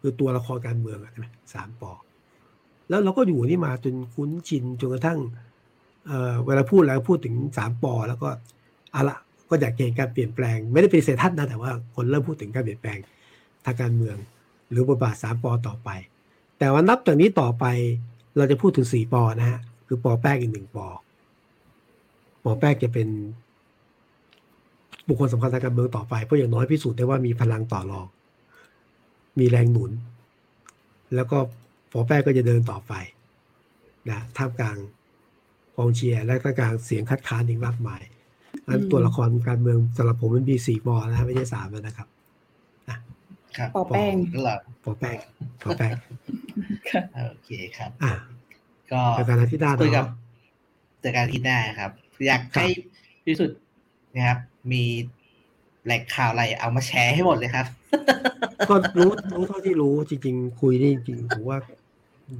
[0.00, 1.92] คือตัวละครการเมืองใช่ไหมสามปอ
[2.88, 5.18] แล้วเราก็อยู่นี่มาจนคุ้นชินจนกระทั่ง
[6.46, 8.28] เวลาพูดแล้วพูดถึงสามปอแล้วก็
[8.94, 9.16] อะละ
[9.50, 12.98] ก็อยากเห็นการเปลี่ยนแปลง ไม่ได้เป็นเศรษฐันะแต่ว่าคนเริ่มพูดถึงการเปลี่ยนแปลง
[13.64, 14.16] ทางการเมือง
[14.70, 15.90] หรือบทบาทสามปอต่อไป
[16.58, 17.64] แต่ว่านับจากนี้ต่อไป
[18.36, 20.86] เราจะพูดถึงสี่ปอนะฮะคือปอแป้งอีกหนึ่งปอ
[22.44, 23.08] ปอแป้งจะเป็น
[25.08, 28.06] บุคคลสำคัญทางการเมืองต่อไปเพราะอย่างน้อยพิสูจน์ได้ว่ามีพลังต่อรอง
[29.38, 29.90] มีแรงหนุน
[31.14, 31.38] แล้วก็
[31.92, 32.92] ปอแป้งก็จะเดินต่อไป
[34.10, 34.76] นะท่ามกลาง
[35.76, 38.02] กองเชียร์และท่ามกลางเสียงคัดค้านอีกมากมาย
[38.66, 42.08] อันตัวละครการเมืองสำหรับผมมันมีสี่ปอนะไม่ใช่สามนะครับ
[43.56, 44.14] ครับปอแป้ง
[44.44, 45.16] หรอปอแป้ง
[45.62, 45.92] ปอแป้ง
[47.30, 48.12] โอเคครับ อ่า
[48.92, 50.06] ก็เจอกันอาทิตย์หน้าคุยกับ
[51.00, 51.90] เจอกันอาทิตย์หน้าครับ
[52.26, 52.66] อยากให้
[53.24, 53.60] พิสุทธิ์
[54.14, 54.38] นะครับ
[54.72, 54.82] มี
[55.84, 57.66] แหล่งข่าวอะไรเอามาแชร์ให้หมดเลยครับ
[58.68, 61.58] ก็รู้รู้เท่าที่รู้จริง ๆ คุยนี่จริงผมว่า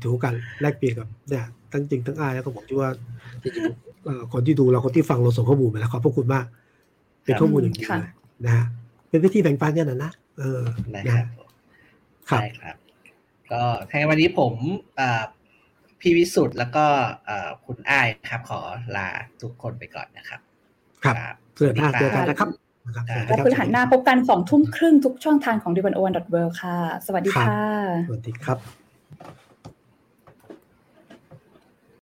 [0.03, 2.91] ถือกันแลกเปลี่ยนกับเนี่ย ทั้งจริงทั้งอายแล้วก็บอกที่ว่า
[3.43, 6.45] จริงๆคนที่ดูเราคนที่ฟังเราส่งข้อมูลมาแล้วขอบพระคุณมาก
[7.25, 7.83] เป็นข้อมูลอย่างดี
[8.45, 8.65] นะฮะ
[9.09, 10.63] เป็นวิธีแบ่งปันกันนะนะเออ
[10.95, 11.27] นะครับ
[12.31, 12.77] ครับครับ
[13.53, 14.53] ก็ในวันนี้ผม
[16.01, 16.85] พี่วิสุทธ์แล้วก็
[17.65, 18.61] คุณอ้ายครับ ขอ
[18.97, 19.09] ลา
[19.43, 20.41] ทุกคนไปก่อนนะครับ
[21.05, 21.17] ครับ
[21.57, 22.49] เจอหน้าเจอกันนะครับ
[23.29, 26.77] แล้วคุณหันหน้าพบกันสองทุ่มครึ่งทุกช่องทางของดิวันโอวันดอทเวค่ะ
[27.07, 27.59] สวัสดีค่ะ
[28.09, 28.84] สวัสดีครับ